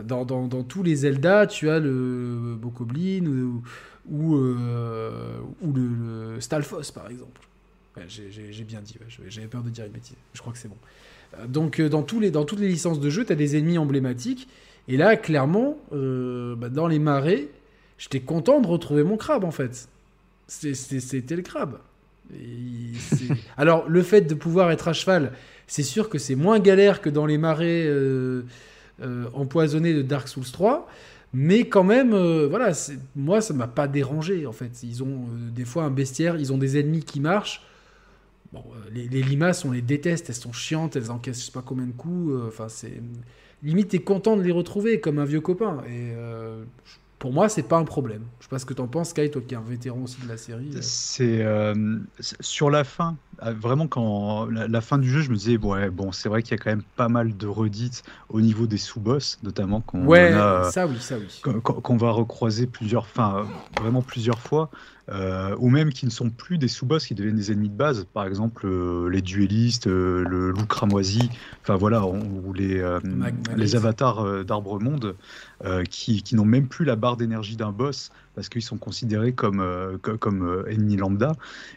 [0.00, 3.62] Dans, dans- dans tous les Zelda, tu as le Bokoblin ou,
[4.08, 5.40] ou, euh,
[5.74, 7.40] le, le Stalfos, par exemple.
[8.06, 8.94] J'ai- bien dit,
[9.26, 10.14] j'avais peur de dire une bêtise.
[10.32, 10.76] Je crois que c'est bon.
[11.40, 13.76] Euh, Donc, dans, tous les, dans toutes les licences de jeu, tu as des ennemis
[13.78, 14.46] emblématiques.
[14.86, 17.48] Et là, clairement, bah, dans les marais,
[17.98, 19.88] j'étais content de retrouver mon crabe, en fait.
[20.46, 21.78] C'était le crabe.
[23.56, 25.32] Alors, le fait de pouvoir être à cheval,
[25.66, 28.42] c'est sûr que c'est moins galère que dans les marais euh,
[29.02, 30.88] euh, empoisonnés de Dark Souls 3.
[31.32, 32.72] Mais quand même, euh, voilà,
[33.14, 34.82] moi, ça m'a pas dérangé, en fait.
[34.82, 37.62] Ils ont des fois un bestiaire, ils ont des ennemis qui marchent.
[38.52, 38.62] Bon,
[38.92, 41.92] les, limaces, on les déteste, elles sont chiantes, elles encaissent je sais pas combien de
[41.92, 42.32] coups.
[42.46, 43.02] Enfin, c'est
[43.62, 45.82] limite, t'es content de les retrouver comme un vieux copain.
[45.88, 46.12] Et
[47.18, 48.24] pour moi, c'est pas un problème.
[48.40, 50.28] Je sais pas ce que t'en penses, Kai, toi qui es un vétéran aussi de
[50.28, 50.70] la série.
[50.74, 50.78] Euh.
[50.82, 55.90] C'est euh, sur la fin, vraiment quand la, fin du jeu, je me disais ouais,
[55.90, 58.78] bon, c'est vrai qu'il y a quand même pas mal de redites au niveau des
[58.78, 60.32] sous-boss, notamment qu'on ouais,
[60.70, 63.46] ça oui, ça oui, qu'on va recroiser plusieurs, enfin
[63.78, 64.70] vraiment plusieurs fois.
[65.08, 68.06] Euh, ou même qui ne sont plus des sous-boss, qui deviennent des ennemis de base,
[68.12, 71.30] par exemple euh, les duellistes, euh, le loup cramoisi,
[71.62, 72.84] enfin voilà, ou les,
[73.56, 75.14] les avatars d'Arbre Monde,
[75.90, 79.98] qui, qui n'ont même plus la barre d'énergie d'un boss, parce qu'ils sont considérés comme,
[80.02, 81.32] comme, comme ennemis lambda.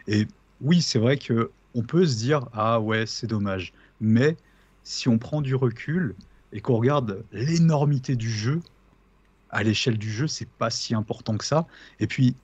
[0.08, 0.26] Et
[0.60, 4.36] oui, c'est vrai que on peut se dire, ah ouais, c'est dommage, mais
[4.82, 6.16] si on prend du recul
[6.52, 8.60] et qu'on regarde l'énormité du jeu,
[9.50, 11.66] à l'échelle du jeu, c'est pas si important que ça.
[12.00, 12.36] Et puis,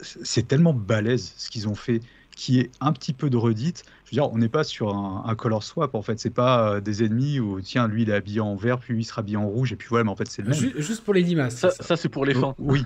[0.00, 2.00] c'est tellement balèze ce qu'ils ont fait,
[2.36, 3.84] qui est un petit peu de redite.
[4.04, 6.18] Je veux dire, on n'est pas sur un, color swap en fait.
[6.18, 9.02] C'est pas euh, des ennemis où tiens, lui il est habillé en vert, puis lui
[9.02, 10.72] il sera habillé en rouge, et puis voilà, mais en fait c'est le même.
[10.76, 11.66] Juste pour les limaces.
[11.80, 12.54] Ça, c'est pour les fins.
[12.58, 12.84] Oui.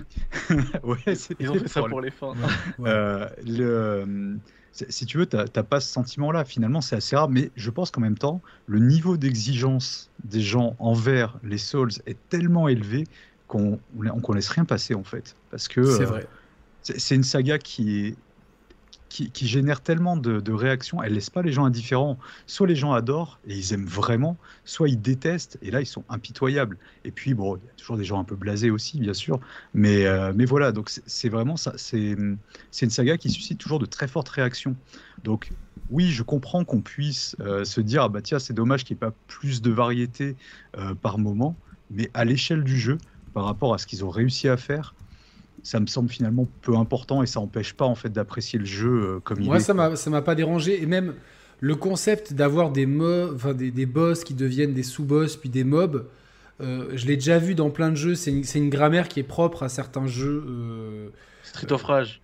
[0.83, 0.97] ouais,
[1.39, 2.33] Ils ont fait ça pour les fins.
[2.79, 4.37] Euh, le,
[4.71, 6.45] si tu veux, tu n'as pas ce sentiment-là.
[6.45, 10.75] Finalement, c'est assez rare, mais je pense qu'en même temps, le niveau d'exigence des gens
[10.79, 13.05] envers les Souls est tellement élevé
[13.47, 15.35] qu'on ne laisse rien passer en fait.
[15.51, 15.83] Parce que.
[15.83, 16.27] C'est euh, vrai
[16.95, 18.15] c'est une saga qui,
[19.09, 21.01] qui, génère tellement de, réactions.
[21.01, 22.17] Elle laisse pas les gens indifférents.
[22.45, 26.03] Soit les gens adorent et ils aiment vraiment, soit ils détestent et là ils sont
[26.09, 26.77] impitoyables.
[27.03, 29.39] Et puis bon, il y a toujours des gens un peu blasés aussi, bien sûr.
[29.73, 31.73] Mais, euh, mais voilà, donc c'est vraiment ça.
[31.77, 32.37] C'est une
[32.89, 34.75] saga qui suscite toujours de très fortes réactions.
[35.23, 35.51] Donc
[35.89, 38.99] oui, je comprends qu'on puisse euh, se dire ah bah tiens c'est dommage qu'il n'y
[38.99, 40.35] ait pas plus de variété
[40.77, 41.55] euh, par moment,
[41.91, 42.97] mais à l'échelle du jeu,
[43.33, 44.95] par rapport à ce qu'ils ont réussi à faire,
[45.67, 48.87] ça me semble finalement peu important et ça n'empêche pas en fait d'apprécier le jeu
[48.89, 49.47] euh, comme il est.
[49.47, 51.13] Moi, ça m'a pas dérangé et même
[51.59, 52.87] le concept d'avoir des
[53.35, 56.07] enfin des, des, boss qui deviennent des sous-boss puis des mobs.
[56.61, 58.15] Euh, je l'ai déjà vu dans plein de jeux.
[58.15, 60.45] C'est une, une, grammaire qui est propre à certains jeux.
[60.47, 61.09] Euh,
[61.43, 62.21] Street of Rage.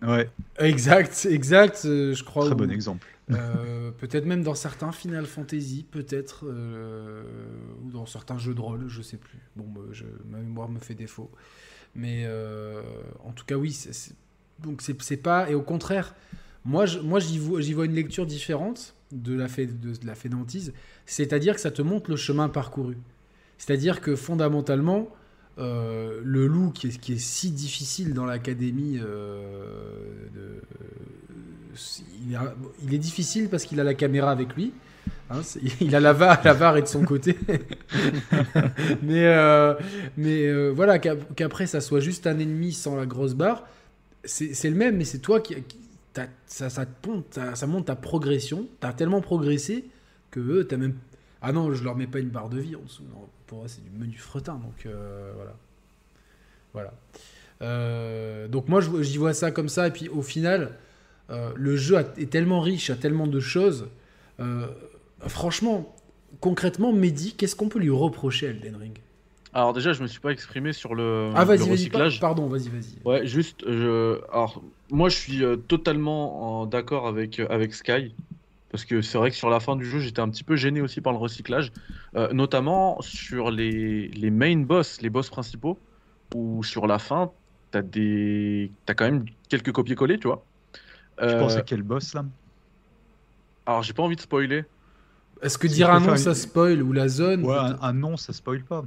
[0.00, 0.30] Ouais.
[0.58, 1.80] Exact, exact.
[1.84, 2.46] je crois.
[2.46, 3.06] Très bon exemple.
[3.98, 9.16] peut-être même dans certains Final Fantasy, peut-être, ou dans certains jeux de rôle, je sais
[9.16, 9.38] plus.
[9.56, 11.30] Bon, je, ma mémoire me fait défaut.
[11.94, 12.82] Mais euh,
[13.24, 13.78] en tout cas, oui.
[14.58, 15.50] donc c'est pas.
[15.50, 16.14] Et au contraire,
[16.64, 20.72] moi, moi j'y vois, vois, une lecture différente de la, fait, de, la fédantise.
[21.06, 22.96] C'est-à-dire que ça te montre le chemin parcouru.
[23.58, 25.08] C'est-à-dire que fondamentalement,
[25.58, 30.02] euh, le loup qui est, si difficile dans l'académie, euh,
[32.28, 32.38] il,
[32.82, 34.72] il, est difficile parce qu'il a la caméra avec lui.
[35.30, 35.40] Hein,
[35.80, 37.38] il a la VAR, la de son côté.
[39.02, 39.74] mais euh,
[40.18, 43.66] euh, voilà, qu'après ça soit juste un ennemi sans la grosse barre,
[44.24, 45.56] c'est le même, mais c'est toi qui.
[46.46, 48.66] ça, ça, monte, ça monte ta progression.
[48.80, 49.84] Tu as tellement progressé
[50.30, 50.94] que tu même.
[51.46, 53.02] Ah non, je leur mets pas une barre de vie en dessous.
[53.46, 54.54] pour eux, c'est du menu fretin.
[54.54, 55.32] Donc euh,
[56.72, 56.90] voilà.
[57.60, 58.48] Voilà.
[58.48, 59.86] donc moi, j'y vois ça comme ça.
[59.88, 60.72] Et puis au final,
[61.28, 63.88] le jeu est tellement riche, a tellement de choses.
[65.20, 65.94] Franchement,
[66.40, 68.98] concrètement, Mehdi, qu'est-ce qu'on peut lui reprocher à Elden Ring?
[69.52, 72.18] Alors déjà, je me suis pas exprimé sur le, ah, vas recyclage.
[72.18, 72.98] pardon, vas-y, vas-y.
[73.04, 74.18] Ouais, juste, je...
[74.32, 78.12] alors moi, je suis euh, totalement d'accord avec euh, avec Sky
[78.74, 80.80] parce que c'est vrai que sur la fin du jeu, j'étais un petit peu gêné
[80.80, 81.70] aussi par le recyclage,
[82.16, 85.78] euh, notamment sur les, les main boss, les boss principaux,
[86.34, 87.30] où sur la fin,
[87.70, 90.44] t'as des, t'as quand même quelques copier-coller, tu vois.
[91.20, 92.24] Tu penses à quel boss là?
[93.64, 94.64] Alors, j'ai pas envie de spoiler.
[95.40, 98.64] Est-ce que dire un nom, ça spoil ou la zone Ouais, un, nom, ça spoil
[98.64, 98.84] pas.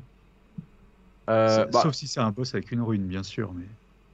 [1.29, 3.53] Euh, bah sauf si c'est un boss avec une rune, bien sûr.
[3.53, 3.63] Mais...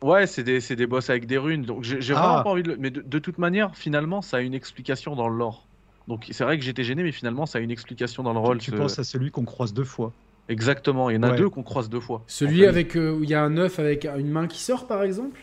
[0.04, 1.64] Ouais, c'est des, des, boss avec des runes.
[1.64, 2.44] Donc j'ai vraiment ah.
[2.44, 2.76] pas envie de.
[2.78, 5.66] Mais de, toute manière, finalement, ça a une explication dans le lore.
[6.10, 8.58] Donc c'est vrai que j'étais gêné, mais finalement, ça a une explication dans le rôle.
[8.58, 10.12] Tu, penses à celui qu'on croise deux fois
[10.50, 12.22] Exactement, il y en a deux qu'on croise deux fois.
[12.28, 15.04] Celui avec euh, où il y a un œuf avec une main qui sort, par
[15.04, 15.40] exemple?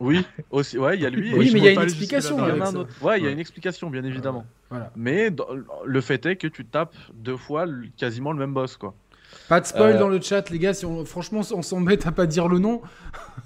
[0.00, 1.34] Oui, aussi, ouais, il y a lui.
[1.34, 2.38] Oui, mais il y a une explication.
[2.38, 2.90] Il y a un autre.
[3.02, 4.46] Ouais, il y a une explication, bien évidemment.
[4.70, 4.90] Voilà.
[4.96, 5.28] Mais
[5.84, 7.66] le fait est que tu tapes deux fois
[7.98, 8.94] quasiment le même boss, quoi.
[9.48, 10.74] Pas de spoil euh, dans le chat, les gars.
[10.74, 11.04] Si on...
[11.04, 12.82] Franchement, on s'embête à pas dire le nom.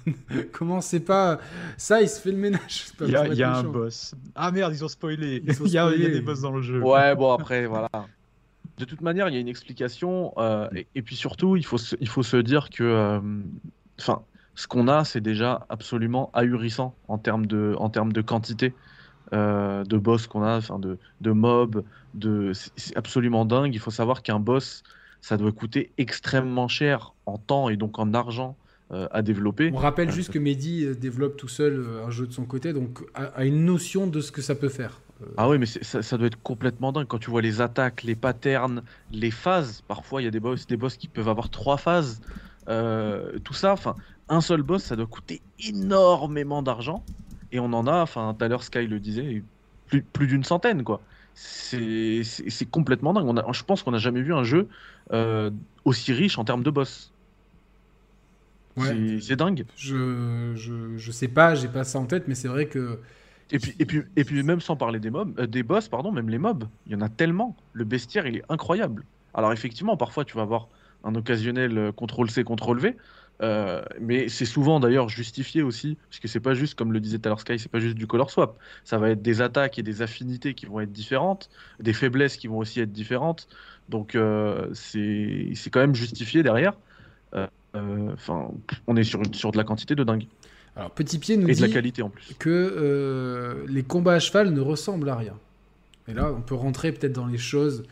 [0.51, 1.39] Comment c'est pas
[1.77, 2.85] ça Il se fait le ménage.
[3.01, 4.15] Il y a, un boss.
[4.35, 5.43] Ah merde, ils ont spoilé.
[5.65, 6.81] il, y a, des boss dans le jeu.
[6.81, 7.89] Ouais, bon après, voilà.
[8.77, 10.33] De toute manière, il y a une explication.
[10.37, 13.19] Euh, et, puis surtout, il faut se, il faut se dire que, euh,
[13.99, 14.21] enfin,
[14.55, 18.73] ce qu'on a, c'est déjà absolument ahurissant en termes de, en termes de quantité
[19.33, 21.83] euh, de boss qu'on a, enfin de, de mobs,
[22.13, 23.73] de, c'est absolument dingue.
[23.73, 24.83] Il faut savoir qu'un boss,
[25.21, 28.55] ça doit coûter extrêmement cher en temps et donc en argent
[28.91, 29.71] euh, à développer.
[29.73, 32.99] On rappelle juste que Mehdi euh, développe tout seul un jeu de son côté, donc
[33.13, 35.01] a, une notion de ce que ça peut faire.
[35.35, 38.15] Ah oui, mais ça, ça, doit être complètement dingue quand tu vois les attaques, les
[38.15, 39.83] patterns, les phases.
[39.87, 42.21] Parfois, il y a des boss, des boss qui peuvent avoir trois phases.
[42.67, 43.95] tout ça, enfin,
[44.29, 47.03] un seul boss, ça doit coûter énormément d'argent.
[47.51, 49.43] Et on en a, enfin, tout à l'heure Sky le disait,
[49.87, 51.01] plus, plus d'une centaine, quoi.
[51.33, 52.23] C'est
[52.71, 53.27] complètement dingue.
[53.27, 54.67] On a, je pense qu'on n'a jamais vu un jeu
[55.11, 55.51] euh,
[55.85, 57.11] aussi riche en termes de boss.
[58.75, 59.17] Ouais.
[59.21, 59.65] C'est dingue.
[59.75, 62.99] Je, je, je, sais pas, j'ai pas ça en tête, mais c'est vrai que.
[63.49, 66.11] Et puis, et, puis, et puis, même sans parler des mobs, euh, des boss, pardon,
[66.11, 67.55] même les mobs, il y en a tellement.
[67.73, 69.03] Le bestiaire, il est incroyable.
[69.33, 70.67] Alors, effectivement, parfois, tu vas avoir
[71.03, 72.97] un occasionnel euh, CTRL-C, CTRL-V,
[73.41, 77.19] euh, mais c'est souvent d'ailleurs justifié aussi, parce que c'est pas juste, comme le disait
[77.19, 78.57] tout Sky, c'est pas juste du color swap.
[78.83, 82.47] Ça va être des attaques et des affinités qui vont être différentes, des faiblesses qui
[82.47, 83.47] vont aussi être différentes.
[83.89, 86.73] Donc euh, c'est quand même justifié derrière.
[87.35, 88.49] Euh, enfin,
[88.87, 90.25] on est sur, sur de la quantité de dingue.
[90.75, 92.33] Alors Petit Pied nous et dit de la qualité en plus.
[92.39, 95.33] que les combats à cheval ne ressemblent à rien.
[96.07, 97.83] Et là, on peut rentrer peut-être dans les choses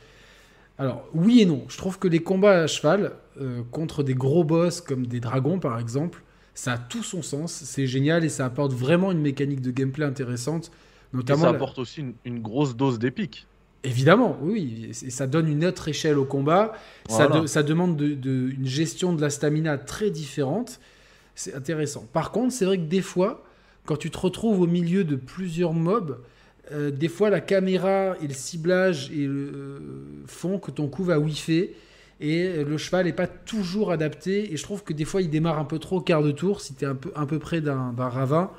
[0.77, 1.63] alors, oui et non.
[1.69, 5.59] Je trouve que les combats à cheval euh, contre des gros boss comme des dragons,
[5.59, 6.22] par exemple,
[6.53, 7.53] ça a tout son sens.
[7.53, 10.72] C'est génial et ça apporte vraiment une mécanique de gameplay intéressante.
[11.13, 13.47] Notamment et ça apporte aussi une, grosse dose d'épique.
[13.85, 14.89] Évidemment, oui.
[15.05, 16.73] Et ça donne une autre échelle au combat.
[17.07, 20.79] Ça, ça, demande de, une gestion de la stamina très différente.
[21.35, 22.07] C'est intéressant.
[22.11, 23.43] Par contre, c'est vrai que des fois,
[23.85, 26.19] quand tu te retrouves au milieu de plusieurs mobs,
[26.71, 29.79] euh, des fois, la caméra et le ciblage et euh,
[30.25, 31.75] font que ton coup va whiffer
[32.19, 34.51] et le cheval n'est pas toujours adapté.
[34.51, 36.61] Et je trouve que des fois, il démarre un peu trop au quart de tour.
[36.61, 38.49] Si tu es un peu, un peu près d'un ravin,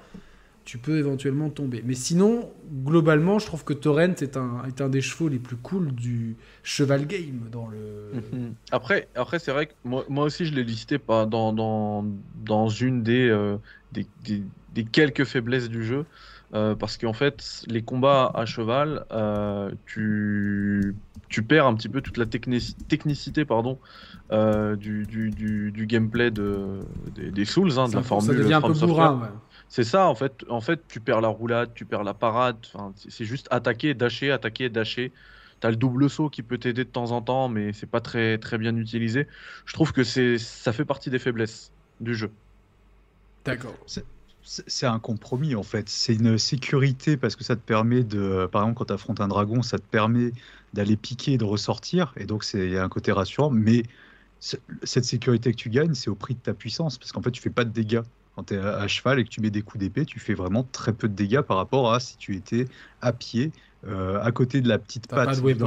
[0.67, 1.81] tu peux éventuellement tomber.
[1.87, 2.51] Mais sinon,
[2.85, 6.37] globalement, je trouve que Torrent est un, est un des chevaux les plus cool du
[6.65, 7.49] cheval game.
[7.53, 8.21] Dans le...
[8.33, 8.55] Mhm.
[8.73, 12.05] Après, après c'est vrai que moi, moi, aussi, je l'ai listé pas dans, dans,
[12.45, 13.57] dans une des, euh,
[13.93, 14.07] des,
[14.75, 16.05] des, quelques faiblesses du jeu.
[16.55, 20.95] Euh, parce qu'en fait, les combats à cheval, euh, tu,
[21.29, 23.79] tu, perds un petit peu toute la technicité pardon,
[24.33, 26.81] euh, du, du, du, gameplay de,
[27.17, 28.37] des, Souls, hein, de la formule.
[28.37, 29.29] Ça devient un peu bourrin,
[29.69, 32.65] C'est ça, en fait, en fait, tu perds la roulade, tu perds la parade.
[32.97, 35.13] C'est juste attaquer, dasher, attaquer, dasher.
[35.61, 38.39] T'as le double saut qui peut t'aider de temps en temps, mais c'est pas très,
[38.39, 39.27] très bien utilisé.
[39.65, 42.31] Je trouve que ça fait partie des faiblesses du jeu.
[43.45, 43.75] D'accord
[44.47, 45.89] c'est un compromis en fait.
[45.89, 49.29] C'est une sécurité parce que ça te permet de, par exemple, quand tu affrontes un
[49.29, 50.31] dragon, ça te permet
[50.73, 52.13] d'aller piquer et de ressortir.
[52.17, 53.51] Et donc, il y a un côté rassurant.
[53.51, 53.83] Mais
[54.39, 57.43] cette sécurité que tu gagnes, c'est au prix de ta puissance parce qu'en fait, tu
[57.43, 58.03] fais pas de dégâts.
[58.37, 60.63] Quand tu es à cheval et que tu mets des coups d'épée, tu fais vraiment
[60.63, 62.67] très peu de dégâts par rapport à si tu étais
[63.01, 63.51] à pied
[63.89, 65.27] euh, à côté de la petite patte.
[65.27, 65.67] Pas de weapon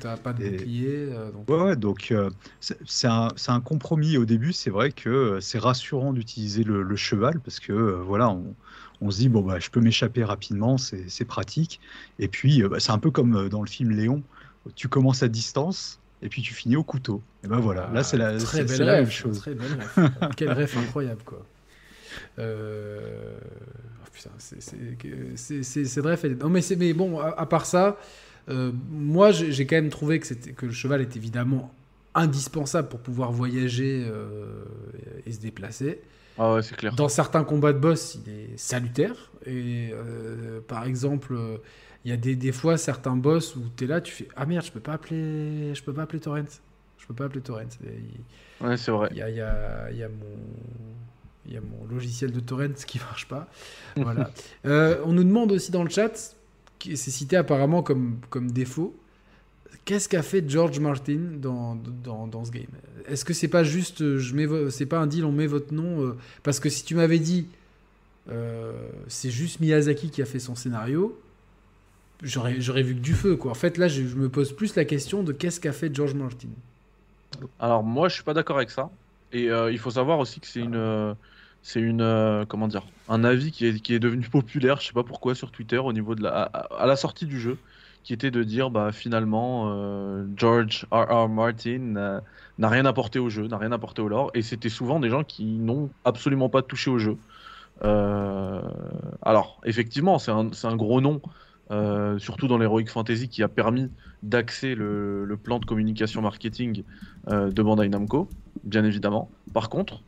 [0.00, 1.08] t'as pas de bouclier.
[1.10, 1.48] Euh, donc...
[1.48, 2.30] Ouais, donc euh,
[2.60, 4.52] c'est un, un, compromis au début.
[4.52, 8.54] C'est vrai que c'est rassurant d'utiliser le, cheval parce que voilà, on,
[9.02, 11.80] on, se dit bon bah je peux m'échapper rapidement, c'est pratique.
[12.18, 14.22] Et puis bah, c'est un peu comme dans le film Léon,
[14.74, 16.00] tu commences à distance.
[16.22, 17.20] Et puis tu finis au couteau.
[17.44, 19.38] Et ben voilà, là c'est la, très belle la même chose.
[19.38, 19.78] Très belle
[20.36, 21.44] Quel rêve incroyable quoi.
[22.38, 23.36] Euh...
[24.02, 26.18] Oh, putain, c'est vrai.
[26.40, 27.96] Non, mais, mais bon, à, part ça,
[28.48, 31.72] euh, moi j'ai quand même trouvé que, que le cheval est évidemment
[32.14, 34.64] indispensable pour pouvoir voyager euh,
[35.26, 36.00] et se déplacer.
[36.38, 36.94] Ah ouais, c'est clair.
[36.94, 39.30] Dans certains combats de boss, il est salutaire.
[39.46, 41.36] Et euh, par exemple,
[42.04, 44.46] il y a des, des, fois certains boss où tu es là, tu fais Ah
[44.46, 46.44] merde, je peux pas appeler, je peux pas appeler Torrent.
[46.98, 47.68] Je peux pas appeler Torrent.
[48.60, 49.08] ouais, c'est vrai.
[49.12, 50.38] Il y a, y, a, y a mon
[51.46, 53.48] il y a mon logiciel de torrent qui marche pas.
[53.96, 54.30] Voilà.
[54.66, 56.34] Euh, on nous demande aussi dans le chat,
[56.80, 58.94] c'est cité apparemment comme, comme défaut,
[59.84, 62.66] qu'est-ce qu'a fait George Martin dans, dans, dans ce game?
[63.06, 66.02] Est-ce que c'est pas juste, je mets, c'est pas un deal, on met votre nom
[66.02, 67.46] euh, Parce que si tu m'avais dit,
[68.30, 68.72] euh,
[69.06, 71.16] c'est juste Miyazaki qui a fait son scénario,
[72.22, 73.36] j'aurais, j'aurais vu que du feu.
[73.36, 73.52] Quoi.
[73.52, 76.14] En fait, là, je, je me pose plus la question de qu'est-ce qu'a fait George
[76.14, 76.48] Martin?
[77.60, 78.90] Alors moi, je suis pas d'accord avec ça.
[79.32, 81.16] Et il faut savoir aussi que c'est une
[81.64, 82.44] c'est une euh,
[83.08, 86.22] un avis qui est, devenu populaire, je sais pas pourquoi sur Twitter au niveau de
[86.22, 87.56] la à, la sortie du jeu,
[88.02, 91.24] qui était de dire bah finalement euh, George R.
[91.24, 91.28] R.
[91.30, 92.20] Martin
[92.58, 95.24] n'a rien apporté au jeu, n'a rien apporté au lore, et c'était souvent des gens
[95.24, 97.16] qui n'ont absolument pas touché au jeu.
[97.82, 98.60] Euh,
[99.22, 101.22] alors effectivement c'est un, gros nom.
[102.18, 103.90] surtout dans l'Heroic Fantasy qui a permis
[104.22, 106.84] d'axer le, plan de communication marketing
[107.26, 108.28] de Bandai Namco,
[108.64, 109.30] bien évidemment.
[109.54, 110.02] Par contre,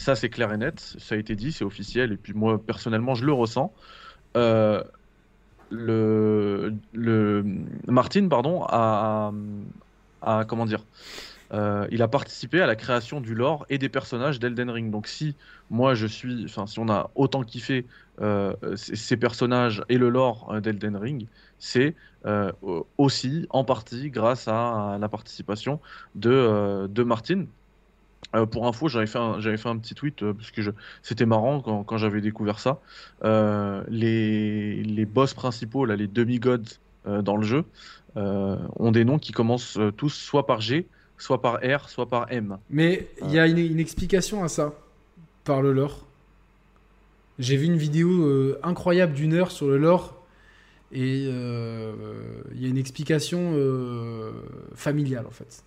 [0.00, 0.80] Ça, c'est clair et net.
[0.98, 2.12] Ça a été dit, c'est officiel.
[2.12, 3.70] Et puis moi, personnellement, je le ressens.
[4.34, 4.82] Euh,
[5.68, 6.72] le,
[7.86, 9.30] Martin, pardon, a,
[10.48, 10.82] comment dire
[11.52, 14.90] euh, il a participé à la création du lore et des personnages d'Elden Ring.
[14.90, 15.36] Donc si
[15.68, 17.86] moi je suis, enfin si on a autant kiffé
[18.22, 21.26] euh, ces personnages et le lore d'Elden Ring,
[21.58, 21.94] c'est
[22.96, 25.78] aussi en partie grâce à, la participation
[26.14, 27.44] de, de Martin.
[28.50, 30.60] Pour info, j'avais fait, un, fait un petit tweet parce que
[31.02, 32.80] c'était marrant quand, quand j'avais découvert ça.
[33.22, 37.64] les, les boss principaux, là, les demi-gods dans le jeu,
[38.16, 40.86] ont des noms qui commencent tous soit par G,
[41.20, 42.58] soit par R, soit par M.
[42.70, 44.74] Mais il y a une, explication à ça,
[45.44, 46.06] par le lore.
[47.38, 50.16] J'ai vu une vidéo euh, incroyable d'une heure sur le lore,
[50.92, 51.92] et euh,
[52.54, 54.32] il y a une explication euh,
[54.74, 55.62] familiale, en fait.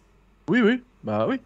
[0.49, 1.39] Oui, oui, bah oui.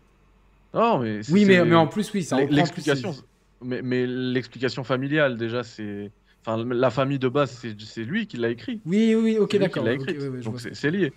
[0.73, 3.15] Non, mais oui, mais, mais en plus, oui, ça L'explication,
[3.61, 6.11] mais, mais l'explication familiale, déjà, c'est...
[6.45, 8.79] Enfin, la famille de base, c'est lui qui l'a écrit.
[8.85, 9.83] Oui, oui, ok, d'accord.
[9.83, 11.11] donc c'est lié.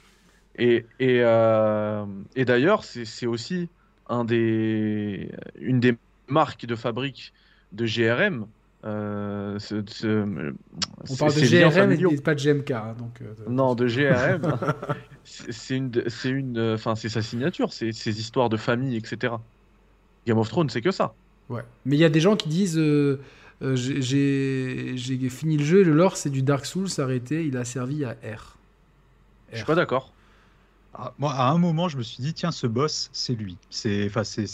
[0.56, 2.05] Et, euh,
[2.35, 3.68] et, d'ailleurs, c'est aussi
[4.09, 5.97] un des, une des
[6.27, 7.32] marques de fabrique
[7.72, 8.47] de GRM.
[8.85, 9.59] Euh,
[11.11, 12.70] On parle de GRM et pas de GMK.
[12.70, 14.59] Hein, donc, euh, non, de GRM.
[15.24, 19.35] c'est une, c'est une, enfin, c'est sa signature, c'est ces histoires de famille, etc.
[20.27, 21.15] Game of Thrones, c'est que ça.
[21.51, 21.62] Ouais.
[21.85, 22.81] Mais il y a des gens qui disent,
[23.61, 28.12] j'ai fini le jeu, le lore, c'est du Dark Souls arrêté, il a servi à
[28.12, 28.15] R.
[28.36, 28.57] R.
[29.52, 30.12] Je suis pas d'accord.
[30.94, 33.57] Ah, moi, à un moment, je me suis dit, tiens, ce boss, c'est lui.
[33.70, 34.09] C'est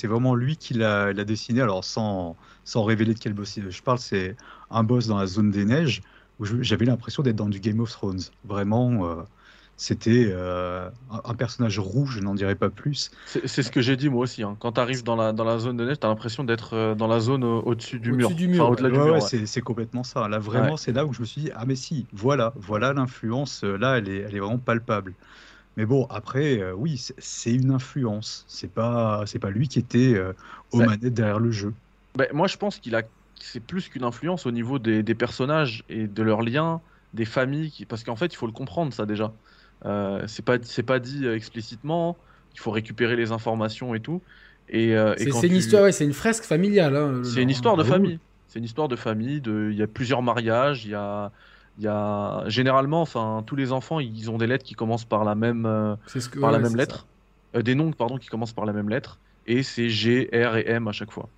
[0.04, 1.60] vraiment lui qui l'a dessiné.
[1.60, 2.36] Alors, sans,
[2.66, 4.36] sans révéler de quel boss je parle, c'est
[4.70, 6.02] un boss dans la zone des neiges
[6.38, 8.20] où j'avais l'impression d'être dans du Game of Thrones.
[8.44, 9.22] Vraiment, euh,
[9.78, 10.90] c'était euh,
[11.24, 13.10] un personnage rouge, je n'en dirais pas plus.
[13.26, 14.42] C'est ce que j'ai dit moi aussi.
[14.42, 14.56] Hein.
[14.58, 16.94] Quand tu arrives dans la, dans la zone de neige, tu as l'impression d'être euh,
[16.94, 18.30] dans la zone au-dessus du, mur.
[18.32, 18.76] du mur.
[19.22, 20.28] c'est complètement ça.
[20.28, 23.62] Là, vraiment, c'est là où je me suis dit, ah, mais si, voilà, voilà l'influence.
[23.62, 25.14] Là, elle est, elle est vraiment palpable.
[25.76, 28.44] Mais bon, après, euh, oui, c'est une influence.
[28.48, 30.32] C'est pas, c'est pas lui qui était euh,
[30.72, 31.74] aux manettes derrière le jeu.
[32.16, 33.02] Bah, moi, je pense qu'il a,
[33.38, 36.80] c'est plus qu'une influence au niveau des, personnages et de leurs liens,
[37.14, 37.84] des familles, qui...
[37.84, 39.32] parce qu'en fait, il faut le comprendre ça déjà.
[39.84, 42.16] Euh, c'est pas, c'est pas dit explicitement.
[42.54, 44.22] Il faut récupérer les informations et tout.
[44.68, 46.96] Et, c'est une histoire, c'est une fresque familiale.
[46.96, 48.18] Hein, c'est une histoire de ah famille.
[48.48, 49.40] C'est une histoire de famille.
[49.40, 50.84] De, il y a plusieurs mariages.
[50.84, 51.30] Il y a
[51.78, 55.24] il y a généralement, enfin, tous les enfants, ils ont des lettres qui commencent par
[55.24, 55.94] la même, euh,
[56.40, 57.06] par la même lettre,
[57.54, 60.68] euh, des noms, pardon, qui commencent par la même lettre, et c'est G, R et
[60.68, 61.28] M à chaque fois.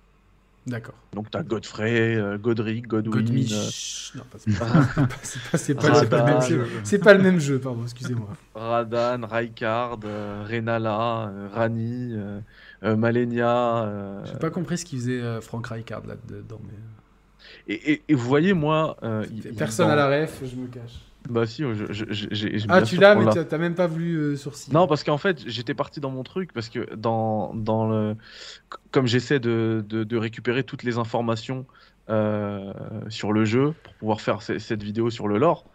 [0.69, 0.95] D'accord.
[1.13, 3.11] Donc t'as Godfrey, euh, Godric, Godwin.
[3.11, 4.13] Godmich.
[4.15, 4.23] Non,
[5.53, 6.67] c'est pas, pas, pas, le même jeu.
[6.83, 8.29] C'est pas le même jeu, pardon, excusez-moi.
[8.55, 9.99] Radan, Raikard,
[10.47, 12.15] Renala, Rani,
[12.81, 14.23] Malenia.
[14.25, 16.61] J'ai pas compris ce qu'il faisait Frank Raikard là-dedans.
[16.63, 16.77] Mais...
[17.67, 18.97] Et, vous voyez, moi.
[19.03, 19.25] Euh,
[19.57, 20.99] Personne à la ref, je me cache.
[21.29, 22.57] Bah si, j'ai.
[22.69, 24.73] Ah, tu l'as, mais t'as même pas voulu euh, sourciller.
[24.73, 28.15] Non, parce qu'en fait, j'étais parti dans mon truc, parce que dans, dans le.
[28.91, 31.67] Comme j'essaie de, de, récupérer toutes les informations
[32.09, 32.73] euh,
[33.09, 35.65] sur le jeu pour pouvoir faire cette vidéo sur le lore,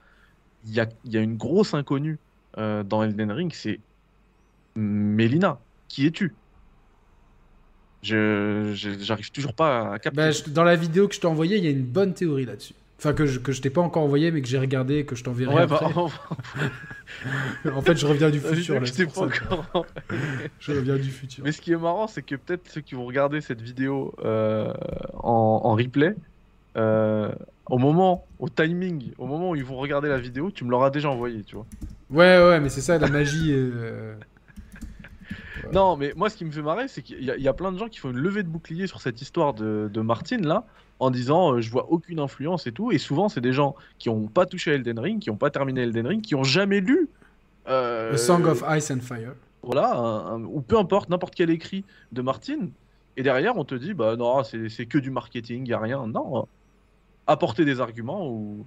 [0.67, 2.19] il y a, y a, une grosse inconnue
[2.57, 3.79] dans Elden Ring, c'est
[4.75, 5.61] Mélina.
[5.89, 6.35] Qui es-tu?
[8.03, 10.17] Je j'arrive toujours pas à capter.
[10.17, 12.75] Bah, dans la vidéo que je t'ai envoyée, il y a une bonne théorie là-dessus.
[12.99, 15.15] Enfin, que je, que je t'ai pas encore envoyé, mais que j'ai regardé et que
[15.17, 15.81] je t'enverrai ouais, bah,
[17.75, 18.81] en fait, je reviens du futur.
[18.81, 19.87] Là, je pas encore.
[20.61, 21.45] je reviens du futur.
[21.45, 24.73] Mais ce qui est marrant, c'est que peut-être ceux qui vont regarder cette vidéo euh,
[25.15, 26.15] en, en, replay,
[26.77, 27.31] euh,
[27.67, 30.91] au moment, au timing, au moment où ils vont regarder la vidéo, tu me l'auras
[30.91, 31.67] déjà envoyé, tu vois.
[32.11, 33.51] Ouais, ouais, mais c'est ça la magie.
[33.53, 34.15] Euh...
[35.73, 37.89] Non, mais moi, ce qui me fait marrer, c'est qu'il y, a plein de gens
[37.89, 40.67] qui font une levée de bouclier sur cette histoire de, de Martine, là,
[41.01, 42.93] en disant euh, je vois aucune influence et tout.
[42.93, 45.51] Et souvent, c'est des gens qui n'ont pas touché à Elden Ring, qui n'ont pas
[45.51, 47.09] terminé Elden Ring, qui n'ont jamais lu.
[47.69, 49.35] Euh, The Song of Ice and Fire.
[49.63, 52.71] Voilà, ou peu importe, n'importe quel écrit de Martine.
[53.17, 56.07] Et derrière, on te dit bah non, c'est que du marketing, il n'y a rien.
[56.07, 56.47] Non,
[57.27, 58.67] apporter des arguments ou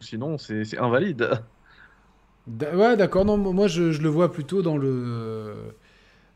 [0.00, 1.30] sinon, c'est invalide.
[2.48, 3.26] Ouais, d'accord.
[3.26, 5.74] Non, moi, je, je, le vois plutôt dans le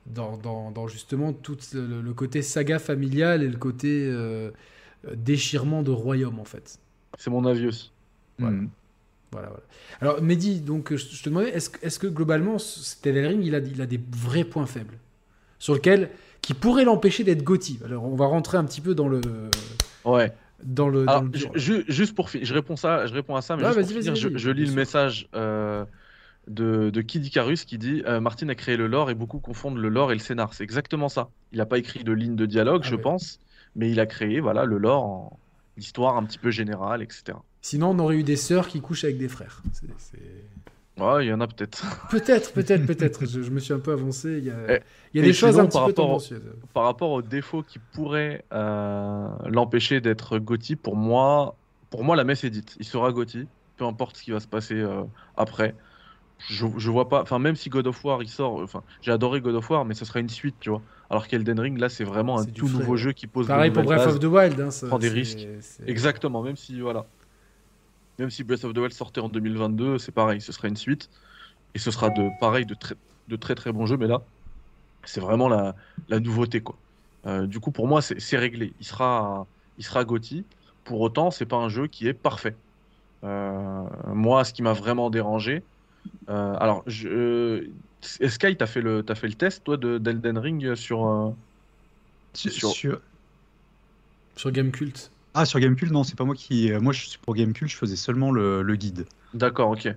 [0.07, 4.51] dans, justement tout le, côté saga familiale et le côté euh,
[5.15, 6.79] déchirement de royaume en fait.
[7.19, 7.91] C'est mon avis aussi.
[8.39, 8.57] Voilà.
[8.57, 8.69] Hmm.
[9.33, 9.51] Voilà,
[10.03, 12.59] Alors Mehdi, donc je te demandais, est-ce est que globalement,
[13.03, 14.99] Elden Ring, il a, il a des vrais points faibles?
[15.59, 16.11] Sur lequel
[16.43, 19.21] qui pourraient l'empêcher d'être Gotti Alors on va rentrer un petit peu dans le.
[20.05, 20.33] Ouais.
[20.63, 21.07] Dans le.
[21.55, 25.29] juste pour finir, je réponds ça, je réponds à ça, mais je, lis le message.
[25.35, 25.85] Euh,
[26.49, 29.79] de, de Kid Icarus qui dit euh, Martin a créé le lore et beaucoup confondent
[29.79, 30.55] le lore et le scénar.
[30.55, 31.31] C'est exactement ça.
[31.53, 33.39] Il n'a pas écrit de ligne de dialogue, ah je pense,
[33.77, 35.39] mais il a créé voilà le lore,
[35.77, 37.39] l'histoire un petit peu générale, etc.
[37.61, 39.63] Sinon, on aurait eu des sœurs qui couchent avec des frères.
[40.99, 42.07] Ouais, il y en a peut-être.
[42.11, 43.25] Peut-être, peut-être, peut-être.
[43.27, 44.39] Je, me suis un peu avancé.
[44.39, 44.81] Il y a,
[45.15, 46.43] il y a des choses un petit peu tendancieuses.
[46.75, 51.57] Par rapport aux défauts qui pourraient euh, l'empêcher d'être Gotti, pour moi,
[51.89, 52.77] pour moi, la messe est dite.
[52.79, 53.47] Il sera Gotti,
[53.79, 55.05] peu importe ce qui va se passer euh,
[55.37, 55.75] après.
[56.39, 57.23] Je, je, vois pas.
[57.23, 58.61] Enfin, même si God of War il sort.
[58.61, 60.83] Enfin, j'ai adoré God of War, mais ce sera une suite, tu vois.
[61.13, 63.47] Alors qu'Elden Ring, là, c'est vraiment un tout nouveau jeu qui pose.
[63.47, 64.59] Pareil pour Breath of the Wild.
[64.59, 65.47] Hein, prend des risques.
[65.87, 66.43] Exactement.
[66.43, 67.05] Même si voilà.
[68.19, 71.11] Même si Breath of the Wild sortait en 2022, c'est pareil, ce sera une suite.
[71.75, 72.95] Et ce sera de pareil, de très
[73.29, 74.23] de très, très bons jeux, mais là,
[75.05, 75.75] c'est vraiment la,
[76.09, 76.63] la, nouveauté.
[76.63, 76.77] quoi.
[77.27, 78.73] Euh, du coup, pour moi, c'est réglé.
[78.81, 80.47] Il sera, il sera Gotti.
[80.85, 82.57] Pour autant, c'est pas un jeu qui est parfait.
[83.23, 85.63] Euh, moi, ce qui m'a vraiment dérangé.
[86.31, 87.69] Euh, alors, je,
[88.03, 91.35] Sky, t'as fait, le, as fait le test, toi, d'Elden Ring sur,
[92.35, 93.01] sur, sur.
[94.37, 96.71] Sur Gamecult ah, sur Gamecube, non, c'est pas moi qui.
[96.71, 99.07] Euh, moi, je suis pour Gamecube, je faisais seulement le, guide.
[99.35, 99.89] D'accord, ok.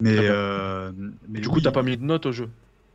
[0.00, 0.92] Mais, euh,
[1.28, 2.50] mais du coup, t'as pas mis de note au jeu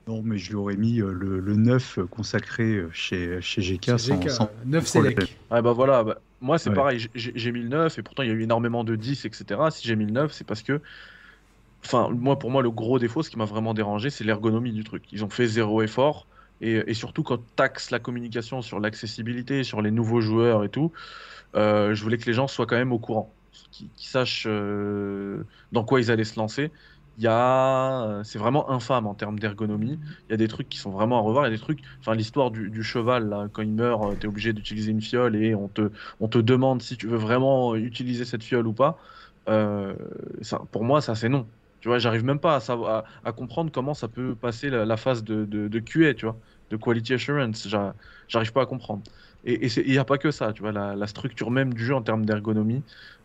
[0.08, 3.98] Non, mais je lui aurais mis euh, le, le 9 consacré chez, chez GK.
[3.98, 5.28] Chez sans, 9 Select.
[5.50, 8.32] Ah, bah voilà, bah, moi c'est pareil, j'ai mis le 9 et pourtant il y
[8.32, 9.60] a eu énormément de 10, etc.
[9.72, 10.82] Si j'ai mis le 9, c'est parce que.
[11.86, 14.84] Enfin, moi, pour moi, le gros défaut, ce qui m'a vraiment dérangé, c'est l'ergonomie du
[14.84, 15.06] truc.
[15.12, 16.28] Ils ont fait zéro effort.
[16.62, 20.92] Et, surtout, quand taxe la communication sur l'accessibilité, sur les nouveaux joueurs et tout,
[21.56, 23.36] euh, je voulais que les gens soient quand même au courant,
[23.72, 26.72] qu'ils sachent euh, dans quoi ils allaient se lancer.
[27.26, 30.00] A, euh, c'est vraiment infâme en termes d'ergonomie.
[30.30, 31.46] Il y a des trucs qui sont vraiment à revoir.
[31.46, 34.30] Il y a des trucs, enfin l'histoire du, cheval là, quand il meurt, tu es
[34.30, 38.26] obligé d'utiliser une fiole et on te, on te demande si tu veux vraiment utiliser
[38.26, 39.00] cette fiole ou pas.
[40.72, 41.50] pour moi, ça c'est non.
[41.82, 45.24] Tu vois, j'arrive même pas à, savoir, à, comprendre comment ça peut passer la, phase
[45.24, 46.38] de, de, de, QA, tu vois,
[46.70, 47.68] de quality assurance.
[48.28, 49.04] J'arrive pas à comprendre.
[49.46, 52.02] Et il n'y a pas que ça, tu vois, la, structure même du jeu en
[52.02, 52.84] termes d'ergonomie,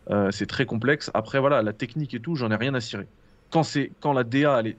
[0.09, 1.11] euh, c'est très complexe.
[1.13, 3.07] Après, voilà, la technique et tout, j'en ai rien à cirer.
[3.51, 3.63] Quand,
[3.99, 4.77] quand la DA, elle est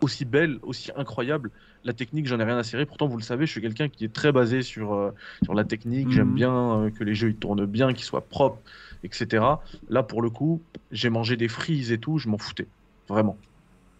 [0.00, 1.50] aussi belle, aussi incroyable,
[1.84, 2.86] la technique, j'en ai rien à cirer.
[2.86, 5.12] Pourtant, vous le savez, je suis quelqu'un qui est très basé sur, euh,
[5.42, 6.10] sur la technique.
[6.10, 6.34] J'aime mhm.
[6.34, 8.60] bien euh, que les jeux ils tournent bien, qu'ils soient propres,
[9.04, 9.44] etc.
[9.88, 12.66] Là, pour le coup, j'ai mangé des frises et tout, je m'en foutais.
[13.08, 13.36] Vraiment.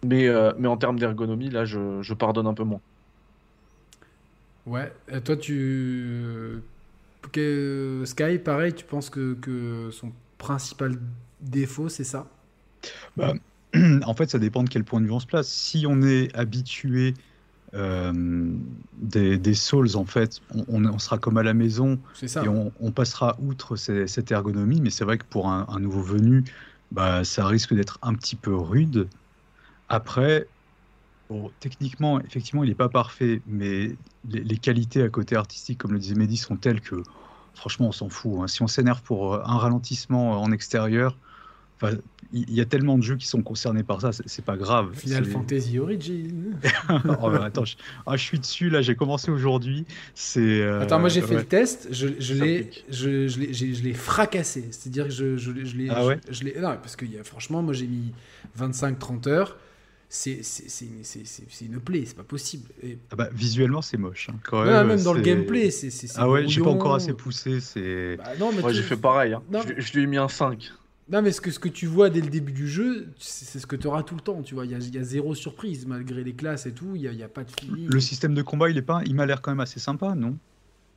[0.05, 2.81] Mais, mais en termes d'ergonomie, là, je, je pardonne un peu moins.
[4.65, 6.61] Ouais, et toi, tu
[7.31, 10.97] que Sky, pareil, tu penses que, son principal
[11.41, 12.27] défaut, c'est ça?
[13.15, 13.33] Bah,
[14.05, 15.47] En fait, ça dépend de quel point de vue on se place.
[15.47, 17.13] Si on est habitué
[17.73, 18.13] euh,
[18.97, 24.31] des, Souls, en fait, on, sera comme à la maison et on, passera outre cette
[24.31, 24.81] ergonomie.
[24.81, 26.43] Mais c'est vrai que pour un, nouveau venu,
[26.91, 29.07] bah, ça risque d'être un petit peu rude.
[29.89, 30.47] Après,
[31.59, 33.95] techniquement, effectivement, il n'est pas parfait, mais
[34.29, 37.03] les, qualités à côté artistique, comme le disait Mehdi, sont telles que,
[37.53, 38.39] franchement, on s'en fout.
[38.41, 38.47] Hein.
[38.47, 41.17] Si on s'énerve pour euh, un ralentissement euh, en extérieur,
[42.33, 44.93] il y a tellement de jeux qui sont concernés par ça, c'est pas grave.
[44.93, 46.57] Final Fantasy Origin.
[47.21, 47.63] oh, attends,
[48.05, 48.23] ah, je...
[48.23, 49.85] suis dessus là, j'ai commencé aujourd'hui.
[50.13, 50.61] C'est.
[50.61, 54.67] Euh, attends, moi j'ai fait le test, je, je l'ai, je, je l'ai fracassé.
[54.71, 57.61] C'est-à-dire que je, je, l'ai, ah ouais je, l'ai, non, parce que y a, franchement,
[57.61, 58.11] moi j'ai mis
[58.59, 59.57] 25-30 heures
[60.09, 60.41] c'est
[61.61, 62.69] une plaie, c'est pas possible.
[63.11, 64.29] Ah bah, visuellement, c'est moche.
[64.31, 64.39] Hein.
[64.43, 65.91] Quand même, même dans le gameplay, c'est.
[66.15, 67.59] Ah ouais, j'ai pas encore assez poussé.
[67.59, 68.31] c'est bah
[68.61, 69.33] Moi, j'ai fait pareil.
[69.33, 69.43] Hein.
[69.51, 70.71] Je, je, lui ai mis un 5.
[71.09, 73.67] Non, mais ce que, ce que tu vois dès le début du jeu, c'est ce
[73.67, 74.41] que tu auras tout le temps.
[74.41, 76.95] Tu vois, il y a, y a, zéro surprise malgré les classes et tout.
[76.95, 77.87] Il n'y a, y a, pas de feeling.
[77.89, 80.37] Le système de combat, il est pas, il m'a l'air quand même assez sympa, non?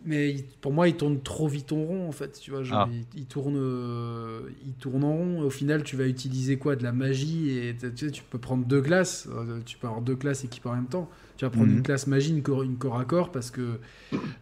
[0.04, 2.40] Mais pour moi, il tourne trop vite en rond, en fait.
[2.40, 2.94] Tu vois, genre, ah.
[3.14, 5.42] il, tourne, euh, il tourne en rond.
[5.42, 6.74] Au final, tu vas utiliser quoi?
[6.74, 7.50] De la magie.
[7.50, 9.28] Et tu, sais, tu peux prendre deux classes.
[9.30, 11.08] Euh, tu peux avoir deux classes équipées en même temps.
[11.36, 11.82] Tu vas prendre une mhm.
[11.82, 13.78] classe magie, une corps, une corps à corps, parce que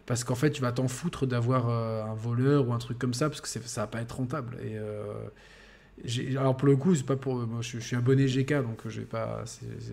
[0.06, 3.14] parce qu'en fait, tu vas t'en foutre d'avoir euh, un voleur ou un truc comme
[3.14, 4.56] ça, parce que ça va pas être rentable.
[4.64, 4.76] Et
[6.36, 9.44] alors pour le coup, c'est pas pour moi, je, suis abonné GK, donc j'ai pas,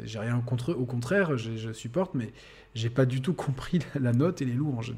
[0.04, 0.76] j'ai rien contre eux.
[0.76, 2.32] Au contraire, je supporte, mais
[2.76, 4.94] j'ai pas du tout compris la, note et les louanges.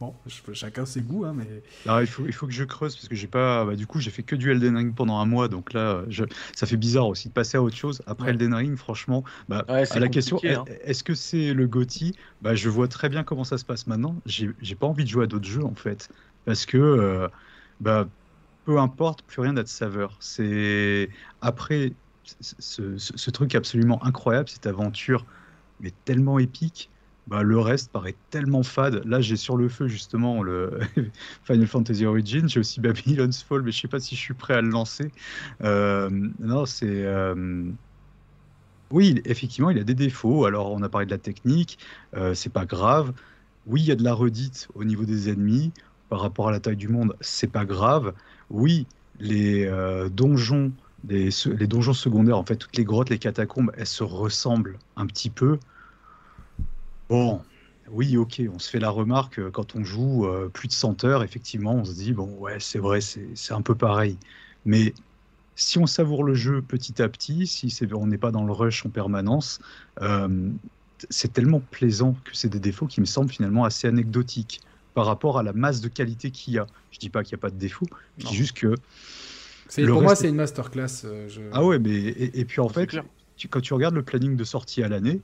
[0.00, 0.14] bon,
[0.52, 1.62] chacun ses goûts, hein, mais.
[2.02, 3.64] il faut, il faut que je creuse parce que j'ai pas.
[3.64, 6.24] Bah, du coup, j'ai fait que du Elden Ring pendant un mois, donc là, je,
[6.54, 8.02] ça fait bizarre aussi de passer à autre chose.
[8.06, 10.64] Après Elden Ring, franchement, bah, à la question, hein.
[10.84, 12.14] est-ce que c'est le GOTY?
[12.42, 14.16] Bah, Je vois très bien comment ça se passe maintenant.
[14.26, 16.10] J'ai pas envie de jouer à d'autres jeux en fait,
[16.44, 16.76] parce que.
[16.76, 17.28] Euh,
[17.80, 18.06] bah,
[18.64, 20.16] peu importe, plus rien n'a de saveur.
[20.20, 21.08] C'est
[21.40, 21.92] après
[22.24, 25.24] ce, truc absolument incroyable, cette aventure
[25.80, 26.90] mais tellement épique.
[27.26, 29.04] Bah, le reste paraît tellement fade.
[29.04, 30.80] Là, j'ai sur le feu justement le
[31.44, 32.48] Final Fantasy Origin.
[32.48, 35.12] J'ai aussi Babylon's Fall, mais je sais pas si je suis prêt à le lancer.
[35.62, 36.10] Euh,
[36.40, 37.04] non, c'est.
[37.04, 37.70] Euh,
[38.90, 40.44] oui, effectivement, il a des défauts.
[40.44, 41.78] Alors, on a parlé de la technique,
[42.16, 43.12] euh, c'est pas grave.
[43.66, 45.72] Oui, il y a de la redite au niveau des ennemis
[46.10, 48.12] par rapport à la taille du monde, c'est pas grave.
[48.50, 48.86] Oui,
[49.20, 50.72] les euh, donjons,
[51.08, 51.30] les,
[51.66, 55.58] donjons secondaires, en fait, toutes les grottes, les catacombes, elles se ressemblent un petit peu.
[57.08, 57.40] Bon,
[57.90, 61.04] oui, ok, on se fait la remarque euh, quand on joue euh, plus de 100
[61.04, 64.18] heures, effectivement, on se dit, bon, ouais, c'est vrai, c'est un peu pareil.
[64.64, 64.92] Mais
[65.54, 68.84] si on savoure le jeu petit à petit, si on n'est pas dans le rush
[68.84, 69.60] en permanence,
[71.08, 74.60] c'est tellement plaisant que c'est des défauts qui me semblent finalement assez anecdotiques
[74.94, 76.66] par rapport à la masse de qualité qu'il y a.
[76.90, 77.86] Je dis pas qu'il n'y a pas de défauts,
[78.18, 78.74] je dis juste que.
[79.86, 81.04] Pour moi, c'est une masterclass.
[81.04, 82.96] Euh, ah ouais, mais et, puis en fait,
[83.48, 85.20] quand tu regardes le planning de sortie à l'année,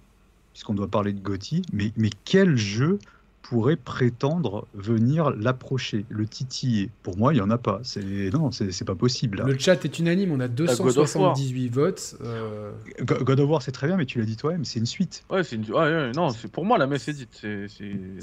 [0.53, 2.99] puisqu'on doit parler de Gotti, mais, mais quel jeu
[3.49, 6.91] pourrait prétendre venir l'approcher, le titiller.
[7.03, 7.81] Pour moi, il n'y en a pas.
[7.83, 8.03] C'est
[8.33, 9.43] non, c'est pas possible.
[9.47, 10.33] Le chat est unanime.
[10.33, 12.17] On a 278 votes.
[12.23, 12.73] Euh...
[13.03, 15.25] God of War, c'est très bien, mais tu l'as dit toi-même, c'est une suite.
[15.31, 15.73] Ouais, c'est une...
[15.73, 17.47] ouais, non, c'est pour moi la messe est dite.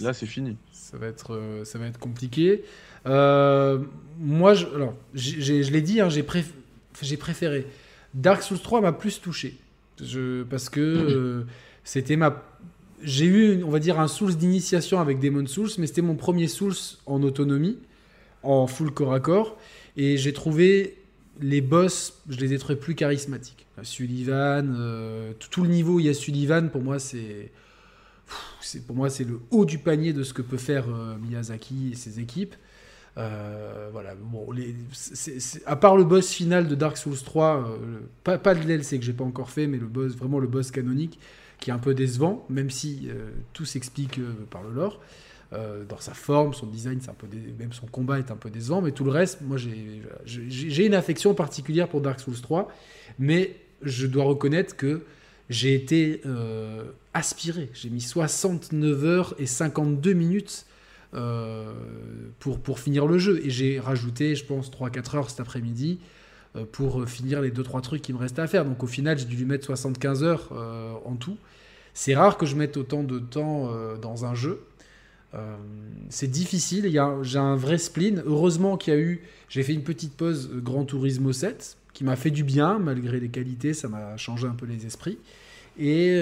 [0.02, 0.58] Là, c'est fini.
[0.72, 2.64] Ça va être, euh, ça va être compliqué.
[3.06, 3.80] Euh,
[4.20, 6.24] moi, je, alors, je l'ai dit, hein, j'ai
[7.18, 7.68] préféré.
[8.14, 9.58] Dark Souls 3 m'a plus touché.
[10.02, 11.46] Je, parce que euh,
[11.84, 12.44] c'était ma
[13.04, 16.48] j'ai eu, on va dire, un Souls d'initiation avec Demon Souls, mais c'était mon premier
[16.48, 16.76] Souls
[17.06, 17.78] en autonomie,
[18.42, 19.58] en full corps à corps.
[19.98, 20.98] Et j'ai trouvé
[21.42, 23.66] les boss, je les ai trouvés plus charismatiques.
[23.82, 27.52] Sullivan, euh, tout, le niveau où il y a Sullivan, pour moi, c'est.
[28.88, 31.96] Pour moi, c'est le haut du panier de ce que peut faire euh, Miyazaki et
[31.96, 32.56] ses équipes.
[33.18, 34.48] Euh, voilà, bon,
[35.66, 37.78] à part le boss final de Dark Souls 3,
[38.24, 40.72] pas, pas le DLC que j'ai pas encore fait, mais le boss, vraiment le boss
[40.72, 41.20] canonique,
[41.60, 45.00] qui est un peu décevant, même si euh, tout s'explique euh, par le lore.
[45.54, 47.28] Euh, dans sa forme, son design, un peu
[47.60, 49.58] même son combat est un peu décevant, mais tout le reste, moi
[50.26, 52.70] j'ai une affection particulière pour Dark Souls 3,
[53.20, 55.04] mais je dois reconnaître que
[55.52, 56.22] j'ai été
[57.14, 57.70] aspiré.
[57.76, 60.66] J'ai mis 69 heures et 52 minutes
[62.40, 66.00] pour, pour finir le jeu, et j'ai rajouté, je pense, 3-4 heures cet après-midi
[66.72, 68.66] pour finir les 2-3 trucs qui me restaient à faire.
[68.66, 70.52] Donc au final, j'ai dû lui mettre 75 heures
[71.06, 71.38] en tout.
[71.94, 74.64] C'est rare que je mette autant de temps euh, dans un jeu.
[75.34, 75.56] Euh,
[76.10, 76.90] c'est difficile,
[77.24, 78.24] j'ai un vrai spleen.
[78.26, 82.04] Heureusement qu'il y a eu, j'ai fait une petite pause euh, Grand Turismo 7 qui
[82.04, 85.20] m'a fait du bien malgré les qualités, ça m'a changé un peu les esprits.
[85.78, 86.16] Et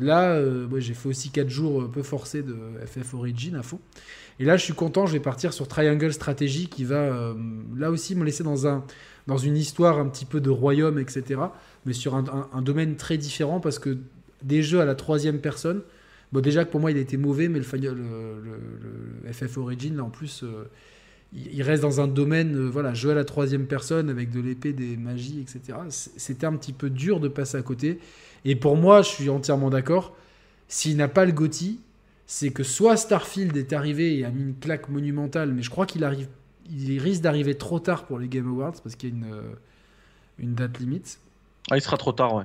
[0.00, 0.40] là,
[0.78, 2.56] j'ai fait aussi 4 jours un peu forcés de
[2.86, 3.80] FF Origin à fond.
[4.38, 7.34] Et là, je suis content, je vais partir sur Triangle Strategy qui va
[7.76, 8.84] là aussi me laisser dans, un,
[9.26, 11.40] dans une histoire un petit peu de royaume, etc.
[11.86, 13.98] Mais sur un domaine très différent parce que
[14.42, 15.82] des jeux à la troisième personne.
[16.32, 20.04] Bon, déjà que pour moi, il a été mauvais, mais le, le, FF Origin, là,
[20.04, 20.68] en plus, euh,
[21.32, 24.72] il, reste dans un domaine, euh, voilà, jeu à la troisième personne avec de l'épée,
[24.72, 25.78] des magies, etc.
[25.88, 27.98] C'était un petit peu dur de passer à côté.
[28.44, 30.16] Et pour moi, je suis entièrement d'accord.
[30.68, 31.80] S'il n'a pas le GOTY,
[32.26, 35.84] c'est que soit Starfield est arrivé et a mis une claque monumentale, mais je crois
[35.84, 36.28] qu'il arrive,
[36.70, 39.52] il risque d'arriver trop tard pour les Game Awards parce qu'il y a une, euh,
[40.38, 41.20] une date limite.
[41.70, 42.44] Ah, il sera trop tard, ouais.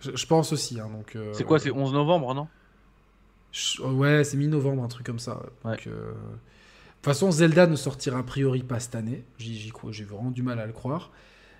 [0.00, 0.80] Je, pense aussi.
[0.80, 2.48] Hein, donc, euh, c'est quoi C'est 11 novembre, non?
[3.84, 5.42] Ouais, c'est mi-novembre, un truc comme ça.
[5.64, 9.24] Donc, euh, De toute façon, Zelda ne sortira a priori pas cette année.
[9.38, 11.10] J'y crois, j'ai vraiment du mal à le croire.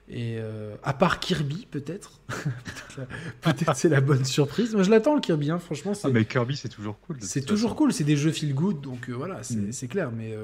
[0.08, 2.20] Et euh, à part Kirby, peut-être.
[3.40, 4.74] peut-être c'est la bonne surprise.
[4.74, 5.92] Moi, je l'attends le Kirby, hein, franchement.
[6.02, 7.18] Ah, mais Kirby, c'est toujours cool.
[7.20, 7.92] C'est toujours cool.
[7.92, 9.70] C'est des jeux feel good, donc voilà, mm.
[9.70, 10.10] c'est clair.
[10.10, 10.36] Mais,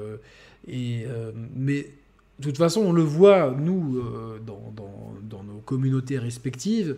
[0.67, 1.05] et,
[1.55, 1.87] mais
[2.39, 4.01] de toute façon, on le voit, nous,
[4.45, 4.73] dans,
[5.23, 6.97] dans, nos communautés respectives.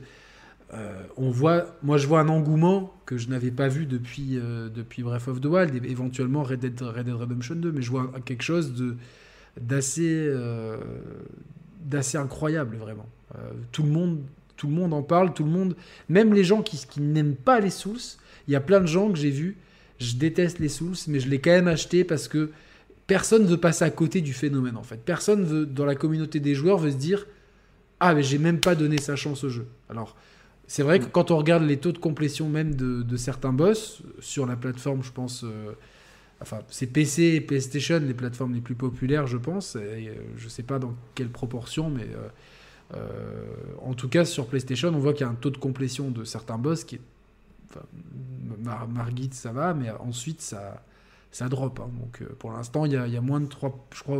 [0.73, 4.69] Euh, on voit, moi je vois un engouement que je n'avais pas vu depuis, euh,
[4.69, 8.73] depuis Breath of the Wild éventuellement Red Dead, Redemption 2, mais je vois quelque chose
[9.99, 10.77] euh,
[11.85, 13.07] d'assez incroyable vraiment.
[13.73, 14.21] tout le monde
[14.55, 15.75] tout le monde en parle, tout le monde,
[16.07, 17.97] même les gens qui, qui n'aiment pas les Souls,
[18.47, 19.57] il y a plein de gens que j'ai vus,
[19.99, 22.51] je déteste les Souls, mais je l'ai quand même acheté parce que
[23.11, 24.95] personne veut passer à côté du phénomène en fait.
[25.03, 27.27] Personne veut, dans la communauté des joueurs veut se dire
[27.99, 29.67] ah mais j'ai même pas donné sa chance au jeu.
[29.89, 30.15] Alors
[30.65, 34.45] c'est vrai que quand on regarde les taux de complétion même de, certains boss sur
[34.45, 35.43] la plateforme, je pense.
[35.43, 35.73] Euh,
[36.41, 39.75] enfin, c'est PC et PlayStation, les plateformes les plus populaires, je pense.
[39.75, 42.07] Et, euh, je ne sais pas dans quelle proportion, mais
[42.95, 43.45] euh,
[43.81, 46.23] en tout cas, sur PlayStation, on voit qu'il y a un taux de complétion de
[46.23, 47.01] certains boss qui est.
[47.69, 47.85] Enfin,
[48.87, 50.81] Margit, ça va, mais ensuite, ça,
[51.31, 51.79] ça drop.
[51.79, 51.89] Hein.
[51.99, 54.17] Donc, pour l'instant, il y, y a, moins de 3, je crois,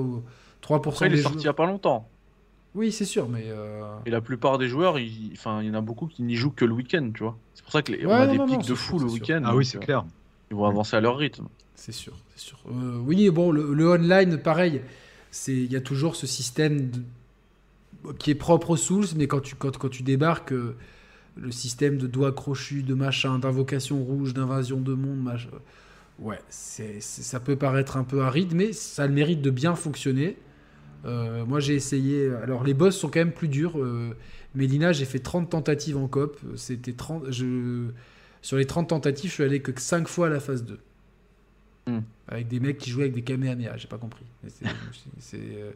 [0.61, 2.07] 3% Après, il est sorti il n'y a pas longtemps.
[2.73, 3.45] Oui, c'est sûr, mais.
[3.47, 5.31] Euh, et la plupart des joueurs, il...
[5.33, 7.38] Enfin, il y en a beaucoup qui n'y jouent que le week-end, tu vois.
[7.53, 9.41] C'est pour ça qu'on a des pics de fou le week-end.
[9.45, 10.05] Ah oui, c'est clair.
[10.49, 11.47] Ils vont avancer à leur rythme.
[11.75, 12.59] C'est sûr, c'est sûr.
[12.69, 14.81] Euh, oui, bon, le, online, pareil,
[15.31, 16.91] c'est il y a toujours ce système
[18.19, 20.75] qui est propre aux Souls, mais quand tu, quand, quand tu débarques, euh,
[21.38, 25.49] le système de doigts crochus, de machin, d'invocation rouge, d'invasion de monde, machin
[26.22, 29.76] Ouais, c'est, ça peut paraître un peu aride, mais ça a le mérite de bien
[29.76, 30.38] fonctionner.
[31.06, 32.31] Euh, moi, j'ai essayé.
[32.43, 33.80] Alors, les boss sont quand même plus durs.
[33.80, 34.15] Euh,
[34.53, 36.39] Mélina, j'ai fait 30 tentatives en cop.
[36.56, 37.31] C'était 30.
[37.31, 37.88] Je...
[38.43, 40.80] Sur les 30 tentatives, je suis allé que 5 fois à la phase 2.
[41.88, 41.99] Hmm.
[42.27, 44.26] Avec des mecs qui jouaient avec des Kamehameha, j'ai pas compris.
[45.19, 45.72] C'est, euh,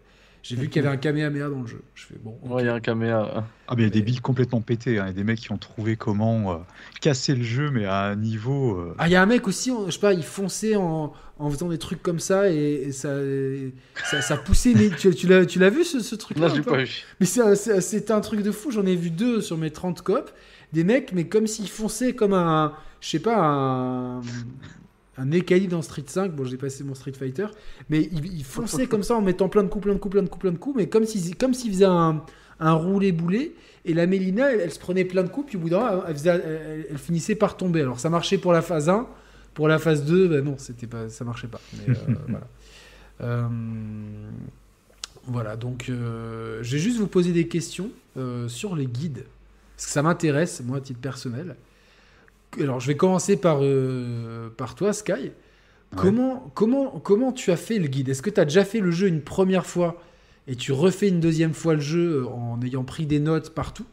[0.47, 1.81] j'ai vu qu'il y avait un Kamehameha dans le jeu.
[1.95, 2.37] Je fais bon.
[2.43, 3.47] Ouais, il y a un Kamehameha.
[3.67, 4.99] Ah, mais il y a des builds complètement pétés.
[4.99, 5.05] Hein.
[5.05, 6.57] Il y a des mecs qui ont trouvé comment euh,
[7.01, 8.77] casser le jeu, mais à un niveau.
[8.77, 11.49] Euh, ah, il y a un mec aussi, je sais pas, il fonçait en, en
[11.49, 13.09] faisant des trucs comme ça et, ça,
[14.03, 14.73] ça, ça, poussait.
[14.75, 17.05] Mais tu, tu l'as vu ce, ce truc-là Non, je pas vu.
[17.19, 18.69] Mais c'était un truc de fou.
[18.69, 20.29] J'en ai vu deux sur mes 30 copes.
[20.73, 22.73] Des mecs, mais comme s'ils fonçaient comme un.
[23.01, 24.21] Je sais pas, un
[25.17, 26.31] un Ekali dans Street 5.
[26.33, 27.47] Bon, j'ai passé mon Street Fighter,
[27.89, 30.27] mais il, fonçait comme ça en mettant plein de coups, plein de coups, plein de
[30.27, 32.23] coups, plein de coups, mais comme s'il comme faisait un,
[32.59, 33.55] un roulé-boulé.
[33.85, 36.97] Et la Mélina, elle, se prenait plein de coups, puis au bout d'un elle, elle,
[36.97, 37.81] finissait par tomber.
[37.81, 39.07] Alors ça marchait pour la phase 1,
[39.53, 41.61] pour la phase 2, ben non, c'était pas, ça marchait pas.
[41.87, 41.93] Euh,
[42.27, 42.47] voilà.
[43.21, 43.47] Euh,
[45.27, 47.89] voilà, donc euh, je vais juste vous poser des questions
[48.47, 49.25] sur les guides.
[49.75, 51.55] Parce que ça m'intéresse, moi, à titre personnel
[52.61, 55.31] alors je vais commencer par, euh, par toi, Sky.
[55.95, 58.09] Comment, comment, comment tu as fait le guide?
[58.09, 60.01] Est-ce que tu as déjà fait le jeu une première fois
[60.47, 63.85] et tu refais une deuxième fois le jeu euh, en ayant pris des notes partout?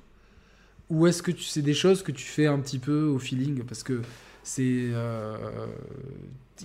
[0.90, 3.62] Ou est-ce que tu c'est des choses que tu fais un petit peu au feeling?
[3.62, 4.00] Parce que
[4.42, 4.90] c'est.
[4.92, 5.36] Euh,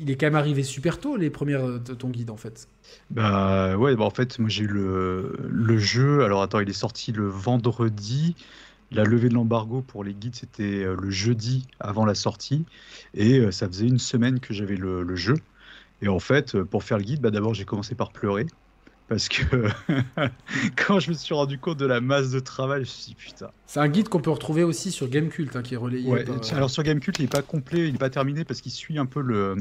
[0.02, 2.68] il est quand même arrivé super tôt, les premières de ton guide, en fait.
[3.10, 6.24] Bah ouais, bah en fait, moi j'ai eu le, le jeu.
[6.24, 8.36] Alors attends, il est sorti le vendredi.
[8.92, 12.64] La levée de l'embargo pour les guides, c'était euh, le jeudi avant la sortie.
[13.14, 15.36] Et euh, ça faisait une semaine que j'avais le, jeu.
[16.02, 18.46] Et en fait, euh, pour faire le guide, bah, d'abord j'ai commencé par pleurer.
[19.10, 19.68] Parce que
[20.76, 23.16] quand je me suis rendu compte de la masse de travail, je me suis dit
[23.16, 23.50] putain.
[23.66, 26.10] C'est un guide qu'on peut retrouver aussi sur Gamecult, hein, qui est relayé.
[26.52, 29.06] Alors sur Gamecult, il n'est pas complet, il n'est pas terminé parce qu'il suit un
[29.06, 29.56] peu le,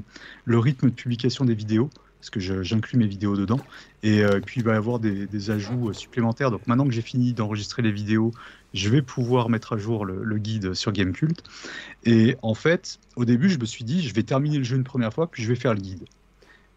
[0.44, 3.60] le rythme de publication des vidéos parce que j'inclus mes vidéos dedans.
[4.02, 6.50] Et puis il va y avoir des, des ajouts supplémentaires.
[6.50, 8.32] Donc maintenant que j'ai fini d'enregistrer les vidéos,
[8.76, 11.42] je vais pouvoir mettre à jour le, guide sur Gamecult.
[12.04, 14.84] Et en fait, au début, je me suis dit, je vais terminer le jeu une
[14.84, 16.04] première fois, puis je vais faire le guide.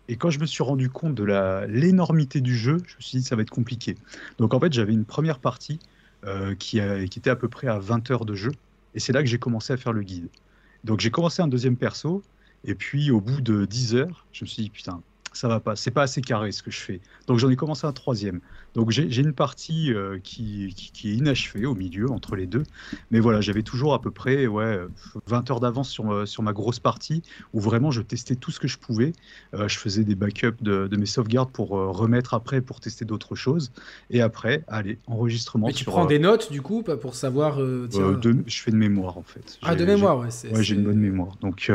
[0.07, 1.23] Et quand je me suis rendu compte de
[1.67, 3.95] l'énormité du jeu, je me suis dit, ça va être compliqué.
[4.39, 5.80] Donc en fait, j'avais une première partie
[6.26, 8.51] euh, qui, qui, était à peu près à 20 heures de jeu.
[8.95, 10.30] Et c'est là que j'ai commencé à faire le guide.
[10.84, 12.23] Donc j'ai commencé un deuxième perso.
[12.63, 15.01] Et puis au bout de 10 heures, je me suis dit, putain,
[15.34, 17.01] ça va pas, c'est pas assez carré ce que je fais.
[17.27, 18.41] Donc j'en ai commencé un troisième.
[18.76, 22.64] Donc j'ai une partie euh, qui, qui, est inachevée au milieu entre les deux.
[23.11, 24.80] Mais voilà, j'avais toujours à peu près ouais,
[25.27, 27.23] 20 heures d'avance sur, euh, sur ma grosse partie
[27.53, 29.14] où vraiment je testais tout ce que je pouvais.
[29.53, 33.35] Euh, je faisais des backups de, de mes sauvegardes pour remettre après pour tester d'autres
[33.35, 33.72] choses.
[34.11, 35.68] Et après, allez, enregistrement.
[35.68, 37.60] Mais tu prends des notes du coup pour savoir.
[37.89, 38.19] Tiens...
[38.45, 39.57] je fais de mémoire en fait.
[39.64, 40.27] Ah, de mémoire, ouais.
[40.51, 41.35] Ouais, j'ai une bonne mémoire.
[41.41, 41.72] Donc.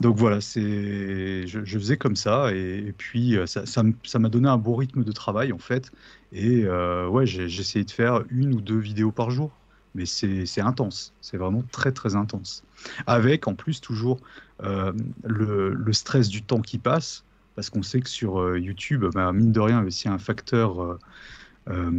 [0.00, 4.58] Donc voilà, c'est, je, faisais comme ça et, puis euh, ça, ça, m'a donné un
[4.58, 5.90] beau rythme de travail en fait.
[6.32, 9.50] Et euh, ouais, essayé de faire une ou deux vidéos par jour,
[9.94, 12.62] mais c'est, intense, c'est vraiment très très intense.
[13.06, 14.18] Avec en plus toujours
[14.62, 14.92] euh,
[15.24, 17.24] le, stress du temps qui passe,
[17.54, 20.98] parce qu'on sait que sur YouTube, bah, mine de rien, aussi un facteur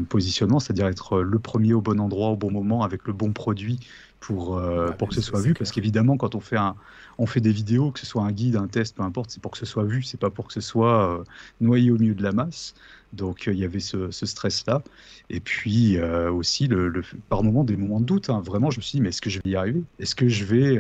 [0.07, 3.80] positionnement, c'est-à-dire être le premier au bon endroit au bon moment avec le bon produit
[4.27, 5.53] pour, euh, pour que ce soit vu.
[5.53, 6.75] Parce qu'évidemment, quand on fait, un,
[7.17, 9.51] on fait des vidéos, que ce soit un guide, un test, peu importe, c'est pour
[9.51, 11.23] que ce soit vu, c'est pas pour que ce soit euh,
[11.61, 12.75] noyé au milieu de la masse.
[13.13, 14.83] Donc euh, il y avait ce, stress-là.
[15.29, 18.29] Et puis aussi, le, par moments, des moments de doute.
[18.29, 18.41] Hein.
[18.43, 19.83] Vraiment, je me suis dit, mais est-ce que je vais y arriver?
[19.99, 20.77] Est-ce que je vais.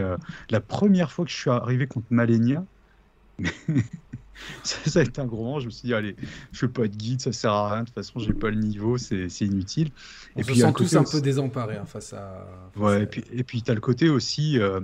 [0.49, 2.65] la première fois que je suis arrivé contre Malenia,
[4.63, 5.59] ça, a été un gros moment.
[5.59, 6.15] Je me suis dit, allez,
[6.51, 7.81] je fais pas de guide, ça sert à rien.
[7.81, 9.89] De toute façon, j'ai pas le niveau, c'est inutile.
[10.35, 12.47] On et se puis, sent tous un peu désemparés hein, face à.
[12.75, 14.79] ouais, et puis, et puis tu as le côté aussi euh,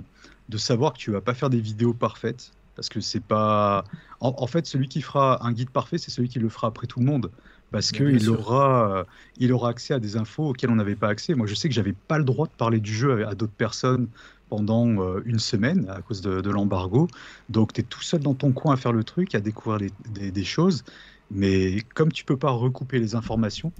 [0.48, 2.52] de savoir que tu vas pas faire des vidéos parfaites.
[2.76, 3.84] Parce que c'est pas.
[4.20, 6.98] En, fait, celui qui fera un guide parfait, c'est celui qui le fera après tout
[6.98, 7.30] le monde.
[7.70, 9.04] Parce qu'il aura, euh,
[9.36, 11.34] il aura accès à des infos auxquelles on n'avait pas accès.
[11.34, 14.08] Moi, je sais que j'avais pas le droit de parler du jeu à d'autres personnes
[14.48, 17.08] pendant euh, une semaine à cause de, l'embargo.
[17.48, 20.44] Donc tu es tout seul dans ton coin à faire le truc, à découvrir des,
[20.44, 20.84] choses.
[21.30, 23.72] Mais comme tu peux pas recouper les informations,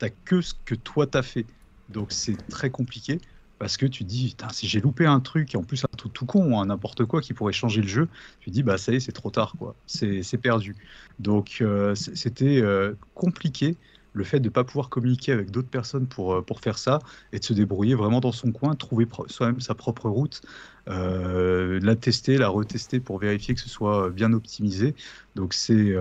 [0.00, 1.46] tu que ce que toi t'as fait.
[1.88, 3.20] Donc c'est très compliqué
[3.58, 6.26] parce que tu dis, si j'ai loupé un truc, et en plus un truc tout
[6.26, 8.08] con, hein, n'importe quoi qui pourrait changer le jeu,
[8.40, 9.74] tu dis, bah ça y est, c'est trop tard, quoi.
[9.86, 10.76] C'est perdu.
[11.18, 13.76] Donc euh, c'était euh, compliqué
[14.12, 16.98] le fait de ne pas pouvoir communiquer avec d'autres personnes pour, euh, pour faire ça
[17.32, 20.42] et de se débrouiller vraiment dans son coin, trouver soi-même sa propre route,
[20.88, 24.94] euh, la tester, la retester pour vérifier que ce soit euh, bien optimisé.
[25.34, 25.94] Donc c'est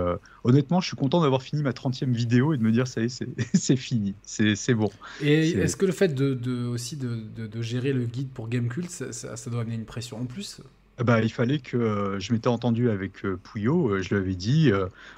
[0.43, 3.05] honnêtement, je suis content d'avoir fini ma 30e vidéo et de me dire ça y
[3.05, 3.23] est,
[3.53, 4.89] c'est fini, c'est bon.
[5.21, 9.11] Et est-ce que le fait de, aussi de, de, gérer le guide pour Gamecult, ça,
[9.11, 10.61] ça, doit amener une pression en plus?
[10.97, 14.71] Bah, il fallait que je m'étais entendu avec Pouillot, je lui avais dit.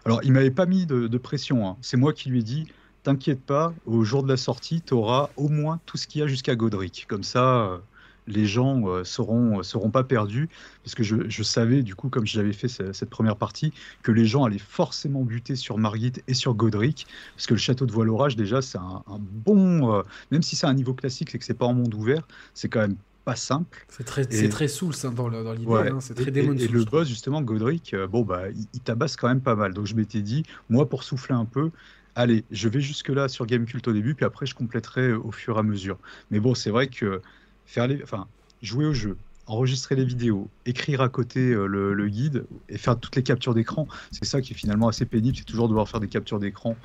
[0.03, 1.65] alors, il m'avait pas mis de, pression.
[1.65, 1.77] Hein.
[1.79, 2.67] C'est moi qui lui ai dit
[3.09, 6.23] T'inquiète pas, au jour de la sortie, tu auras au moins tout ce qu'il y
[6.23, 7.05] a jusqu'à Godric.
[7.07, 7.81] Comme ça,
[8.27, 10.47] les gens euh, seront, seront pas perdus,
[10.83, 13.73] parce que je, savais, du coup, comme j'avais fait cette, première partie,
[14.03, 17.87] que les gens allaient forcément buter sur Margit et sur Godric, parce que le château
[17.87, 21.45] de Voile-Orage, déjà, c'est un, bon, euh, même si c'est un niveau classique, c'est que
[21.45, 23.85] c'est pas en monde ouvert, c'est quand même pas simple.
[23.89, 27.07] C'est très, c'est très Souls hein, dans, l'idée, hein, c'est très démon Et, le boss,
[27.07, 29.73] justement, Godric, euh, bon, bah, il, il, tabasse quand même pas mal.
[29.73, 31.71] Donc je m'étais dit, moi, pour souffler un peu,
[32.15, 35.59] allez, je vais jusque-là sur Gamecult au début, puis après, je compléterai au fur et
[35.59, 35.97] à mesure.
[36.31, 37.21] Mais bon, c'est vrai que
[37.65, 38.27] faire enfin,
[38.61, 39.17] jouer au jeu,
[39.49, 43.87] enregistrer les vidéos, écrire à côté euh, le, guide et faire toutes les captures d'écran,
[44.11, 46.75] c'est ça qui est finalement assez pénible, c'est toujours devoir faire des captures d'écran.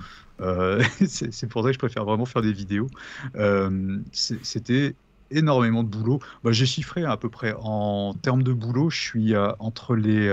[0.41, 2.89] Euh, c'est pour ça que je préfère vraiment faire des vidéos.
[3.37, 4.95] Euh, C'était
[5.31, 6.21] énormément de boulot.
[6.43, 10.29] Bah, J'ai chiffré à peu près en termes de boulot, je suis entre les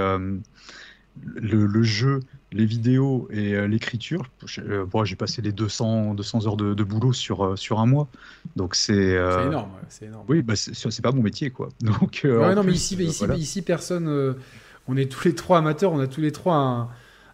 [1.24, 2.22] le, jeu,
[2.54, 4.26] les vidéos et euh, l'écriture,
[4.60, 8.08] euh, j'ai passé les 200, 200 heures de, boulot sur, euh, sur un mois.
[8.56, 8.94] Donc c'est.
[8.94, 10.26] énorme, c'est énorme.
[10.28, 11.70] Oui, bah, c'est pas mon métier, quoi.
[11.82, 14.36] Donc, non, mais ici, ici, ici, personne.
[14.88, 16.90] on est tous les trois amateurs, on a tous les trois un,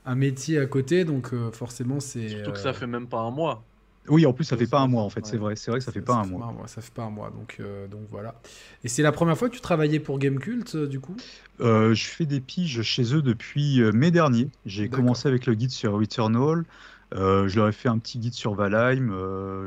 [0.05, 2.29] un métier à côté, donc forcément, c'est.
[2.29, 3.63] Surtout que ça fait même pas un mois.
[4.09, 5.55] Oui, en plus, ça fait pas un mois, en fait, c'est vrai.
[5.55, 6.55] C'est vrai que ça, fait pas un mois.
[6.67, 8.39] Ça fait pas un mois, donc, euh, donc voilà.
[8.83, 11.15] Et c'est la première fois que tu travaillais pour Gamecult, euh, du coup?
[11.59, 14.49] Euh, Je fais des piges chez eux depuis mai dernier.
[14.65, 16.63] J'ai commencé avec le guide sur Returnal.
[17.13, 19.09] je leur ai fait un petit guide sur Valheim.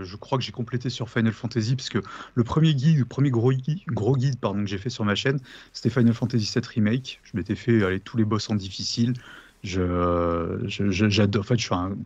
[0.03, 1.99] je crois que j'ai complété sur Final Fantasy, parce que
[2.35, 5.15] le premier guide, le premier gros guide, gros guide pardon, que j'ai fait sur ma
[5.15, 5.41] chaîne,
[5.73, 7.21] c'était Final Fantasy VII Remake.
[7.25, 9.15] Je m'étais fait aller tous les boss en difficile.
[9.63, 11.43] Je, j'adore.
[11.43, 11.97] En fait, je suis un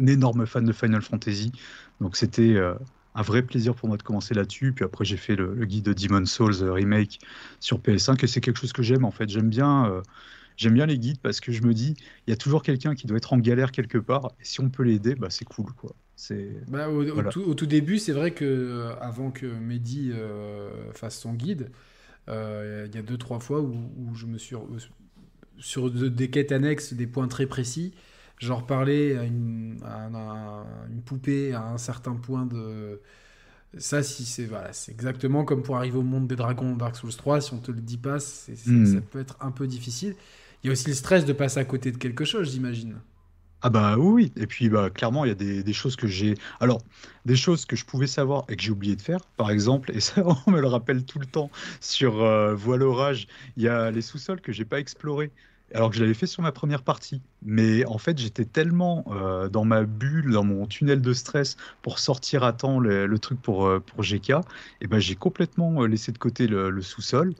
[0.00, 1.52] un énorme fan de Final Fantasy.
[2.00, 2.74] Donc c'était euh,
[3.14, 4.72] un vrai plaisir pour moi de commencer là-dessus.
[4.72, 7.20] Puis après, j'ai fait le, guide de Demon Souls euh, Remake
[7.60, 9.28] sur PS5 et c'est quelque chose que j'aime en fait.
[9.28, 10.02] J'aime bien, euh,
[10.56, 11.96] j'aime bien les guides parce que je me dis,
[12.26, 14.68] il y a toujours quelqu'un qui doit être en galère quelque part et si on
[14.68, 15.94] peut l'aider, bah, c'est cool quoi.
[16.16, 20.12] C'est bah, au, tout, début, c'est vrai que avant que Mehdi
[20.92, 21.72] fasse son guide,
[22.28, 24.54] il y a deux trois fois où, où je me suis
[25.58, 27.94] sur des quêtes annexes, des points très précis
[28.38, 29.78] genre parler à une,
[30.90, 33.00] une, poupée à un certain point de.
[33.76, 37.14] Ça, si c'est voilà, c'est exactement comme pour arriver au monde des dragons Dark Souls
[37.14, 37.40] 3.
[37.40, 38.86] Si on te le dit pas, hmm.
[38.86, 40.14] ça peut être un peu difficile.
[40.62, 42.96] Il y a aussi le stress de passer à côté de quelque chose, j'imagine.
[43.66, 46.34] Ah bah oui, et puis bah, clairement, il y a des, des choses que j'ai...
[46.60, 46.82] Alors,
[47.24, 50.00] des choses que je pouvais savoir et que j'ai oublié de faire, par exemple, et
[50.00, 51.50] ça, on me le rappelle tout le temps,
[51.80, 55.30] sur euh, Voile Orage, il y a les sous-sols que j'ai pas explorés
[55.72, 57.22] alors que je l'avais fait sur ma première partie.
[57.42, 61.98] Mais en fait, j'étais tellement euh, dans ma bulle, dans mon tunnel de stress pour
[61.98, 64.34] sortir à temps le, truc pour, euh, pour GK,
[64.80, 67.34] et ben j'ai complètement euh, laissé de côté le, sous-sol.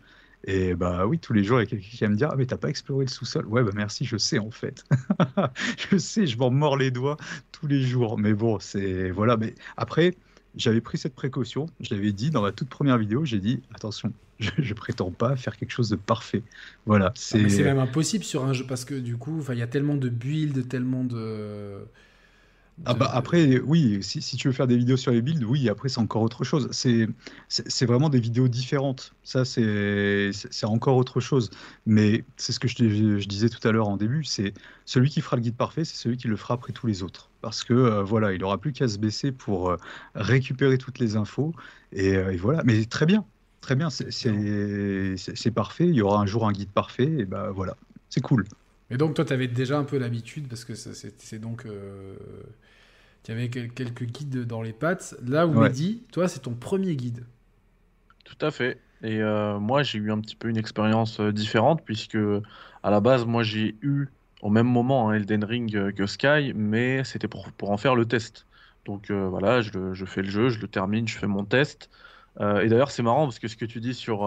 [0.46, 2.36] Et bah oui, tous les jours, il y a quelqu'un qui va me dire Ah,
[2.36, 3.46] mais t'as pas exploré le sous-sol?
[3.46, 4.84] Ouais, bah merci, je sais en fait.
[5.90, 7.16] je sais, je m'en mords les doigts
[7.50, 8.18] tous les jours.
[8.18, 9.10] Mais bon, c'est.
[9.10, 9.38] Voilà.
[9.38, 10.14] Mais après,
[10.56, 11.66] j'avais pris cette précaution.
[11.80, 15.36] Je l'avais dit dans ma toute première vidéo j'ai dit Attention, je, je, prétends pas
[15.36, 16.42] faire quelque chose de parfait.
[16.86, 17.06] Voilà.
[17.06, 19.96] Ah, c'est même impossible sur un jeu parce que du coup, il y a tellement
[19.96, 21.86] de builds, tellement de.
[22.86, 25.68] Ah bah après, oui, si, si, tu veux faire des vidéos sur les builds, oui,
[25.68, 26.68] après c'est encore autre chose.
[26.72, 29.14] C'est vraiment des vidéos différentes.
[29.22, 30.32] Ça, c'est
[30.64, 31.50] encore autre chose.
[31.86, 32.74] Mais c'est ce que je,
[33.20, 35.96] je, disais tout à l'heure en début, c'est celui qui fera le guide parfait, c'est
[35.96, 37.30] celui qui le fera après tous les autres.
[37.42, 39.76] Parce que euh, voilà, il aura plus qu'à se baisser pour euh,
[40.14, 41.54] récupérer toutes les infos.
[41.92, 43.24] Et, euh, et, voilà, mais très bien,
[43.64, 45.88] Très bien, c'est parfait.
[45.88, 47.78] Il y aura un jour un guide parfait, et ben voilà,
[48.10, 48.44] c'est cool.
[48.90, 51.66] Et donc, toi, tu avais déjà un peu l'habitude, parce que c'est donc.
[51.66, 52.14] Euh,
[53.22, 55.16] tu avais quelques guides dans les pattes.
[55.26, 55.70] Là où ouais.
[55.70, 57.24] dit, toi, c'est ton premier guide.
[58.24, 58.78] Tout à fait.
[59.02, 62.18] Et euh, moi, j'ai eu un petit peu une expérience euh, différente, puisque
[62.82, 64.06] à la base, moi, j'ai eu
[64.42, 68.04] au même moment un Elden Ring que Sky, mais c'était pour, pour en faire le
[68.04, 68.46] test.
[68.84, 71.88] Donc voilà, je, je, fais le jeu, je le termine, je fais mon test.
[72.40, 74.24] Euh, et d'ailleurs, c'est marrant parce que ce que tu dis sur.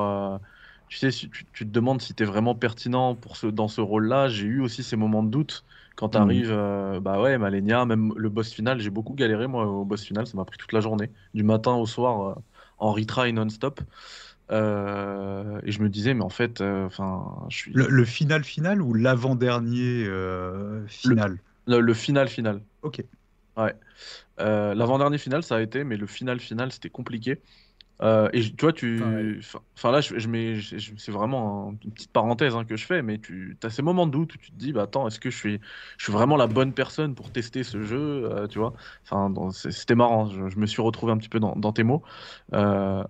[0.88, 3.82] Euh, tu sais, tu, te demandes si tu es vraiment pertinent pour ce, dans ce
[3.82, 4.30] rôle-là.
[4.30, 5.64] J'ai eu aussi ces moments de doute
[5.96, 6.52] quand tu arrives.
[6.52, 10.28] Euh, bah ouais, Malenia, même le boss final, j'ai beaucoup galéré moi au boss final.
[10.28, 12.38] Ça m'a pris toute la journée, du matin au soir,
[12.78, 13.82] en retry non-stop.
[14.50, 17.72] et je me disais, mais en fait, enfin, je suis.
[17.74, 20.06] Le, final final ou l'avant-dernier
[20.88, 21.38] final?
[21.68, 22.62] le, le, final final.
[22.82, 23.04] Ok.
[23.58, 23.76] Ouais.
[24.38, 27.42] L'avant-dernier final, ça a été, mais le final final, c'était compliqué.
[28.02, 29.42] Euh, et tu vois, tu.
[29.76, 30.60] Enfin là, je, je mets,
[30.98, 34.12] c'est vraiment une petite parenthèse hein, que je fais, mais tu as ces moments de
[34.12, 35.60] doute où tu te dis, bah attends, est-ce que je suis,
[35.98, 38.74] je suis vraiment la bonne personne pour tester ce jeu, euh, tu vois?
[39.04, 40.28] Enfin, c'était marrant.
[40.30, 42.04] Je, me suis retrouvé un petit peu dans, dans tes mots,
[42.54, 43.04] euh,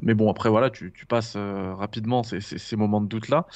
[0.00, 3.46] mais bon, après voilà, tu, tu passes rapidement ces, ces, moments de doute là.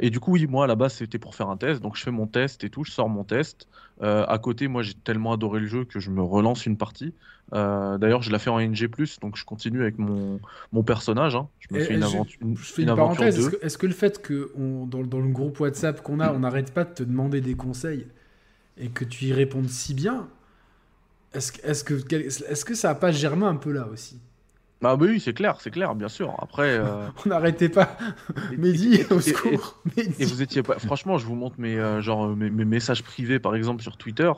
[0.00, 2.02] et du coup, oui, moi à la base, c'était pour faire un test, donc je
[2.02, 3.68] fais mon test et tout, je sors mon test.
[4.00, 7.14] à côté, moi, j'ai tellement adoré le jeu que je me relance une partie.
[7.54, 8.88] Euh, d'ailleurs, je l'ai fait en NG+,
[9.22, 10.40] donc je continue avec mon,
[10.72, 11.34] mon personnage.
[11.34, 11.48] Hein.
[11.60, 13.56] Je me fais une, aventure, je, fais une, parenthèse.
[13.62, 16.72] Est-ce que, le fait que on, dans, dans, le groupe WhatsApp qu'on a, on n'arrête
[16.72, 18.06] pas de te demander des conseils
[18.76, 20.28] et que tu y répondes si bien,
[21.32, 24.20] est-ce est que, est que ça n'a pas germé un peu là aussi?
[24.80, 26.36] Bah oui, c'est clair, c'est clair, bien sûr.
[26.38, 27.96] Après, euh, on n'arrêtait pas.
[28.58, 29.80] Mehdi, au secours.
[29.96, 30.78] Et, vous étiez pas.
[30.78, 34.30] Franchement, je vous montre mes euh, genre mes, messages privés, par exemple sur Twitter.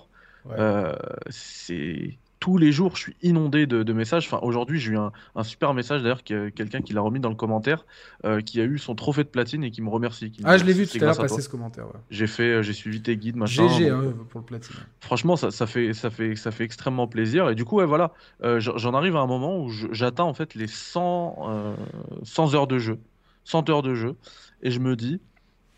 [1.29, 4.27] c'est tous les jours, je suis inondé de, messages.
[4.27, 7.85] Enfin, aujourd'hui, j'ai eu un, super message d'ailleurs, quelqu'un qui l'a remis dans le commentaire,
[8.25, 10.33] euh, qui a eu son trophée de platine et qui me remercie.
[10.45, 11.87] ah, je l'ai vu tout à l'heure passer ce commentaire.
[12.11, 13.69] J'ai fait, euh, j'ai suivi tes guides, machin.
[13.69, 14.75] GG hein, pour le platine.
[15.01, 17.51] Franchement, ça, ça, fait, ça fait, ça fait extrêmement plaisir.
[17.51, 20.55] Et du coup, ouais, voilà, euh, j'en arrive à un moment où j'atteins en fait
[20.55, 21.77] les 100,
[22.23, 22.99] 100 heures de jeu,
[23.45, 24.17] 100 heures de jeu,
[24.63, 25.21] et je me dis.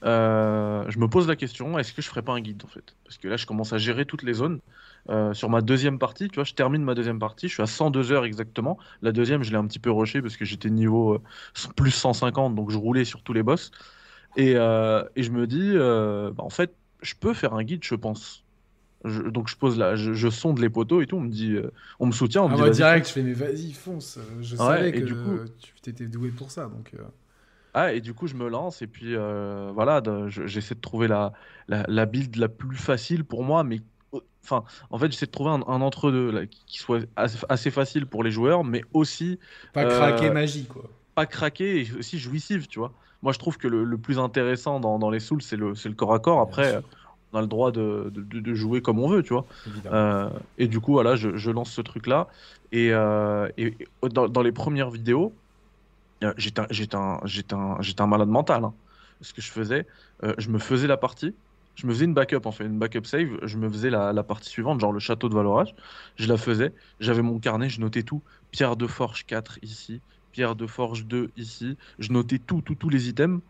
[0.05, 2.95] je me pose la question, est-ce que je ferais pas un guide en fait?
[3.03, 4.61] Parce que là, je commence à gérer toutes les zones.
[5.09, 7.67] Euh, sur ma deuxième partie, tu vois, je termine ma deuxième partie, je suis à
[7.67, 8.79] 102 heures exactement.
[9.03, 11.21] La deuxième, je l'ai un petit peu rushé parce que j'étais niveau euh,
[11.75, 13.73] plus 150, donc je roulais sur tous les boss.
[14.37, 16.73] Et, euh, et je me dis, bah, en fait,
[17.03, 18.45] je peux faire un guide, je pense.
[19.05, 21.17] donc je pose là, je, sonde les poteaux et tout.
[21.17, 21.57] On me dit,
[21.99, 22.45] on me soutient.
[22.45, 24.21] On me ah, dit, direct, je fais mais vas-y fonce.
[24.41, 25.41] Je savais que du coup,
[25.83, 26.95] tu étais doué pour ça, donc.
[27.75, 31.33] Ah, et du coup, je me lance et puis voilà, j'essaie de trouver la,
[31.67, 33.81] la, la, build la plus facile pour moi, mais
[34.45, 38.65] Enfin, en fait, j'essaie de trouver un, entre-deux qui soit assez, facile pour les joueurs,
[38.65, 39.39] mais aussi.
[39.73, 40.83] Pas craquer euh, magie, quoi.
[41.15, 42.93] Pas craquer et aussi jouissif, tu vois.
[43.23, 46.19] Moi, je trouve que le, plus intéressant dans, les Souls, c'est le, le, corps à
[46.19, 46.41] corps.
[46.41, 46.83] Après,
[47.33, 49.47] on a le droit de, de, jouer comme on veut, tu vois.
[49.87, 50.29] Euh,
[50.59, 52.27] et du coup, voilà, je, je lance ce truc-là.
[52.73, 53.77] Et, euh, et
[54.11, 55.33] dans, les premières vidéos,
[56.37, 56.61] j'étais
[56.97, 58.65] un, un, un, malade mental.
[58.65, 58.75] Hein.
[59.21, 59.87] Ce que je faisais,
[60.39, 61.33] je me faisais la partie
[61.75, 63.39] je me faisais une backup en fait, une backup save.
[63.43, 65.75] Je me faisais la, partie suivante, genre le château de Valorage.
[66.17, 66.73] Je la faisais.
[67.01, 68.23] J'avais mon carnet, je notais tout.
[68.51, 70.01] Pierre de forge 4 ici,
[70.33, 71.77] pierre de forge 2 ici.
[71.99, 73.41] Je notais tout, tout, tous les items.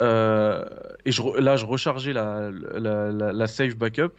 [0.00, 0.64] Euh,
[1.04, 1.10] et
[1.40, 4.12] là, je rechargeais la, la, save backup.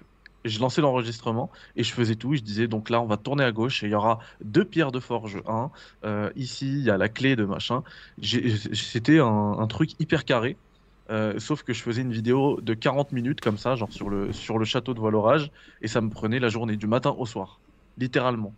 [0.46, 2.34] Et je lançais l'enregistrement et je faisais tout.
[2.34, 4.94] Je disais donc là, on va tourner à gauche et il y aura deux pierres
[4.94, 5.70] de forge 1.
[6.06, 7.84] Euh, ici, il y a la clé de machin.
[8.22, 10.58] C'était un truc hyper carré.
[11.10, 14.31] Euh, sauf que je faisais une vidéo de 40 minutes comme ça, genre sur le,
[14.31, 17.60] sur le château de Valorage, et ça me prenait la journée, du matin au soir,
[17.98, 18.53] littéralement.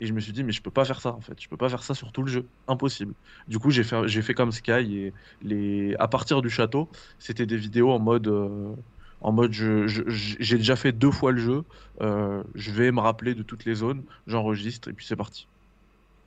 [0.00, 1.56] Et je me suis dit, mais je peux pas faire ça en fait, je peux
[1.56, 3.14] pas faire ça sur tout le jeu, impossible.
[3.46, 5.12] Du coup, j'ai fait, fait comme Sky, et
[5.42, 6.88] les, à partir du château,
[7.18, 8.28] c'était des vidéos en mode.
[8.28, 8.74] Euh,
[9.20, 11.64] en mode, j'ai déjà fait deux fois le jeu,
[12.02, 15.48] euh, je vais me rappeler de toutes les zones, j'enregistre, et puis c'est parti.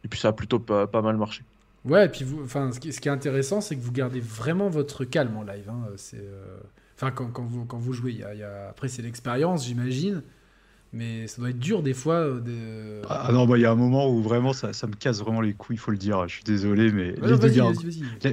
[0.04, 1.44] Et puis ça a plutôt pas mal marché.
[1.88, 4.20] Ouais, et puis vous, enfin, ce qui, ce qui est intéressant, c'est que vous gardez
[4.20, 5.70] vraiment votre calme en live.
[5.70, 5.88] Hein.
[5.96, 6.58] C'est, euh,
[6.96, 8.70] enfin, quand, quand, vous, quand vous jouez, y a, y a...
[8.70, 10.22] après c'est l'expérience, j'imagine.
[10.94, 12.16] Mais ça doit être dur des fois.
[12.16, 13.02] Euh, de...
[13.10, 15.42] Ah non, bah il y a un moment où vraiment ça, ça, me casse vraiment
[15.42, 16.28] les couilles, il faut le dire.
[16.28, 17.52] Je suis désolé, mais les, deux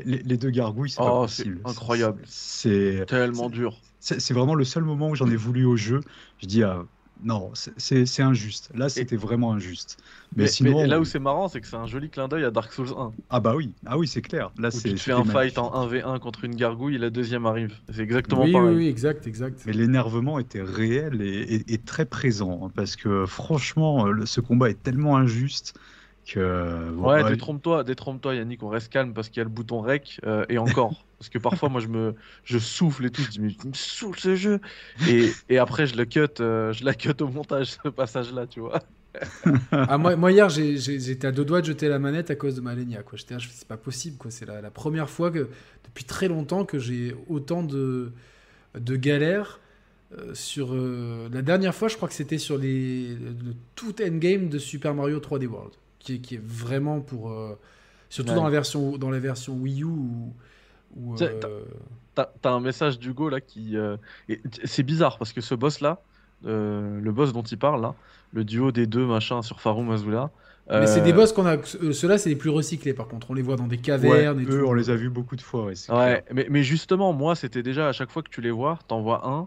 [0.05, 1.61] les, deux gargouilles, c'est oh, possible.
[1.65, 2.23] incroyable.
[2.27, 3.77] C'est tellement dur.
[3.99, 6.01] C'est vraiment le seul moment où j'en ai voulu au jeu.
[6.39, 6.85] Je dis, ah,
[7.23, 8.71] non, c'est injuste.
[8.75, 9.99] Là, c'était vraiment injuste.
[10.37, 12.73] Mais, sinon, là où c'est marrant, c'est que c'est un joli clin d'œil à Dark
[12.73, 13.13] Souls 1.
[13.31, 14.51] Ah bah oui, ah oui, c'est clair.
[14.59, 14.91] Là, c'est.
[14.91, 17.75] Tu fais un fight en 1v1 contre une gargouille, et la deuxième arrive.
[17.93, 18.77] C'est exactement pareil.
[18.77, 19.63] Oui, exact, exact.
[19.67, 25.17] Mais l'énervement était réel et, très présent hein, parce que franchement, ce combat est tellement
[25.17, 25.79] injuste
[26.27, 26.91] que.
[26.97, 28.63] ouais, bah, détrompe-toi, détrompe-toi, Yannick.
[28.63, 30.95] On reste calme parce qu'il y a le bouton rec euh, et encore.
[31.19, 32.15] Parce que parfois, moi, je me,
[32.45, 33.23] je souffle et tout.
[33.23, 34.61] Je dis, mais il me saoule ce jeu.
[35.09, 38.61] Et, et après, je le cut, euh, je la cut au montage, ce passage-là, tu
[38.61, 38.81] vois.
[39.71, 42.61] ah, moi, moi, hier, j'étais à deux doigts de jeter la manette à cause de
[42.61, 42.75] ma.
[42.75, 43.17] Quoi.
[43.17, 44.17] J'étais, c'est pas possible.
[44.17, 44.31] Quoi.
[44.31, 45.49] C'est la, la, première fois que,
[45.85, 48.13] depuis très longtemps que j'ai autant de,
[48.79, 49.61] de galères.
[50.19, 54.49] Euh, sur euh, la dernière fois, je crois que c'était sur les, le tout endgame
[54.49, 57.35] de Super Mario 3D World, qui, qui est vraiment pour
[58.11, 60.35] surtout dans la version dans la version Wii U où,
[61.21, 61.65] euh,
[62.15, 63.77] t'as un message d'Hugo là qui.
[63.77, 63.97] Euh,
[64.65, 66.03] c'est bizarre parce que ce boss là,
[66.47, 67.95] euh, le boss dont il parle là,
[68.33, 70.31] le duo des deux machins sur Farum Azula.
[70.71, 71.63] Mais c'est des boss qu'on a.
[71.63, 73.31] Ceux-là, c'est les plus recyclés par contre.
[73.31, 75.67] On les voit dans des cavernes et eux, on les a vus beaucoup de fois.
[75.67, 79.03] Ouais, mais, mais, justement, moi, c'était déjà à chaque fois que tu les vois, t'en
[79.03, 79.47] vois un,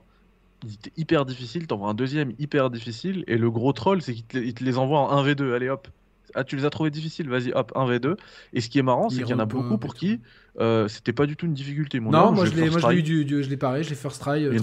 [0.63, 4.13] il était hyper difficile, t'en vois un deuxième hyper difficile, et le gros troll, c'est
[4.13, 5.53] qu'il te, les envoie en 1v2.
[5.53, 5.87] Allez hop,
[6.35, 8.15] Ah, tu les as trouvés difficiles, vas-y, hop, 1v2.
[8.53, 10.19] Et ce qui est marrant, c'est qu'il y en a beaucoup pour qui
[10.59, 11.99] euh, c'était pas du tout une difficulté.
[11.99, 13.95] Mon non, moi je l'ai, moi je l'ai eu du, je l'ai pareil, je l'ai
[13.95, 14.57] first try euh,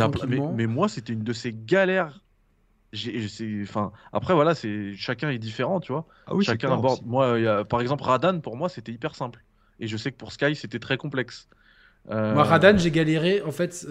[0.54, 2.20] mais, moi, c'était une de ces galères.
[3.62, 6.06] enfin, après voilà, c'est chacun est différent, tu vois.
[6.26, 7.06] Ah oui, chacun aborde.
[7.06, 9.44] Moi, y a, par exemple, Radan pour moi, c'était hyper simple.
[9.78, 11.48] Et je sais que pour Sky, c'était très complexe.
[12.10, 12.34] Euh...
[12.34, 13.86] Moi, Radan, j'ai galéré en fait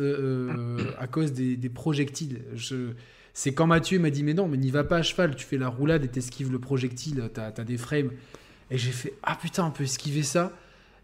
[0.99, 2.41] à cause des, des projectiles.
[2.53, 2.91] Je
[3.33, 5.57] c'est quand Mathieu m'a dit Mais non, mais n'y va pas à cheval, tu fais
[5.57, 8.11] la roulade et t'esquives le projectile, t'as as des frames.
[8.71, 10.53] Et j'ai fait Ah putain, on peut esquiver ça.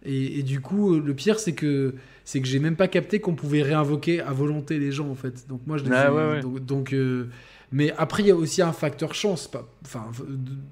[0.05, 1.93] Et, du coup, le pire, c'est que
[2.23, 5.47] c'est que j'ai même pas capté qu'on pouvait réinvoquer à volonté les gens en fait.
[5.49, 7.27] Donc moi, je les ah, Donc, euh,
[7.71, 9.49] mais après, il y a aussi un facteur chance.
[9.83, 10.09] Enfin,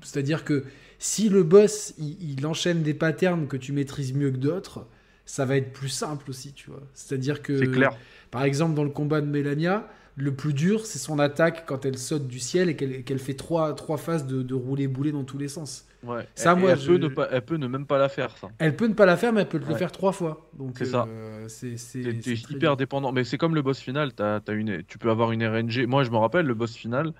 [0.02, 0.64] c'est-à-dire que
[1.00, 4.88] si le boss il, enchaîne des patterns que tu maîtrises mieux que d'autres,
[5.26, 6.84] ça va être plus simple aussi, tu vois.
[6.94, 7.92] C'est-à-dire que, clair.
[8.32, 11.98] par exemple, dans le combat de Mélania, le plus dur, c'est son attaque quand elle
[11.98, 15.48] saute du ciel et qu'elle fait trois, trois phases de, rouler bouler dans tous les
[15.48, 15.86] sens.
[16.04, 16.28] Ouais.
[16.34, 18.36] Ça, moi, elle, peut ne pas, elle peut ne même pas la faire.
[18.38, 18.50] Ça.
[18.58, 20.50] Elle peut ne pas la faire, mais elle peut le faire trois fois.
[20.76, 21.06] C'est ça.
[21.08, 23.12] Euh, c'est hyper dépendant.
[23.12, 24.12] Mais c'est comme le boss final.
[24.18, 25.86] As, as une, tu peux avoir une RNG.
[25.86, 27.14] Moi, je me rappelle, le boss final,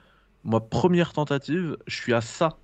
[0.44, 2.58] ma première tentative, je suis à ça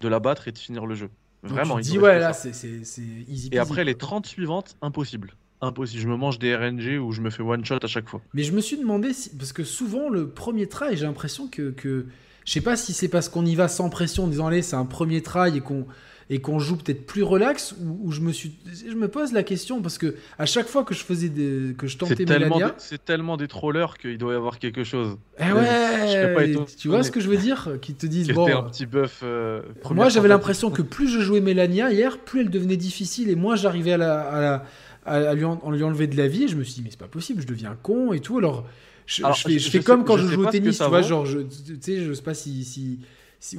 [0.00, 1.08] de la battre et de finir le jeu.
[1.42, 1.76] Vraiment.
[1.76, 3.48] Tu dis, ouais, là, c'est easy.
[3.52, 6.02] Et après, les 30 suivantes, impossible impossible.
[6.02, 8.20] Je me mange des RNG ou je me fais one shot à chaque fois.
[8.34, 9.30] Mais je me suis demandé, si...
[9.36, 12.06] parce que souvent le premier try, j'ai l'impression que, que.
[12.44, 14.76] Je sais pas si c'est parce qu'on y va sans pression en disant allez, c'est
[14.76, 15.86] un premier try et qu'on
[16.30, 18.54] et qu'on joue peut-être plus relax ou, je me suis
[18.88, 21.86] je me pose la question parce que à chaque fois que je faisais des que
[21.86, 26.54] je tentais Mélania c'est tellement des trollers qu'il doit y avoir quelque chose eh ouais
[26.78, 29.62] tu vois ce que je veux dire qui te disent bon un petit buff euh,
[29.90, 33.56] moi j'avais l'impression que plus je jouais Mélania hier plus elle devenait difficile et moins
[33.56, 34.64] j'arrivais à la, à la
[35.04, 36.44] à, lui, en, lui enlever de la vie.
[36.44, 38.38] Et je me suis dit, mais c'est pas possible, je deviens con et tout.
[38.38, 38.66] Alors,
[39.06, 39.22] je,
[39.58, 42.22] fais, comme quand je, joue au tennis, tu vois, genre, je, tu sais, je sais
[42.22, 42.64] pas si.
[42.64, 43.00] si,
[43.40, 43.58] si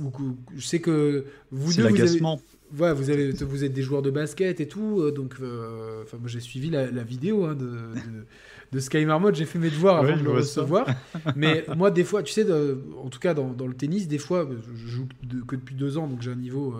[0.55, 4.11] je sais que vous deux, vous avez, ouais, vous, avez, vous êtes des joueurs de
[4.11, 8.25] basket et tout, euh, donc euh, enfin moi j'ai suivi la, vidéo hein, de, de,
[8.71, 10.87] de, Sky Marmot, j'ai fait mes devoirs avant de le recevoir.
[11.35, 14.47] Mais moi, des fois, tu sais, en tout cas dans, dans, le tennis, des fois,
[14.73, 15.07] je joue
[15.47, 16.75] que depuis deux ans, donc j'ai un niveau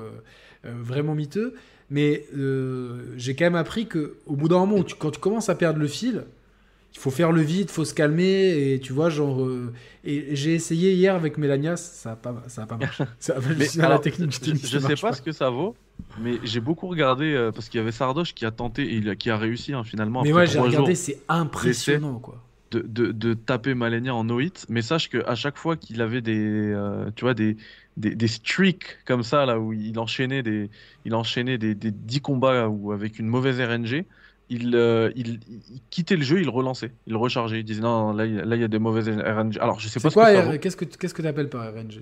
[0.66, 1.54] euh, vraiment miteux.
[1.90, 5.56] Mais euh, j'ai quand même appris que au bout d'un moment, quand tu commences à
[5.56, 6.24] perdre le fil,
[6.94, 8.74] il faut faire le vide, il faut se calmer.
[8.74, 9.44] Et tu vois, genre.
[9.44, 9.74] Euh,
[10.04, 13.04] et j'ai essayé hier avec Mélania, ça n'a pas, ça a pas marché.
[13.20, 15.76] ça a la technique Je, ne sais pas ce que ça vaut,
[16.20, 19.30] mais j'ai beaucoup regardé euh, parce qu'il y avait Sardoche qui a tenté et qui
[19.30, 20.24] a réussi hein, finalement.
[20.24, 22.42] Mais ouais, j'ai regardé, c'est impressionnant quoi.
[22.72, 26.76] De, de, de, taper Malenia en no-hit, mais sache qu'à chaque fois qu'il avait des,
[27.16, 27.56] tu vois, des,
[27.98, 30.70] des, des, streaks comme ça, là, où il enchaînait des,
[31.06, 34.06] il enchaînait des, des 10 combats où, avec une mauvaise RNG.
[34.50, 38.26] Il, euh, il, il, quittait le jeu, il relançait, il rechargeait, il disait non, là,
[38.26, 39.58] là il y a des mauvaises RNG.
[39.60, 42.02] Alors je sais pas quoi, qu'est-ce que qu'est-ce que tu appelles par RNG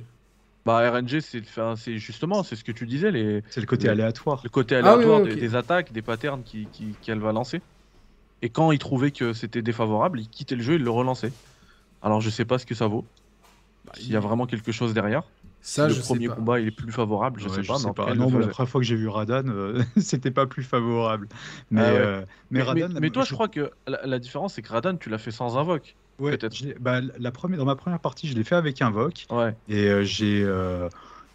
[0.65, 3.43] Bah RNG c'est justement c'est ce que tu disais les.
[3.51, 4.41] C'est le côté aléatoire.
[4.43, 7.61] Le côté ah aléatoire des, attaques, des patterns qu'elle qui, va lancer.
[8.41, 11.31] Et quand il trouvait que c'était défavorable, il quittait le jeu, il le relançait.
[12.01, 13.05] Alors je sais pas ce que ça vaut.
[13.85, 15.23] Bah, il y a vraiment quelque chose derrière.
[15.61, 17.77] Ça, le premier combat il est plus favorable, je sais pas.
[17.77, 18.15] Sais pas.
[18.15, 21.27] Non, la première fois que j'ai vu Radan, euh, c'était pas plus favorable.
[21.69, 23.33] Mais, ah euh, mais, Radan, mais, toi, je...
[23.33, 25.95] crois que la, différence, c'est que Radan, tu l'as fait sans invoque.
[26.19, 26.37] Ouais,
[26.79, 29.25] bah, la première, dans ma première partie, je l'ai fait avec invoque.
[29.29, 29.55] Ouais.
[29.69, 30.47] Et euh, j'ai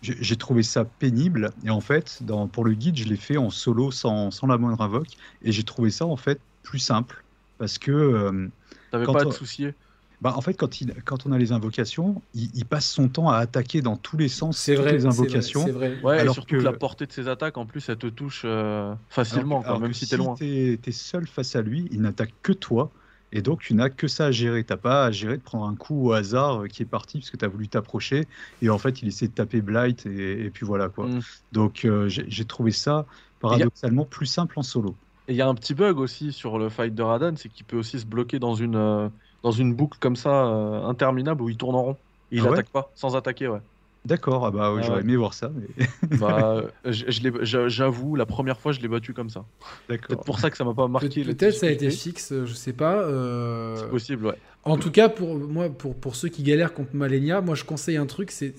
[0.02, 1.50] j'ai trouvé ça pénible.
[1.64, 4.58] Et en fait, dans, pour le guide, je l'ai fait en solo sans, sans la
[4.58, 5.08] moindre invoque.
[5.42, 7.24] Et j'ai trouvé ça en fait plus simple.
[7.58, 8.50] Parce que.
[8.90, 9.74] T'avais pas à te soucier
[10.22, 13.36] bah, en fait, quand, il, quand on a les invocations, il, passe son temps à
[13.36, 15.64] attaquer dans tous les sens toutes vrai, les invocations.
[15.64, 15.98] C'est vrai.
[16.02, 18.42] Ouais, alors et surtout que la portée de ses attaques, en plus, elle te touche
[18.44, 20.36] euh, facilement, même si t'es loin.
[20.36, 22.90] Si t'es seul face à lui, il n'attaque que toi.
[23.32, 24.64] Et donc, tu n'as que ça à gérer.
[24.64, 27.30] T'as pas à gérer de prendre un coup au hasard euh, qui est parti parce
[27.30, 28.26] que tu as voulu t'approcher.
[28.62, 30.06] Et en fait, il essaie de taper Blight.
[30.06, 31.08] Et, puis voilà, quoi.
[31.08, 31.20] Mm.
[31.52, 33.04] Donc, euh, j'ai trouvé ça
[33.40, 34.94] paradoxalement plus simple en solo.
[35.28, 37.66] Et il y a un petit bug aussi sur le fight de Radan, c'est qu'il
[37.66, 39.10] peut aussi se bloquer dans une
[39.46, 41.96] dans une boucle comme ça euh, interminable où il tourne en rond.
[42.32, 43.60] il ah pas, sans attaquer, ouais.
[44.04, 45.52] D'accord, ah bah j'aurais aimé voir ça.
[45.54, 45.86] Mais...
[46.18, 49.44] bah, j'avoue, la première fois, je l'ai battu comme ça.
[49.88, 50.24] D'accord.
[50.24, 51.22] pour ça que ça m'a pas marqué.
[51.22, 53.02] Peut-être ça a été fixe, je sais pas.
[53.02, 53.76] Euh...
[53.76, 54.38] C'est possible, ouais.
[54.64, 57.98] En tout cas, pour moi, pour, pour ceux qui galèrent contre Malenia, moi je conseille
[57.98, 58.52] un truc, c'est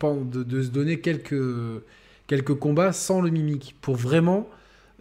[0.00, 1.34] de, de, se donner quelques,
[2.28, 4.48] quelques combats sans le mimique, pour vraiment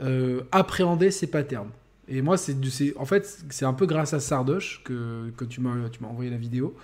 [0.01, 1.69] euh, appréhender ses patterns.
[2.09, 2.55] Et moi, c'est
[2.97, 6.75] en fait, c'est un peu grâce à Sardoche que, que tu m'as envoyé la vidéo.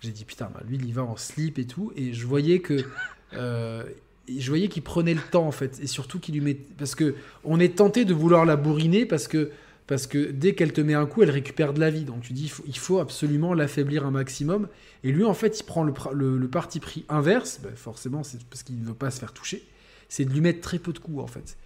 [0.00, 1.92] J'ai dit, putain, bah, lui, il y va en slip et tout.
[1.96, 2.76] Et je voyais que.
[3.34, 3.84] Euh,
[4.28, 5.78] je voyais qu'il prenait le temps, en fait.
[5.80, 6.54] Et surtout qu'il lui met.
[6.54, 7.14] Parce que
[7.44, 9.52] on est tenté de vouloir la bourriner parce que
[9.86, 12.02] parce que dès qu'elle te met un coup, elle récupère de la vie.
[12.02, 14.66] Donc tu dis, il faut, il faut absolument l'affaiblir un maximum.
[15.04, 18.24] Et lui, en fait, il prend le, pr- le- le parti pris inverse, bah, forcément,
[18.24, 19.62] c'est parce qu'il ne veut pas se faire toucher,
[20.08, 21.56] c'est de lui mettre très peu de coups, en fait.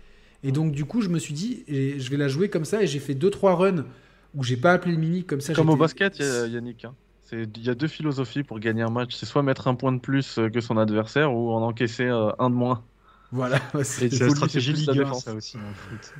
[0.45, 2.83] Et donc, du coup, je me suis dit, et je vais la jouer comme ça,
[2.83, 3.85] et j'ai fait 2-3 runs
[4.35, 5.55] où j'ai pas appelé le mimique comme ça.
[5.55, 6.85] Comme au basket, Yannick.
[6.85, 6.95] hein.
[7.33, 9.15] Il y a deux philosophies pour gagner un match.
[9.16, 12.31] C'est soit mettre un point de plus euh, que son adversaire ou en encaisser euh,
[12.39, 12.85] un de moins.
[13.33, 15.25] Voilà, c'est- la stratégie c'est plus la Ligue 1, défense.
[15.25, 16.15] ça aussi, dans le foot.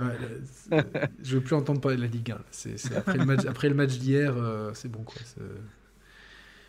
[0.00, 0.80] ouais,
[1.22, 2.34] je veux plus entendre parler de la Ligue 1.
[2.36, 2.40] là.
[2.50, 5.16] C'est- c'est après, le match, après le match d'hier, euh, c'est bon, quoi.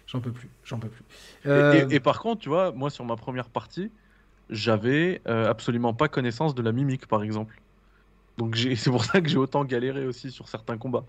[0.08, 1.04] J'en peux plus, j'en peux plus.
[1.46, 3.92] Et- Euh, Et, et par contre, tu vois, moi sur ma première partie,
[4.50, 7.62] j'avais euh, absolument pas connaissance de la mimique, par exemple.
[8.38, 11.08] Donc c'est pour ça que j'ai autant galéré aussi sur certains combats.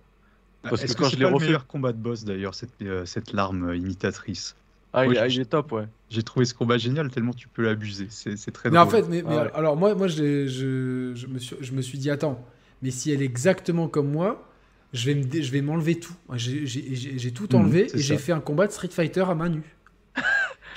[0.69, 3.07] Parce Est-ce que quand je l'ai refait- le meilleur combat de boss d'ailleurs, cette, euh,
[3.07, 4.57] cette larme imitatrice
[4.93, 5.89] Ah, il, je- il est top, ouais.
[6.09, 8.09] J'ai trouvé ce combat génial tellement tu peux l'abuser.
[8.11, 8.87] C'est très Mais en drôle.
[8.87, 9.51] fait, mais, mais Ah ouais.
[9.55, 12.45] alors moi, moi je, je, je, me suis, je me suis dit, attends,
[12.83, 14.49] mais si elle est exactement comme moi,
[14.93, 16.15] je vais me dé- je vais m'enlever tout.
[16.35, 19.77] J'ai- tout Mhm, enlevé et j'ai fait un combat de Street Fighter à main nue.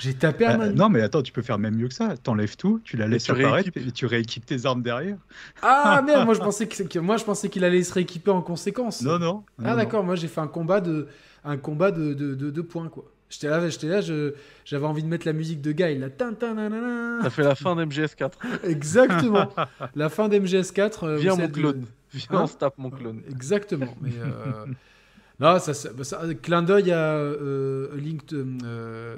[0.04, 0.74] J'ai tapé à nue.
[0.74, 2.16] non, mais attends, tu peux faire même mieux que ça.
[2.16, 3.88] T'enlèves tout, tu la laisses tu apparaître rééquipes.
[3.88, 5.16] et tu rééquipes tes armes derrière.
[5.62, 8.42] Ah merde, moi je pensais que, que- moi je pensais qu'il allait se rééquiper en
[8.42, 9.02] conséquence.
[9.02, 9.44] Non, non.
[9.64, 11.08] Ah d'accord, moi j'ai fait un combat de
[11.44, 13.04] un combat de, de, de, de points quoi.
[13.30, 16.54] J'étais là, j'étais là, j'avais envie de mettre la musique de Guy, la tin, tin,
[16.54, 17.20] nanana.
[17.22, 18.32] Ça fait la fin d'MGS4.
[18.64, 19.50] Exactement.
[19.96, 21.04] la fin d'MGS4.
[21.06, 21.84] euh, Viens mon clone.
[22.12, 23.22] Viens, Hein on se tape mon clone.
[23.28, 23.92] Exactement.
[24.00, 24.66] Mais euh,
[25.40, 27.88] non, ça, ça, ça- clin d'œil à euh,
[28.32, 29.16] euh,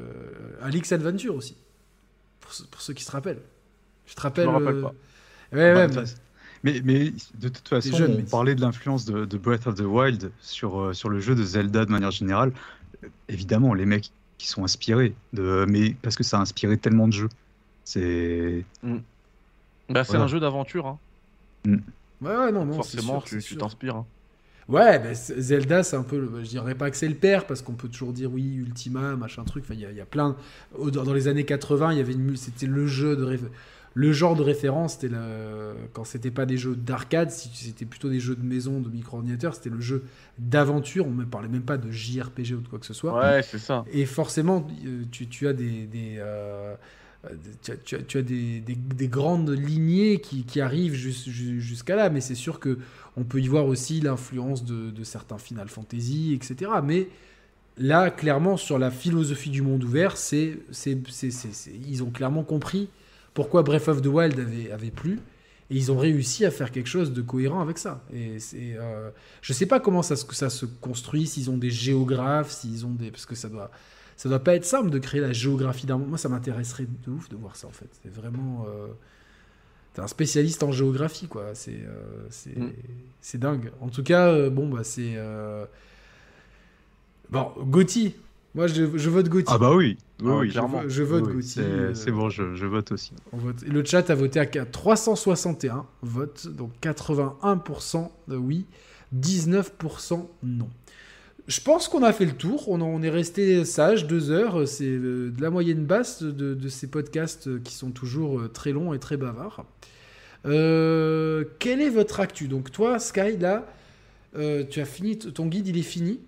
[0.62, 1.56] à Link's Adventure aussi.
[2.40, 3.42] Pour, ceux- pour ceux qui se rappellent.
[4.06, 4.46] Je te rappelle.
[4.46, 4.94] me rappelle euh, pas.
[5.52, 6.04] Ouais, Bah, ouais,
[6.62, 9.66] mais- mais, mais de toute façon, jeune, on mais- parlait de l'influence de, de Breath
[9.66, 12.52] of the Wild sur, euh, sur le jeu de Zelda de manière générale.
[13.28, 17.12] Évidemment, les mecs qui sont inspirés, de, mais parce que ça a inspiré tellement de
[17.12, 17.28] jeux.
[17.84, 20.24] C'est Bah, c'est Voilà.
[20.24, 20.86] un jeu d'aventure.
[20.86, 20.98] Hein.
[21.66, 21.76] ouais,
[22.36, 23.96] ouais, non, non, Forcément, sûr, tu t'inspires.
[23.96, 24.06] hein.
[24.68, 26.18] Ouais, ben, Zelda, c'est un peu.
[26.18, 29.14] le- Je dirais pas que c'est le père, parce qu'on peut toujours dire oui, Ultima,
[29.14, 29.62] machin truc.
[29.64, 30.36] Enfin, il y, a- il y a plein.
[30.92, 33.38] Dans les années 80, il y avait une c'était le jeu de
[33.94, 34.94] le genre de référence.
[34.94, 35.74] C'était le...
[35.92, 39.54] quand c'était pas des jeux d'arcade, si c'était plutôt des jeux de maison, de micro-ordinateur,
[39.54, 40.02] c'était le jeu
[40.38, 41.06] d'aventure.
[41.06, 43.16] On ne parlait même pas de JRPG ou de quoi que ce soit.
[43.16, 43.84] Ouais, c'est ça.
[43.92, 46.74] Et forcément, euh, tu, tu as des, des, euh,
[47.24, 47.28] euh,
[47.62, 51.30] tu as, tu as- tu as des, des- des grandes lignées qui, qui arrivent jus-
[51.30, 52.78] jus- jusqu'à là, mais c'est sûr que
[53.16, 56.70] on peut y voir aussi l'influence de, certains Final Fantasy, etc.
[56.84, 57.08] Mais
[57.78, 60.58] là, clairement, sur la philosophie du monde ouvert, c'est,
[61.86, 62.88] ils ont clairement compris
[63.34, 65.20] pourquoi Breath of the Wild avait, avait plu.
[65.68, 68.04] Et ils ont réussi à faire quelque chose de cohérent avec ça.
[68.12, 69.10] Et c'est, euh,
[69.42, 73.10] je sais pas comment ça ça se construit, s'ils ont des géographes, s'ils ont des,
[73.10, 73.70] parce que ça doit,
[74.16, 76.08] ça doit pas être simple de créer la géographie d'un monde.
[76.08, 77.88] Moi, ça m'intéresserait de ouf de voir ça en fait.
[78.02, 78.86] C'est vraiment, euh,
[79.96, 81.54] t'es un spécialiste en géographie quoi.
[81.54, 82.70] C'est, euh, c'est, Mm.
[83.22, 83.72] c'est dingue.
[83.80, 85.64] En tout cas, euh, bon bah c'est, euh,
[87.30, 88.14] bon Gauthier.
[88.54, 89.52] Moi, je, je vote Gauthier.
[89.54, 90.82] Ah bah oui, oui, Ah oui, clairement.
[90.86, 91.62] Je, vote oui, Gauthier.
[91.62, 93.12] c'est- euh, C'est bon, je, je vote aussi.
[93.32, 93.62] on vote.
[93.64, 98.64] Et le chat a voté à 361 votes, donc 81% de oui,
[99.14, 100.68] 19% non.
[101.48, 102.68] Je pense qu'on a fait le tour.
[102.68, 104.66] On, est resté sage, deux heures.
[104.66, 108.92] C'est euh, de la moyenne basse de, ces podcasts qui sont toujours euh, très longs
[108.92, 109.64] et très bavards.
[110.44, 112.48] Euh, quel est votre actu?
[112.48, 113.66] Donc toi, Sky, là,
[114.34, 116.20] tu as fini, ton guide, il est fini?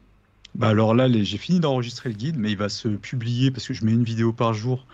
[0.54, 3.74] Bah alors là, j'ai fini d'enregistrer le guide, mais il va se publier parce que
[3.74, 4.86] je mets une vidéo par jour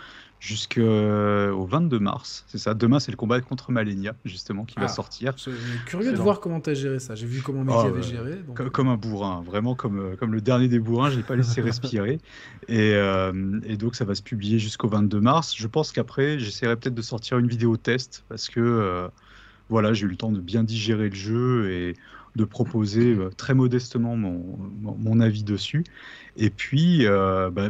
[0.44, 2.44] jusqu'au 22 mars.
[2.48, 2.74] C'est ça.
[2.74, 4.82] Demain, c'est le combat contre Malenia, justement, qui Ah.
[4.82, 5.32] va sortir.
[5.36, 5.52] Je suis
[5.86, 7.14] curieux de voir comment tu as géré ça.
[7.14, 8.36] J'ai vu comment Mehdi Ah, avait géré.
[8.46, 11.36] donc- Comme un bourrin, vraiment comme, euh, comme le dernier des bourrins, je l'ai pas
[11.36, 11.60] laissé
[12.02, 12.18] respirer.
[12.68, 15.54] Et, euh, et donc ça va se publier jusqu'au 22 mars.
[15.56, 19.08] Je pense qu'après, j'essaierai peut-être de sortir une vidéo test parce que euh,
[19.70, 21.94] voilà, j'ai eu le temps de bien digérer le jeu et
[22.36, 25.84] de proposer euh, très modestement mon, mon, mon avis dessus.
[26.36, 27.68] Et puis, euh, bah,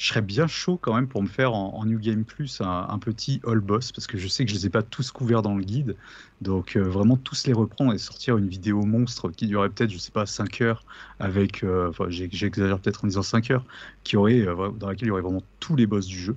[0.00, 2.86] je serais bien chaud quand même pour me faire en, en New Game Plus un,
[2.88, 5.42] un petit all boss parce que je sais que je les ai pas tous couverts
[5.42, 5.94] dans le guide.
[6.40, 9.98] Donc euh, vraiment tous les reprendre et sortir une vidéo monstre qui durerait peut-être, je
[9.98, 10.84] sais pas, 5 heures
[11.18, 13.64] avec, euh, enfin j'exagère peut-être en disant 5 heures,
[14.04, 16.34] qui aurait, euh, dans laquelle il y aurait vraiment tous les boss du jeu.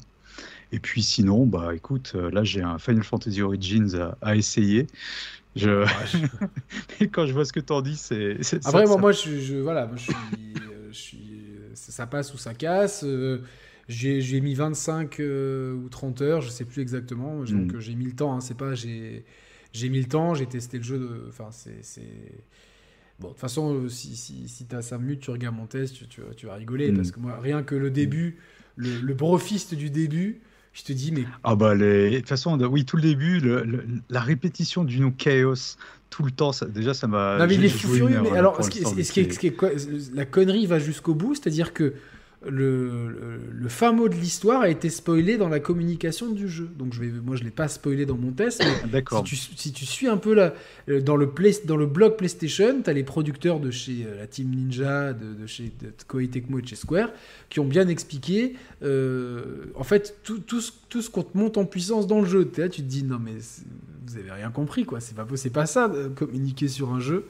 [0.71, 4.87] Et puis sinon, bah écoute, là j'ai un Final Fantasy Origins à, à essayer.
[5.55, 5.85] Je...
[6.99, 8.37] Et quand je vois ce que t'en dis, c'est...
[8.41, 10.13] Après, ça- moi, ça- moi, je, je- voilà, moi, je suis,
[10.89, 11.32] je suis,
[11.93, 13.03] ça, passe ou ça casse.
[13.05, 13.41] euh,
[13.89, 17.43] j'ai mis 25 euh, ou 30 heures, je sais plus exactement.
[17.43, 17.75] Donc Mm.
[17.75, 18.33] euh, j'ai mis le temps.
[18.35, 19.25] hein, c'est pas j'ai
[19.73, 20.99] j'ai mis le temps, j'ai testé le jeu.
[20.99, 21.81] de- Enfin, c'est
[23.19, 23.27] bon.
[23.29, 26.21] De toute façon, si si, si t'as 5 minutes, tu regardes mon test, tu, tu,
[26.21, 26.93] vas- tu vas rigoler Mm.
[26.93, 28.37] parce que moi, rien que le début,
[28.75, 30.41] le, le brofist du début.
[30.73, 31.25] Je te dis, mais.
[31.43, 32.09] Ah bah, les...
[32.09, 33.41] de toute façon, oui, tout le début,
[34.09, 35.77] la répétition du nom Chaos,
[36.09, 37.37] tout le temps, ça, déjà, ça m'a.
[37.37, 38.79] Non, mais il est furieux, mais alors, ce qui,
[39.19, 41.93] est, la connerie va jusqu'au bout, c'est-à-dire que
[42.49, 46.69] le, le, fin mot de l'histoire a été spoilé dans la communication du jeu.
[46.77, 48.63] Donc je vais, moi je l'ai pas spoilé dans mon test.
[48.91, 49.25] D'accord.
[49.27, 50.37] Si tu, si tu suis un peu
[50.89, 54.17] euh, dans le play, dans le blog PlayStation, tu as les producteurs de chez euh,
[54.17, 57.09] la Team Ninja, de, de chez de Koei Tecmo et de chez Square,
[57.49, 61.57] qui ont bien expliqué euh, en fait tout, tout, ce, tout ce qu'on te monte
[61.57, 62.49] en puissance dans le jeu.
[62.57, 63.35] Là, tu te dis non mais
[64.07, 64.99] vous avez rien compris quoi.
[64.99, 67.25] C'est pas c'est pas ça de communiquer sur un jeu.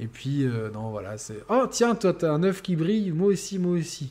[0.00, 3.60] Et puis non voilà c'est oh tiens toi t'as un œuf qui brille moi aussi
[3.60, 4.10] moi aussi.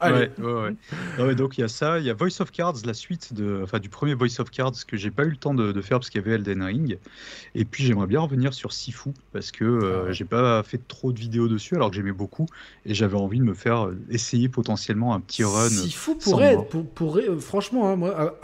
[0.00, 0.76] Ouais, ouais,
[1.18, 1.34] ouais.
[1.34, 3.80] donc il y a ça, il y a Voice of Cards, la suite de, enfin,
[3.80, 6.20] du premier Voice of Cards que j'ai pas eu le temps de, faire parce qu'il
[6.20, 6.98] y avait Elden Ring.
[7.54, 11.12] Et puis j'aimerais bien revenir sur Sifu parce que euh, ah j'ai pas fait trop
[11.12, 12.46] de vidéos dessus alors que j'aimais beaucoup
[12.86, 15.68] et j'avais envie de me faire euh, essayer potentiellement un petit run.
[15.68, 18.34] Sifu pourrait, pour, pour, euh, franchement, hein, moi,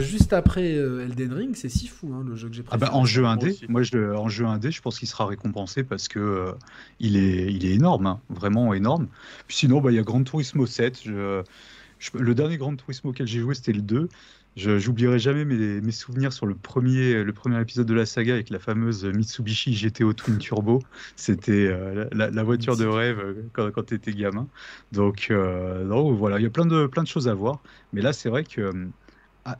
[0.00, 2.88] juste après Elden Ring, c'est Sifu hein, le jeu que j'ai préféré.
[2.88, 5.84] Ah bah, en jeu indé, moi je, en jeu indé, je pense qu'il sera récompensé
[5.84, 6.52] parce que
[6.98, 9.06] il est, il est énorme, hein, vraiment énorme.
[9.46, 13.40] Puis sinon, bah il y a Gran Turismo 7 le dernier Grand Turismo auquel j'ai
[13.40, 14.08] joué, c'était le 2.
[14.56, 18.48] J'oublierai jamais mes, mes, souvenirs sur le premier, le premier épisode de la saga avec
[18.48, 20.82] la fameuse Mitsubishi GTO Twin Turbo.
[21.14, 24.48] C'était euh, la, voiture de rêve euh, quand, quand tu étais gamin.
[24.92, 27.60] Donc, euh, voilà, il y a plein de, plein de choses à voir.
[27.92, 28.88] Mais là, c'est vrai que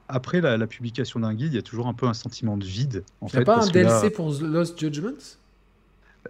[0.08, 3.04] après la, publication d'un guide, il y a toujours un peu un sentiment de vide.
[3.20, 5.36] En il n'y a pas un DLC pour Lost Judgment?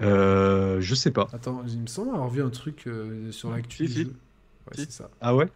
[0.02, 1.28] Euh, Je sais pas.
[1.32, 2.88] Attends, il me semble avoir vu un truc
[3.30, 4.08] sur l'actu
[4.88, 5.10] ça.
[5.20, 5.48] Ah ouais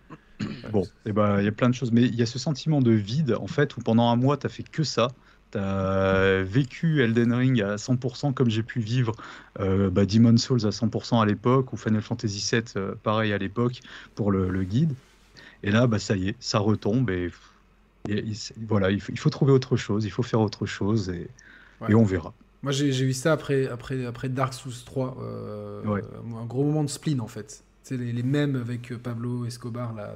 [0.72, 2.38] Bon, et eh ben il y a plein de choses, mais il y a ce
[2.38, 5.08] sentiment de vide en fait où pendant un mois tu as fait que ça.
[5.52, 9.12] Tu as vécu Elden Ring à 100% comme j'ai pu vivre
[9.58, 13.38] euh, bah, Demon's Souls à 100% à l'époque ou Final Fantasy VII euh, pareil à
[13.38, 13.80] l'époque
[14.14, 14.94] pour le, guide.
[15.62, 17.30] Et là, bah, ça y est, ça retombe et,
[18.66, 21.28] voilà, il faut, trouver autre chose, il faut faire autre chose et,
[21.88, 22.32] et on verra.
[22.62, 26.00] Moi j'ai eu ça après, après, après Dark Souls 3, euh,
[26.40, 30.14] un gros moment de spleen en fait les, les mêmes avec euh, Pablo Escobar là,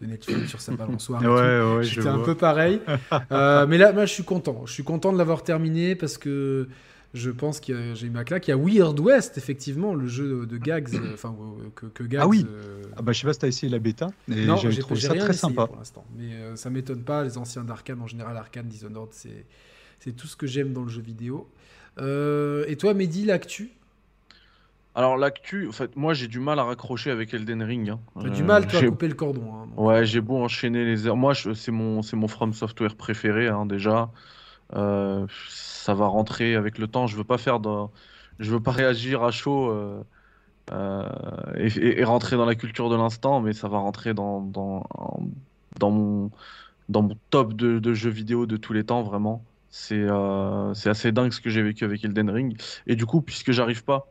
[0.00, 1.22] de Netflix sur sa balançoire.
[1.22, 2.80] ouais, ouais, C'était un peu pareil.
[3.32, 4.62] Euh, mais là, moi, je suis content.
[4.66, 6.68] Je suis content de l'avoir terminé parce que
[7.14, 8.48] je pense que j'ai eu ma claque.
[8.48, 11.34] Il y a Weird West, effectivement, le jeu de Gags, euh, enfin
[11.74, 12.22] que, que, Gags.
[12.22, 12.46] Ah oui.
[12.96, 14.08] Ah bah je sais pas si t'as essayé la bêta.
[14.28, 16.04] Et non, j'ai trouvé ça très sympa pour l'instant.
[16.16, 17.24] Mais ça m'étonne pas.
[17.24, 19.46] Les anciens d'Arkane, en général, Arkane, Dishonored, c'est
[19.98, 21.48] c'est tout ce que j'aime dans le jeu vidéo.
[21.98, 23.70] et toi, Mehdi, l'actu?
[24.94, 27.90] Alors l'actu, en fait, moi j'ai du mal à raccrocher avec Elden Ring.
[27.90, 28.00] Hein.
[28.20, 29.54] T'as du mal toi à couper le cordon.
[29.54, 31.16] Hein, ouais, j'ai beau enchaîner les heures.
[31.16, 34.10] Moi c'est mon c'est mon From Software préféré hein, déjà.
[34.74, 37.06] Euh, ça va rentrer avec le temps.
[37.06, 37.86] Je veux pas faire de...
[38.40, 40.02] je veux pas réagir à chaud euh,
[40.72, 41.08] euh,
[41.56, 44.86] et, rentrer dans la culture de l'instant, mais ça va rentrer dans dans,
[45.78, 46.30] dans mon
[46.88, 49.44] dans mon top de, de, jeux vidéo de tous les temps vraiment.
[49.70, 50.06] C'est
[50.74, 52.60] c'est assez dingue ce que j'ai vécu avec Elden Ring.
[52.88, 54.08] Et du coup, puisque j'arrive pas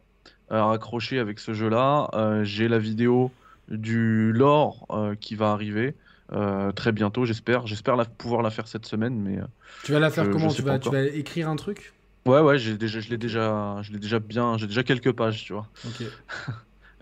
[0.49, 2.09] à raccrocher avec ce jeu-là.
[2.13, 3.31] Euh, j'ai la vidéo
[3.69, 5.95] du lore euh, qui va arriver.
[6.31, 7.67] Euh, très bientôt, j'espère.
[7.67, 9.39] J'espère pouvoir la faire cette semaine, mais.
[9.84, 10.49] tu vas la faire comment?
[10.49, 11.93] tu vas, tu vas écrire un truc?
[12.26, 15.43] Ouais, ouais, j'ai déjà, je l'ai déjà, je l'ai déjà bien, j'ai déjà quelques pages,
[15.43, 15.67] tu vois.
[15.85, 16.03] Ok.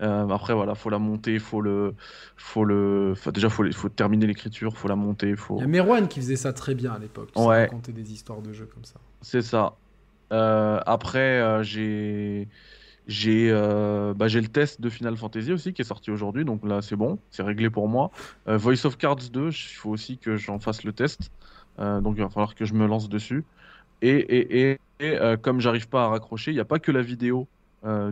[0.00, 1.94] après, voilà, faut la monter, faut le,
[2.36, 5.58] faut le, déjà, faut, faut terminer l'écriture, faut la monter, faut.
[5.58, 7.30] Il y a Merwan qui faisait ça très bien à l'époque.
[7.36, 7.64] Ouais.
[7.64, 9.00] Raconter des histoires de jeux comme ça.
[9.20, 9.74] C'est ça.
[10.30, 12.48] après, j'ai
[13.08, 16.82] j'ai euh, bah, le test de Final Fantasy aussi qui est sorti aujourd'hui, donc là
[16.82, 18.10] c'est bon, c'est réglé pour moi.
[18.46, 21.30] Euh, Voice of Cards 2, il faut aussi que j'en fasse le test,
[21.78, 23.44] euh, donc il va falloir que je me lance dessus.
[24.02, 27.02] Et, et, et, et comme j'arrive pas à raccrocher, il n'y a pas que la
[27.02, 27.48] vidéo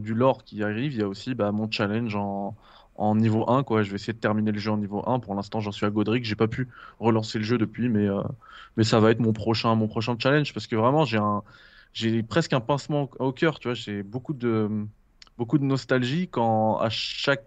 [0.01, 2.56] du lore qui arrive, il y a aussi bah, mon challenge en,
[2.97, 3.62] en, niveau 1.
[3.64, 3.82] Quoi.
[3.82, 5.20] Je vais essayer de terminer le jeu en niveau 1.
[5.20, 6.68] Pour l'instant, j'en suis à Godric, j'ai pas pu
[6.98, 8.09] relancer le jeu depuis, mais,
[8.77, 11.43] mais ça va être mon prochain, mon prochain challenge parce que vraiment j'ai un
[11.92, 14.86] j'ai presque un pincement au cœur, tu vois, j'ai beaucoup de,
[15.38, 17.46] beaucoup de nostalgie quand à chacune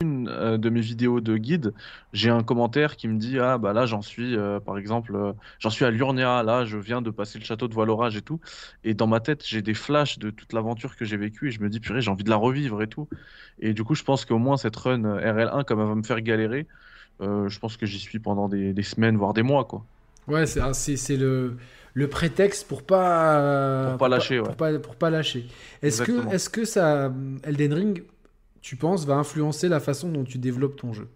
[0.00, 1.74] euh, de mes vidéos de guide,
[2.12, 5.32] j'ai un commentaire qui me dit ah bah là j'en suis euh, par exemple euh,
[5.58, 8.40] j'en suis à Lurnia là je viens de passer le château de Valorage et tout.
[8.84, 11.60] Et dans ma tête j'ai des flashs de toute l'aventure que j'ai vécue et je
[11.60, 13.08] me dis purée j'ai envie de la revivre et tout.
[13.60, 16.20] Et du coup je pense qu'au moins cette run RL1 comme elle va me faire
[16.20, 16.66] galérer.
[17.20, 19.84] Je pense que j'y suis pendant des, des, semaines voire des mois quoi.
[20.26, 21.56] Ouais c'est c'est le
[21.94, 25.46] le prétexte pour pas pour pas lâcher pour, pas, pour pas lâcher
[25.82, 27.12] est-ce que est-ce que ça
[27.44, 28.04] Elden Ring
[28.62, 31.08] tu penses va influencer la façon dont tu développes ton jeu?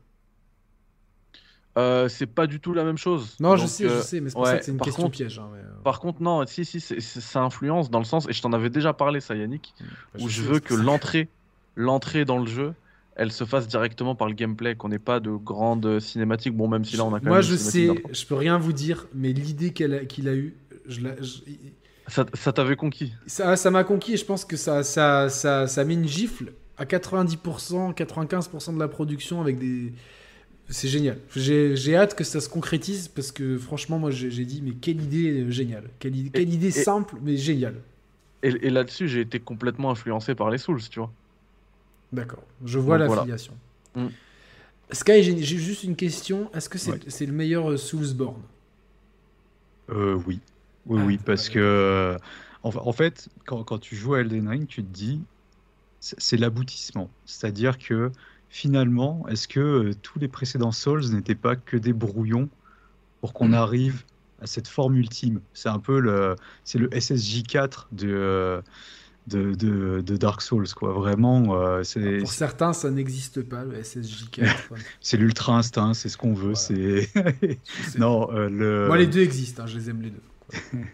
[1.78, 3.36] Euh, c'est pas du tout la même chose.
[3.38, 5.38] Non, je sais, je euh, sais, mais c'est pour ça que c'est une question piège.
[5.38, 5.62] Hein, euh.
[5.84, 8.94] Par contre, non, si, si, ça influence dans le sens, et je t'en avais déjà
[8.94, 11.28] parlé, ça, Yannick, mmh, bah, où je veux que l'entrée,
[11.74, 12.72] l'entrée dans le jeu,
[13.16, 16.54] elle se fasse directement par le gameplay, qu'on n'ait pas de grandes cinématiques.
[16.54, 17.42] Bon, même si là on a quand Moi, même.
[17.46, 20.54] je une cinématique sais, je peux rien vous dire, mais l'idée a- qu'il a eue,
[20.86, 21.40] je la- je-
[22.08, 23.12] Ça, ça t'avait conquis.
[23.26, 26.52] ça ça m'a conquis et je pense que ça, ça, ça, ça met une gifle
[26.78, 29.92] à 90%, 95% de la production avec des.
[30.68, 31.18] C'est génial.
[31.34, 35.50] J'ai hâte que ça se concrétise parce que franchement, moi j'ai dit, mais quelle idée
[35.50, 35.84] géniale.
[36.00, 37.76] Quelle, idée- quelle idée et- simple, mais géniale.
[38.42, 41.10] Et, et là-dessus, j'ai été complètement influencé par les Souls, tu vois.
[42.12, 43.22] D'accord, je vois Donc, la voilà.
[43.22, 43.54] filiation.
[43.94, 44.08] Mm.
[44.92, 46.50] Sky, j'ai j'ai juste une question.
[46.52, 47.00] Est-ce que c'est Ouais.
[47.08, 48.42] c'est le meilleur euh, Soulsborne?
[49.90, 50.44] Euh, oui.
[50.84, 52.16] Oui, Ah, oui, parce que euh,
[52.62, 55.26] en, fa- en fait, quand, quand tu joues à Elden Ring, tu te dis,
[56.00, 57.14] c'est c'est l'aboutissement.
[57.26, 58.12] C'est-à-dire que
[58.50, 62.50] finalement, est-ce que euh, tous les précédents Souls n'étaient pas que des brouillons
[63.20, 64.04] pour qu'on arrive
[64.40, 65.42] à cette forme ultime?
[65.54, 68.62] C'est un peu le, c'est le SSJ4 de, euh,
[69.26, 70.92] de, de, de Dark Souls, quoi.
[70.92, 74.54] Vraiment, euh, c'est Pour certains, ça n'existe pas, le SSJ4.
[75.00, 76.54] c'est l'ultra instinct, c'est ce qu'on veut.
[76.54, 77.02] Voilà.
[77.88, 78.86] C'est non, euh, le.
[78.86, 80.22] Moi, les deux existent, hein, je les aime les deux.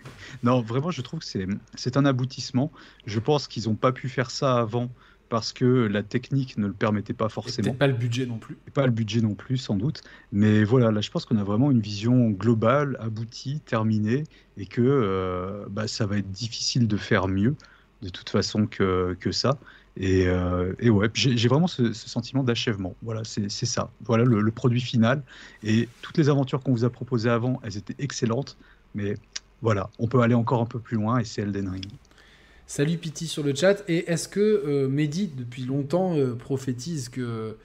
[0.43, 2.73] Non, vraiment, je trouve que c'est un aboutissement.
[3.07, 4.91] Je pense qu'ils n'ont pas pu faire ça avant
[5.33, 7.73] parce que la technique ne le permettait pas forcément.
[7.73, 8.59] Pas le budget non plus.
[8.69, 10.03] Et pas le budget non plus, sans doute.
[10.31, 14.25] Mais voilà, là, je pense qu'on a vraiment une vision globale, aboutie, terminée,
[14.59, 17.57] et que euh, bah, ça va être difficile de faire mieux,
[18.03, 19.57] de toute façon, que, ça.
[19.97, 22.97] Et, euh, ouais, j'ai vraiment ce, sentiment d'achèvement.
[23.03, 23.91] Voilà, c'est ça.
[24.05, 25.23] Voilà le, produit final.
[25.63, 28.57] Et toutes les aventures qu'on vous a proposées avant, elles étaient excellentes.
[28.95, 29.15] Mais
[29.63, 31.87] voilà, on peut aller encore un peu plus loin, et c'est Elden Ring.
[32.67, 33.85] Salut Pity sur le chat.
[33.89, 37.57] Et est-ce que euh, Mehdi, depuis longtemps, euh, prophétise que,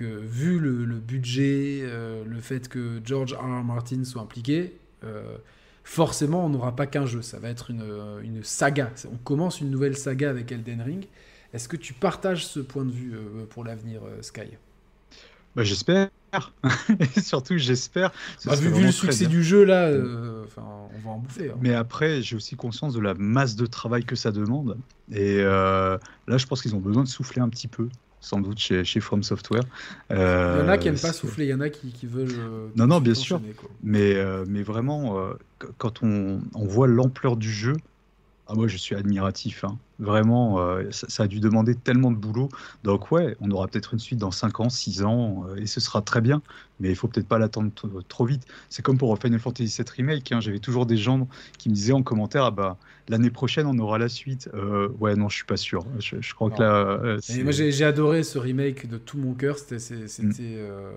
[0.00, 1.82] vu le, budget,
[2.26, 3.60] le fait que George R.
[3.60, 3.64] R.
[3.64, 4.72] Martin soit impliqué,
[5.84, 7.22] forcément on n'aura pas qu'un jeu.
[7.22, 8.90] Ça va être une, euh, une saga.
[9.12, 11.06] On commence une nouvelle saga avec Elden Ring.
[11.54, 14.56] Est-ce que tu partages ce point de vue euh, pour l'avenir, euh, Sky?
[15.54, 16.08] Bah, j'espère.
[16.98, 18.10] Et surtout, j'espère.
[18.46, 21.50] Bah, vu, vu le succès du jeu, là, euh, on va en bouffer.
[21.50, 21.58] hein.
[21.60, 24.78] Mais après, j'ai aussi conscience de la masse de travail que ça demande.
[25.10, 27.90] Et euh, là, je pense qu'ils ont besoin de souffler un petit peu,
[28.22, 29.64] sans doute chez, chez From Software.
[30.10, 31.92] Il y en a qui Euh, n'aiment pas c'est- souffler, il y en a qui,
[31.92, 32.28] qui veulent.
[32.38, 33.40] euh, Non, non, bien sûr.
[33.58, 33.68] quoi.
[33.82, 37.74] Mais, euh, mais vraiment, euh, qu- quand on, on voit l'ampleur du jeu,
[38.52, 39.64] ah, moi je suis admiratif.
[39.64, 39.78] hein.
[39.98, 42.48] Vraiment, euh, ça, ça a dû demander tellement de boulot.
[42.82, 45.80] Donc, ouais, on aura peut-être une suite dans 5 ans, 6 ans, euh, et ce
[45.80, 46.42] sera très bien.
[46.80, 48.44] Mais il faut peut-être pas l'attendre t- trop vite.
[48.68, 50.32] C'est comme pour Final Fantasy VII Remake.
[50.32, 50.40] hein.
[50.40, 53.98] J'avais toujours des gens qui me disaient en commentaire ah bah, l'année prochaine on aura
[53.98, 54.48] la suite.
[54.54, 55.84] Euh, ouais, non, je suis pas sûr.
[56.00, 56.56] Je, je crois Non.
[56.56, 56.74] que là.
[57.04, 59.58] euh, Et moi j'ai adoré ce remake de tout mon cœur.
[59.58, 59.84] C'était,
[60.22, 60.32] Mm.
[60.40, 60.92] euh,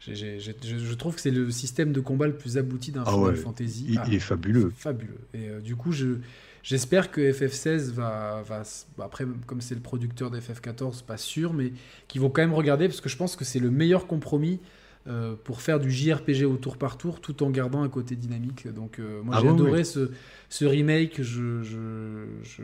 [0.00, 3.24] je, je trouve que c'est le système de combat le plus abouti d'un Ah Final
[3.24, 3.86] ouais, Fantasy.
[3.88, 4.70] il- Ah, il est fabuleux.
[4.76, 5.18] Fabuleux.
[5.32, 6.16] Et euh, du coup, je,
[6.64, 8.62] j'espère que FF16 va, va
[8.98, 11.72] bah, après comme c'est le producteur d'FF14, pas sûr, mais
[12.08, 14.58] qu'ils vont quand même regarder parce que je pense que c'est le meilleur compromis.
[15.06, 18.66] euh, pour faire du JRPG au tour par tour tout en gardant un côté dynamique.
[18.72, 20.10] Donc, euh, moi Ah j'ai adoré ce,
[20.48, 21.20] ce remake.
[21.22, 22.62] Je, je, je-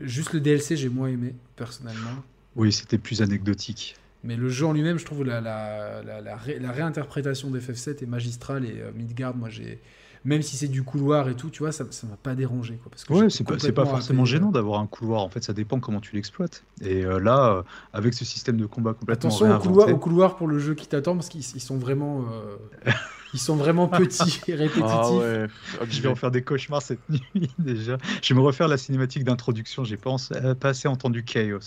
[0.00, 2.16] Juste le DLC, j'ai moins aimé personnellement.
[2.56, 3.94] Oui, c'était plus anecdotique.
[4.22, 8.06] Mais le jeu en lui-même, je trouve la, la, la, la ré- réinterprétation d'FF7 est
[8.06, 9.80] magistrale et euh, Midgard, moi j'ai.
[10.24, 12.78] Même si c'est du couloir et tout, tu vois, ça ça m'a pas dérangé.
[12.82, 15.22] Quoi, parce que Ouais, c'est pas, forcément gênant d'avoir un couloir.
[15.22, 16.64] En fait, ça dépend comment tu l'exploites.
[16.80, 20.36] Et euh, là, euh, avec ce système de combat complètement Attention au couloir, au couloir
[20.36, 22.90] pour le jeu qui t'attend parce qu'ils ils sont vraiment, euh,
[23.34, 24.84] ils sont vraiment petits et répétitifs.
[24.88, 25.46] Ah ouais.
[25.90, 27.98] je vais en faire des cauchemars cette nuit déjà.
[28.22, 29.84] Je vais me refaire la cinématique d'introduction.
[29.84, 31.58] J'ai pas, en- euh, pas assez entendu Chaos.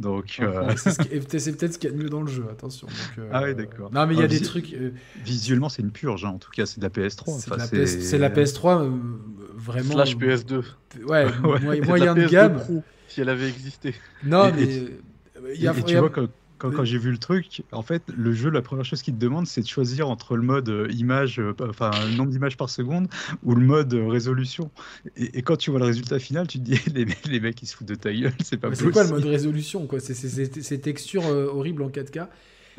[0.00, 2.30] Donc, euh, C'est ce qui- et peut-être- ce qu'il y a de mieux dans le
[2.30, 2.86] jeu, attention.
[2.86, 3.92] Donc, euh, Ah ouais, d'accord.
[3.92, 4.74] Non, mais il y a Ah, des trucs.
[5.24, 6.24] visuellement, c'est une purge.
[6.24, 6.30] hein.
[6.30, 7.24] En tout cas, c'est de la PS3.
[7.38, 8.90] c'est Enfin, de la PS c'est la PS3 euh,
[9.56, 9.92] vraiment.
[9.94, 10.62] Slash PS2.
[11.06, 11.30] Ouais, Ouais,
[11.60, 12.56] moyen- de moyen la de PS2 gamme.
[12.58, 13.94] Pro, si elle avait existé.
[14.24, 14.62] Non, Et- mais.
[14.62, 15.00] et-
[15.54, 16.26] il y a- et tu y a- vois, quand,
[16.58, 19.18] quand, quand j'ai vu le truc, en fait, le jeu, la première chose qu'il te
[19.18, 23.08] demande, c'est de choisir entre le mode euh, image, euh, enfin, nombre d'images par seconde
[23.42, 24.70] ou le mode euh, résolution.
[25.16, 27.62] Et, et quand tu vois le résultat final, tu te dis, les, mecs- les mecs,
[27.62, 28.88] ils se foutent de ta gueule, c'est pas Mais possible.
[28.88, 30.00] c'est quoi le mode résolution quoi?
[30.00, 32.28] C'est ces textures euh, horribles en 4K.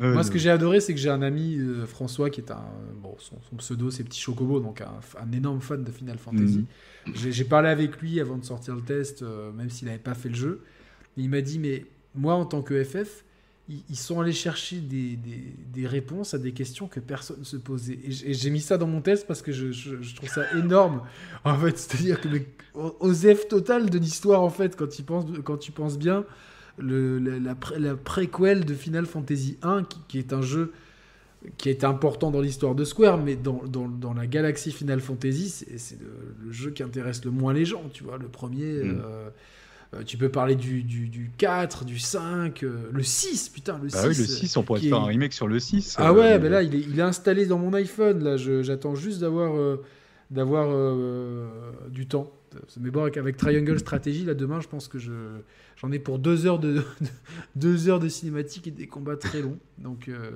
[0.00, 2.50] Euh, Moi, ce que j'ai adoré, c'est que j'ai un ami, euh, François, qui est
[2.50, 2.64] un.
[3.02, 6.64] Bon, son, son pseudo, c'est Petit Chocobo, donc un, un énorme fan de Final Fantasy.
[7.06, 7.14] Mhm.
[7.14, 9.22] J'ai j'ai parlé avec lui avant de sortir le test,
[9.54, 10.62] même s'il n'avait pas fait le jeu.
[11.16, 11.84] Et il m'a dit Mais
[12.14, 13.24] moi, en tant que FF,
[13.88, 17.56] ils, sont allés chercher des, des- des réponses à des questions que personne ne se
[17.56, 17.98] posait.
[18.04, 21.02] Et j'ai mis ça dans mon test parce que je, je- je trouve ça énorme.
[21.44, 22.42] En fait, c'est-à-dire que le
[23.00, 26.24] OZEF total de l'histoire, en fait, quand tu penses, quand tu penses bien,
[26.78, 30.72] le, la, la, pré- la préquel de Final Fantasy 1, qui, qui est un jeu
[31.56, 35.48] qui est important dans l'histoire de Square, mais dans, dans, dans la galaxie Final Fantasy,
[35.48, 36.08] c'est c'est le,
[36.46, 38.18] le jeu qui intéresse le moins les gens, tu vois.
[38.18, 39.00] Le premier, Mm.
[39.04, 39.30] euh,
[39.92, 43.88] Euh, tu peux parler du, du, du 4, du 5, euh, le 6, putain, le
[43.88, 43.94] 6.
[43.96, 45.96] Bah oui, le 6, on pourrait qui faire est- un remake sur le 6.
[45.98, 48.22] Ah euh, ouais, mais- ben là, il est, il est installé dans mon iPhone.
[48.22, 49.82] Là, j'attends juste d'avoir euh,
[50.30, 51.48] d'avoir euh,
[51.88, 52.32] du temps.
[52.80, 55.12] Mais bon, avec, avec Triangle Strategy, là, demain, je pense que je
[55.80, 56.82] j'en ai pour deux heures de,
[57.56, 59.58] deux heures de cinématique et des combats très longs.
[59.78, 60.30] Donc euh,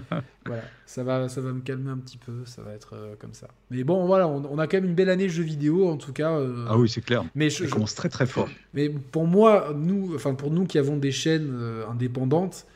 [0.46, 2.44] voilà, ça va, ça va me calmer un petit peu.
[2.44, 3.48] Ça va être euh, comme ça.
[3.70, 6.12] Mais bon, voilà, on, on a quand même une belle année jeux vidéo, en tout
[6.12, 6.32] cas.
[6.32, 7.24] euh, Ah oui, c'est clair.
[7.34, 8.48] Mais je, commence très très fort.
[8.74, 11.52] mais pour moi, nous, enfin pour nous qui avons des chaînes
[11.90, 12.66] indépendantes,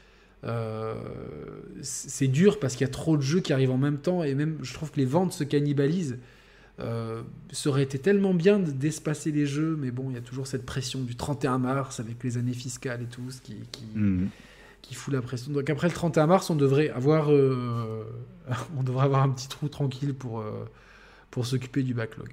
[1.82, 4.35] c'est dur parce qu'il y a trop de jeux qui arrivent en même temps et
[4.35, 6.19] même je trouve que les ventes se cannibalisent.
[6.81, 10.23] Euh, ça aurait été tellement bien de- d'espacer les jeux, mais bon, il y a
[10.23, 13.85] toujours cette pression du 31 mars avec les années fiscales et tout, ce qui, qui,
[14.82, 15.52] qui fout la pression.
[15.52, 18.05] Donc après le 31 mars, on devrait avoir, euh,
[18.78, 20.51] on devrait avoir un petit trou tranquille pour, euh,
[21.31, 22.31] pour s'occuper du backlog.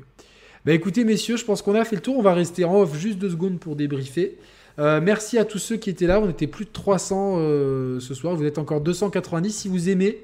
[0.66, 2.18] Bah écoutez messieurs, je pense qu'on a fait le tour.
[2.18, 4.38] On va rester en off juste deux secondes pour débriefer.
[4.80, 6.20] Euh, merci à tous ceux qui étaient là.
[6.20, 8.36] On était plus de 300 euh, ce soir.
[8.36, 9.52] Vous êtes encore 290.
[9.52, 10.24] Si vous aimez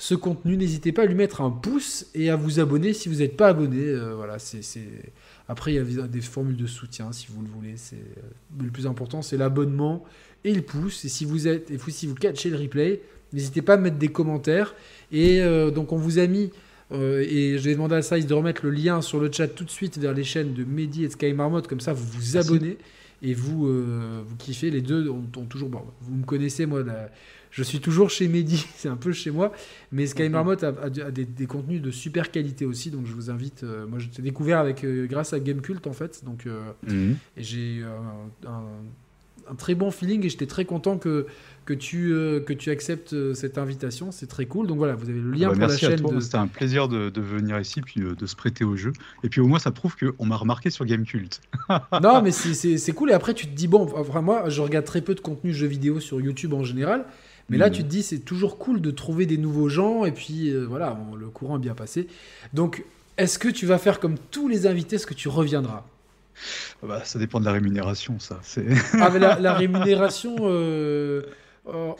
[0.00, 3.16] ce contenu, n'hésitez pas à lui mettre un pouce et à vous abonner si vous
[3.16, 3.80] n'êtes pas abonné.
[3.82, 5.12] Euh, voilà, c'est c'est-
[5.48, 7.72] Après, il y a des formules de soutien si vous le voulez.
[7.76, 10.04] C'est euh, le plus important, c'est l'abonnement
[10.44, 11.04] et le pouce.
[11.04, 13.00] Et si vous êtes, et vous- si vous catchez le replay,
[13.32, 14.74] n'hésitez pas à mettre des commentaires.
[15.10, 16.50] Et euh, donc, on vous a mis.
[16.92, 19.64] euh, et je vais demander à Size de remettre le lien sur le chat tout
[19.64, 21.60] de suite vers les chaînes de Mehdi et de Sky Marmot.
[21.62, 22.78] Comme ça, vous vous abonnez
[23.22, 24.70] et vous, euh, vous kiffez.
[24.70, 25.68] Les deux ont, ont toujours.
[25.70, 27.10] bon, vous me connaissez, moi, la-
[27.50, 29.52] je suis toujours chez Mehdi, c'est un peu chez moi.
[29.92, 30.28] Mais Sky.
[30.28, 32.90] Marmot a, a- a des, des contenus de super qualité aussi.
[32.90, 33.64] Donc, je vous invite.
[33.64, 36.24] euh, moi, je t'ai découvert avec, euh, grâce à Gamecult, en fait.
[36.24, 36.46] Donc.
[36.46, 37.16] euh, Mhm.
[37.36, 38.64] et j'ai eu un, un-
[39.50, 41.24] un très bon feeling et j'étais très content que,
[41.64, 42.10] que, tu,
[42.44, 44.12] que tu acceptes cette invitation.
[44.12, 44.66] C'est très cool.
[44.66, 46.00] Donc voilà, vous avez le lien Bah, pour la merci à chaîne.
[46.02, 46.12] toi.
[46.12, 48.92] de- C'était un plaisir de, de venir ici puis de se prêter au jeu.
[49.24, 51.40] Et puis au moins, ça prouve qu'on m'a remarqué sur Gamecult.
[52.02, 53.08] Non, mais c'est cool.
[53.10, 55.66] Et après, tu te dis, bon, enfin, moi, je regarde très peu de contenu jeux
[55.66, 57.06] vidéo sur YouTube en général.
[57.48, 57.72] Mais là, Mhm.
[57.74, 60.04] tu te dis, c'est toujours cool de trouver des nouveaux gens.
[60.04, 62.06] Et puis, euh, voilà, le courant est bien passé.
[62.52, 62.84] Donc,
[63.16, 65.84] est-ce que tu vas faire comme tous les invités Est-ce que tu reviendras?
[66.82, 68.38] Bah, ça dépend de la rémunération, ça.
[68.42, 68.66] C'est
[69.00, 71.22] Ah, mais la, la rémunération euh,
[71.66, 71.96] en,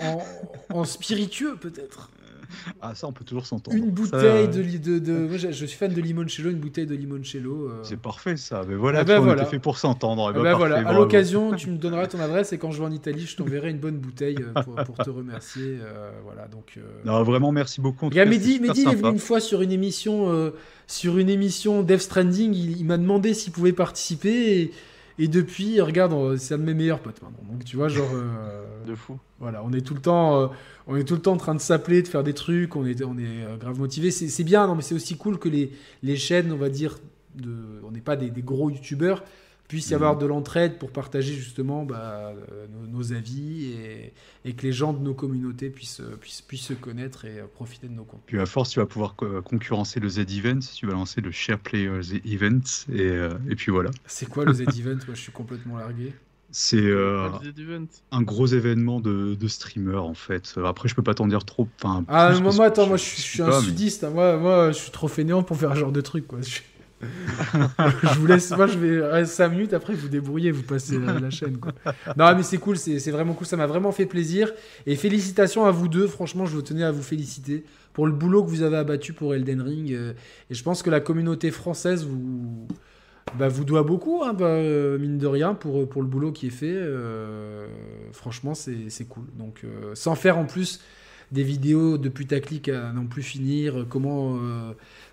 [0.71, 2.11] en spiritueux, peut-être?
[2.81, 3.77] ah ça, on peut toujours s'entendre.
[3.77, 6.95] Une bouteille de, de, de- Moi, je je suis fan de limoncello, une bouteille de
[6.95, 7.69] limoncello.
[7.69, 7.81] euh.
[7.83, 8.63] C'est parfait, ça.
[8.69, 9.43] Mais voilà, Ah ben on voilà.
[9.43, 10.23] était fait pour s'entendre.
[10.27, 12.79] Eh Ah ben, bah voilà, à l'occasion, tu me donneras ton adresse et quand je
[12.81, 15.79] vais en Italie, je t'enverrai une bonne bouteille euh, pour, pour te remercier.
[15.83, 16.75] euh, voilà, donc.
[16.77, 18.09] euh, Non, vraiment, merci beaucoup.
[18.13, 20.53] Il Mehdi, Mehdi, il est venu une fois sur une émission,
[20.87, 22.55] sur une émission Death Stranding.
[22.55, 24.73] Il, il m'a demandé s'il pouvait participer et,
[25.19, 27.43] et depuis, regarde, c'est un de mes meilleurs potes maintenant.
[27.51, 29.19] Donc tu vois, genre, euh, De fou.
[29.41, 30.47] voilà, on est tout le temps, euh,
[30.87, 32.77] on est tout le temps en train de s'appeler, de faire des trucs.
[32.77, 34.11] On est, on est euh, grave motivé.
[34.11, 35.73] C'est c'est bien, non, mais c'est aussi cool que les,
[36.03, 36.99] les chaînes, on va dire,
[37.35, 37.53] de,
[37.85, 39.25] on n'est pas des, des gros youtubeurs
[39.69, 44.13] puisse y avoir de l'entraide pour partager justement bah, euh, nos, nos avis et,
[44.47, 47.45] et que les gens de nos communautés puissent, euh, puissent, puissent se connaître et euh,
[47.47, 48.25] profiter de nos contenus.
[48.27, 51.59] Puis à force, tu vas pouvoir co- concurrencer le Z-Event, tu vas lancer le Share
[51.59, 52.61] Players Event,
[52.93, 53.09] et,
[53.51, 53.91] et puis voilà.
[54.07, 56.15] C'est quoi le Z-Event Moi, je suis complètement largué.
[56.51, 57.29] C'est euh,
[58.11, 60.55] un gros événement de, de streamers en fait.
[60.65, 61.69] Après, je peux pas t'en dire trop.
[61.79, 64.03] Enfin, Ah, moi, moi, attends, moi, je suis, je suis un pas, mais- sudiste.
[64.05, 64.09] hein.
[64.11, 66.39] Moi, moi, je suis trop fainéant pour faire ce genre de truc, quoi.
[66.41, 66.61] Je,
[68.03, 68.51] je vous laisse.
[68.51, 71.73] Moi, je vais 5 minutes après, vous débrouillez, vous passez la, chaîne, quoi.
[72.17, 73.47] Non, mais c'est cool, c'est vraiment cool.
[73.47, 74.53] Ça m'a vraiment fait plaisir.
[74.87, 76.07] Et félicitations à vous deux.
[76.07, 79.61] Franchement, je tenais à vous féliciter pour le boulot que vous avez abattu pour Elden
[79.61, 79.93] Ring.
[79.93, 80.13] euh,
[80.51, 82.67] Et je pense que la communauté française vous.
[83.39, 86.47] Bah, vous doit beaucoup, hein, bah, euh, mine de rien, pour, pour le boulot qui
[86.47, 86.73] est fait.
[86.73, 87.67] euh,
[88.13, 89.25] franchement, c'est cool.
[89.39, 89.65] Donc,
[89.95, 90.81] sans faire en plus
[91.31, 94.39] des vidéos de putaclic à non plus finir, comment,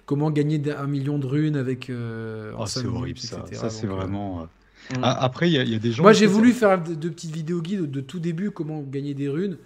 [0.05, 1.89] comment gagner un million de runes avec.
[1.89, 3.39] euh, cinq c'est minutes, horrible ça.
[3.45, 3.55] etc.
[3.61, 4.41] Ça, c'est euh, vraiment.
[4.41, 4.45] euh,
[4.91, 4.99] Mm.
[5.01, 6.03] Après, il y, a- il y a des gens.
[6.03, 6.31] Moi, j'ai ça.
[6.33, 9.57] voulu faire de, de petites vidéos guides de tout début, comment gagner des runes,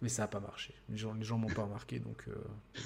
[0.00, 0.72] mais ça n'a pas marché.
[0.90, 2.24] Les gens, les gens m'ont pas remarqué, donc.
[2.28, 2.32] euh,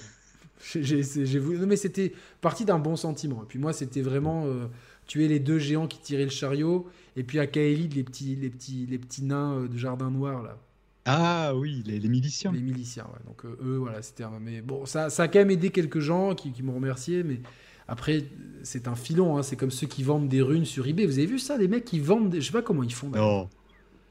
[0.72, 1.58] j'ai- j'ai c'est- j'ai voulu.
[1.60, 3.42] Non, mais c'était parti d'un bon sentiment.
[3.44, 4.66] Et puis moi, c'était vraiment euh,
[5.06, 8.50] tuer les deux géants qui tiraient le chariot, et puis à Kaelid, les petits, les
[8.50, 10.58] petits, les petits nains euh, de jardin noir là.
[11.06, 12.50] Ah oui, les, les miliciens.
[12.52, 13.20] Les miliciens, ouais.
[13.26, 14.24] Donc euh, eux, voilà, c'était.
[14.24, 17.22] un- Mais bon, ça, ça a quand même aidé quelques gens qui, qui m'ont remercié,
[17.22, 17.40] mais
[17.88, 18.24] après,
[18.64, 19.38] c'est un filon.
[19.38, 19.42] hein.
[19.44, 21.06] C'est comme ceux qui vendent des runes sur eBay.
[21.06, 22.30] Vous avez vu ça, des mecs qui vendent.
[22.30, 22.40] Des...
[22.40, 23.08] Je sais pas comment ils font.
[23.08, 23.26] d'ailleurs.
[23.28, 23.48] Non.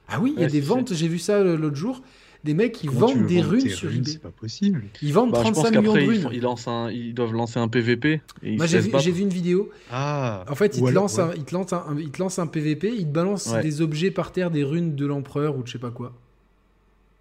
[0.08, 0.94] Ah oui, il y a des ventes.
[0.94, 2.02] J'ai vu ça euh, l'autre jour.
[2.46, 4.12] Des mecs qui Comment vendent des runes sur runes eBay.
[4.12, 4.84] C'est pas possible.
[5.02, 6.30] Ils vendent Bah, je pense 35 millions de ils, runes.
[6.32, 8.22] ils lancent un- ils doivent lancer un PVP.
[8.44, 8.80] Et ils Moi, j'ai
[9.12, 9.72] vu, une vidéo.
[9.92, 10.46] Ah.
[10.48, 11.24] En fait, il Ou te, alors- lance ouais.
[11.24, 13.64] un, il, te lance un, il te lance un PVP, il te balance Ouais.
[13.64, 16.14] des objets par terre, des runes de l'empereur ou de je sais pas quoi.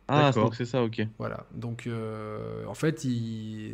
[0.09, 1.07] Ah, c'est ça, ok.
[1.19, 1.47] Voilà.
[1.55, 3.73] Donc, euh, en fait, il...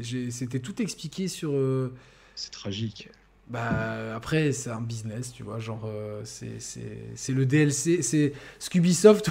[0.00, 1.52] j'ai- c'était tout expliqué sur.
[1.52, 1.92] euh,
[2.34, 3.10] C'est tragique.
[3.48, 5.58] Bah, après, c'est un business, tu vois.
[5.58, 8.00] Genre, euh, c'est- c'est c'est le DLC.
[8.00, 8.32] C'est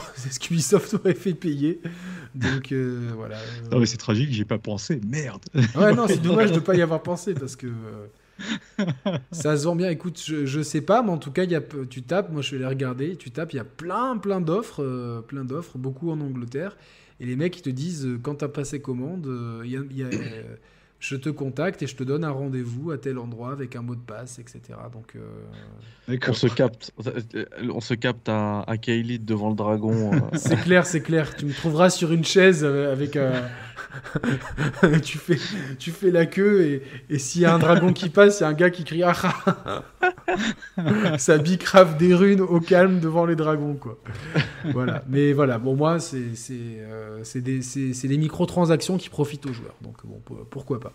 [0.16, 1.80] c'est Scoobysoft aurait fait payer.
[2.36, 3.38] Donc, euh, voilà.
[3.72, 5.00] Non, mais c'est tragique, j'y ai pas pensé.
[5.08, 5.46] Merde.
[5.76, 8.08] Ouais, non, c'est dommage de ne pas y avoir pensé parce que euh,
[9.32, 9.90] ça se vend bien.
[9.90, 11.46] Écoute, je, sais pas, mais en tout cas,
[11.90, 14.84] tu tapes, moi je vais les regarder, tu tapes, il y a plein, plein d'offres,
[14.84, 16.78] euh, plein d'offres, beaucoup en Angleterre.
[17.20, 20.04] Et les mecs, ils te disent, euh, quand tu as passé commande, euh, il y
[20.04, 20.10] a-
[21.00, 23.96] je te contacte et je te donne un rendez-vous à tel endroit avec un mot
[23.96, 24.62] de passe, etc.
[24.92, 26.92] Donc, euh, On se capte,
[27.74, 30.14] on se capte à, à Kaelid devant le dragon.
[30.14, 30.20] euh.
[30.34, 31.36] c'est clair, c'est clair.
[31.36, 33.32] Tu me trouveras sur une chaise avec un.
[35.04, 35.38] tu, fais,
[35.80, 38.46] tu fais la queue et, et s'il y a un dragon qui passe, il y
[38.46, 39.14] a un gars qui crie ah,
[39.66, 39.84] ah.
[41.18, 43.98] Ça bicrave des runes au calme devant les dragons, quoi.
[44.74, 45.04] Voilà.
[45.08, 49.76] Mais voilà, bon, moi, c'est c'est, euh, c'est des, des microtransactions qui profitent aux joueurs.
[49.82, 50.89] Donc, bon, pour- pourquoi pas.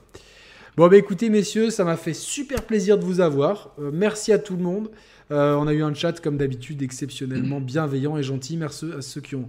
[0.76, 3.70] Bon, bah écoutez, messieurs, ça m'a fait super plaisir de vous avoir.
[3.78, 4.90] Euh, merci à tout le monde.
[5.30, 8.56] Euh, on a eu un chat, comme d'habitude, exceptionnellement bienveillant et gentil.
[8.56, 9.48] Merci à ceux qui ont,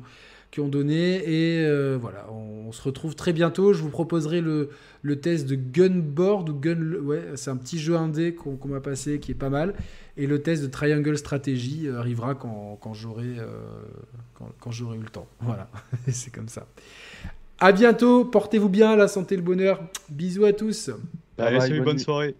[0.51, 1.15] qui ont donné.
[1.27, 3.73] Et euh, voilà, on, on se retrouve très bientôt.
[3.73, 4.69] Je vous proposerai le,
[5.01, 6.93] le test de Gunboard ou Gun.
[7.01, 9.73] Ouais, c'est un petit jeu indé qu'on m'a passé qui est pas mal.
[10.17, 13.37] Et le test de Triangle Strategy arrivera quand, quand j'aurai
[14.35, 15.27] quand, quand j'aurai eu le temps.
[15.39, 15.69] Voilà,
[16.07, 16.67] c'est comme ça.
[17.59, 19.81] À bientôt, portez-vous bien, la santé, le bonheur.
[20.09, 20.89] Bisous à tous.
[21.37, 22.03] Allez, bye, salut, bonne bonne nuit.
[22.03, 22.35] soirée.